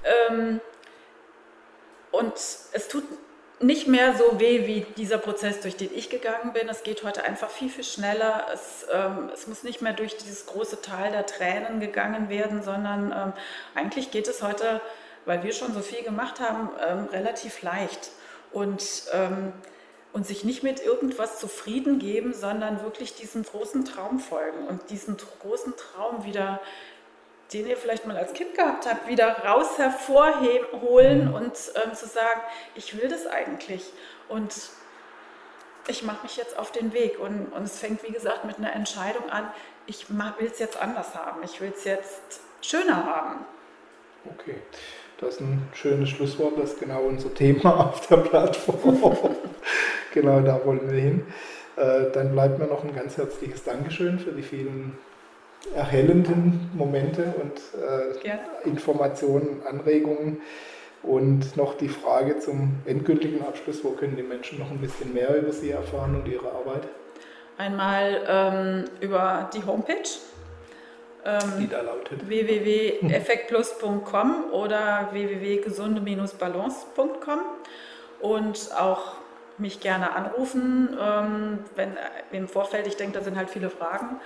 [0.05, 0.61] ähm,
[2.11, 3.05] und es tut
[3.61, 6.69] nicht mehr so weh wie dieser Prozess, durch den ich gegangen bin.
[6.69, 8.47] Es geht heute einfach viel, viel schneller.
[8.53, 13.13] Es, ähm, es muss nicht mehr durch dieses große Tal der Tränen gegangen werden, sondern
[13.13, 13.33] ähm,
[13.75, 14.81] eigentlich geht es heute,
[15.25, 18.11] weil wir schon so viel gemacht haben, ähm, relativ leicht.
[18.53, 19.53] Und ähm,
[20.13, 25.17] und sich nicht mit irgendwas zufrieden geben, sondern wirklich diesem großen Traum folgen und diesen
[25.17, 26.61] großen Traum wieder,
[27.53, 31.35] den ihr vielleicht mal als Kind gehabt habt, wieder raus hervorholen mhm.
[31.35, 31.53] und
[31.85, 32.41] ähm, zu sagen,
[32.75, 33.85] ich will das eigentlich
[34.29, 34.55] und
[35.89, 38.75] ich mache mich jetzt auf den Weg und, und es fängt, wie gesagt, mit einer
[38.75, 39.51] Entscheidung an,
[39.87, 43.47] ich will es jetzt anders haben, ich will es jetzt schöner haben.
[44.35, 44.57] Okay,
[45.19, 49.37] das ist ein schönes Schlusswort, das ist genau unser Thema auf der Plattform.
[50.13, 51.27] genau da wollen wir hin.
[51.77, 54.99] Äh, dann bleibt mir noch ein ganz herzliches Dankeschön für die vielen
[55.75, 60.41] erhellenden Momente und äh, Informationen, Anregungen.
[61.03, 65.37] Und noch die Frage zum endgültigen Abschluss, wo können die Menschen noch ein bisschen mehr
[65.37, 66.89] über Sie erfahren und Ihre Arbeit?
[67.57, 70.03] Einmal ähm, über die Homepage
[71.29, 77.41] ähm, die da lautet www.effektplus.com oder www.gesunde-balance.com
[78.21, 79.18] und auch
[79.59, 81.97] mich gerne anrufen, ähm, wenn
[82.33, 84.21] im Vorfeld, ich denke, da sind halt viele Fragen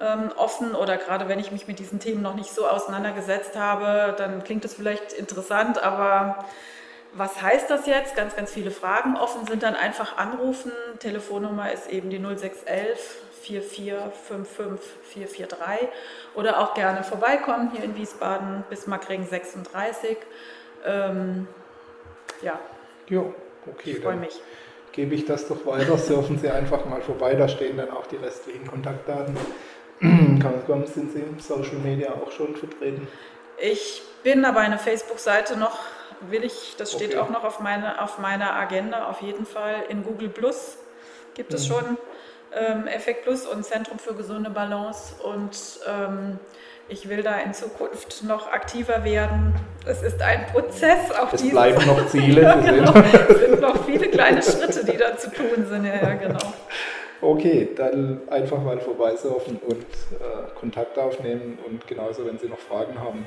[0.00, 4.14] ähm, offen oder gerade wenn ich mich mit diesen Themen noch nicht so auseinandergesetzt habe,
[4.16, 6.44] dann klingt das vielleicht interessant, aber
[7.16, 8.16] was heißt das jetzt?
[8.16, 10.72] Ganz, ganz viele Fragen offen sind, dann einfach anrufen.
[10.98, 15.88] Telefonnummer ist eben die 0611 4455 443
[16.34, 20.16] oder auch gerne vorbeikommen hier in Wiesbaden, Bismarckring 36.
[20.84, 21.46] Ähm,
[22.42, 22.58] ja.
[23.06, 23.34] Jo,
[23.70, 23.92] okay.
[23.92, 24.40] Ich freue mich.
[24.94, 28.16] Gebe ich das doch weiter, surfen Sie einfach mal vorbei, da stehen dann auch die
[28.16, 29.36] restlichen Kontaktdaten.
[30.86, 33.08] sind Sie im Social Media auch schon vertreten?
[33.60, 35.80] Ich bin aber eine Facebook-Seite noch,
[36.30, 37.18] will ich, das steht okay.
[37.18, 39.82] auch noch auf, meine, auf meiner Agenda, auf jeden Fall.
[39.88, 40.78] In Google Plus
[41.34, 41.74] gibt es mhm.
[41.74, 41.98] schon
[42.54, 45.56] ähm, Effekt Plus und Zentrum für gesunde Balance und
[45.88, 46.38] ähm,
[46.88, 49.54] ich will da in Zukunft noch aktiver werden.
[49.86, 51.10] Es ist ein Prozess.
[51.12, 52.42] Auch es bleiben noch Ziele.
[52.42, 52.92] ja, genau.
[53.28, 55.84] Es sind noch viele kleine Schritte, die da zu tun sind.
[55.86, 56.38] Ja, ja genau.
[57.20, 62.98] Okay, dann einfach mal vorbeisurfen und äh, Kontakt aufnehmen und genauso, wenn Sie noch Fragen
[63.00, 63.26] haben,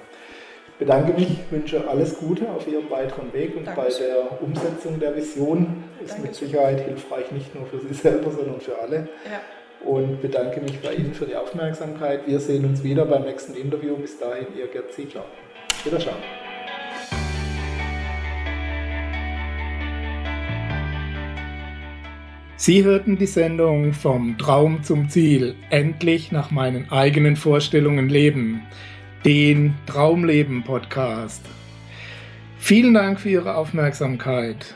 [0.77, 4.05] bedanke mich, wünsche alles Gute auf Ihrem weiteren Weg und Dankeschön.
[4.07, 6.21] bei der Umsetzung der Vision ist Dankeschön.
[6.21, 9.09] mit Sicherheit hilfreich, nicht nur für Sie selber, sondern für alle.
[9.25, 9.39] Ja.
[9.85, 12.27] Und bedanke mich bei Ihnen für die Aufmerksamkeit.
[12.27, 13.95] Wir sehen uns wieder beim nächsten Interview.
[13.95, 15.25] Bis dahin, Ihr Gerd Ziegler.
[15.83, 16.15] Wiederschauen.
[22.57, 28.63] Sie hörten die Sendung Vom Traum zum Ziel, endlich nach meinen eigenen Vorstellungen leben
[29.25, 31.43] den Traumleben Podcast.
[32.57, 34.75] Vielen Dank für Ihre Aufmerksamkeit.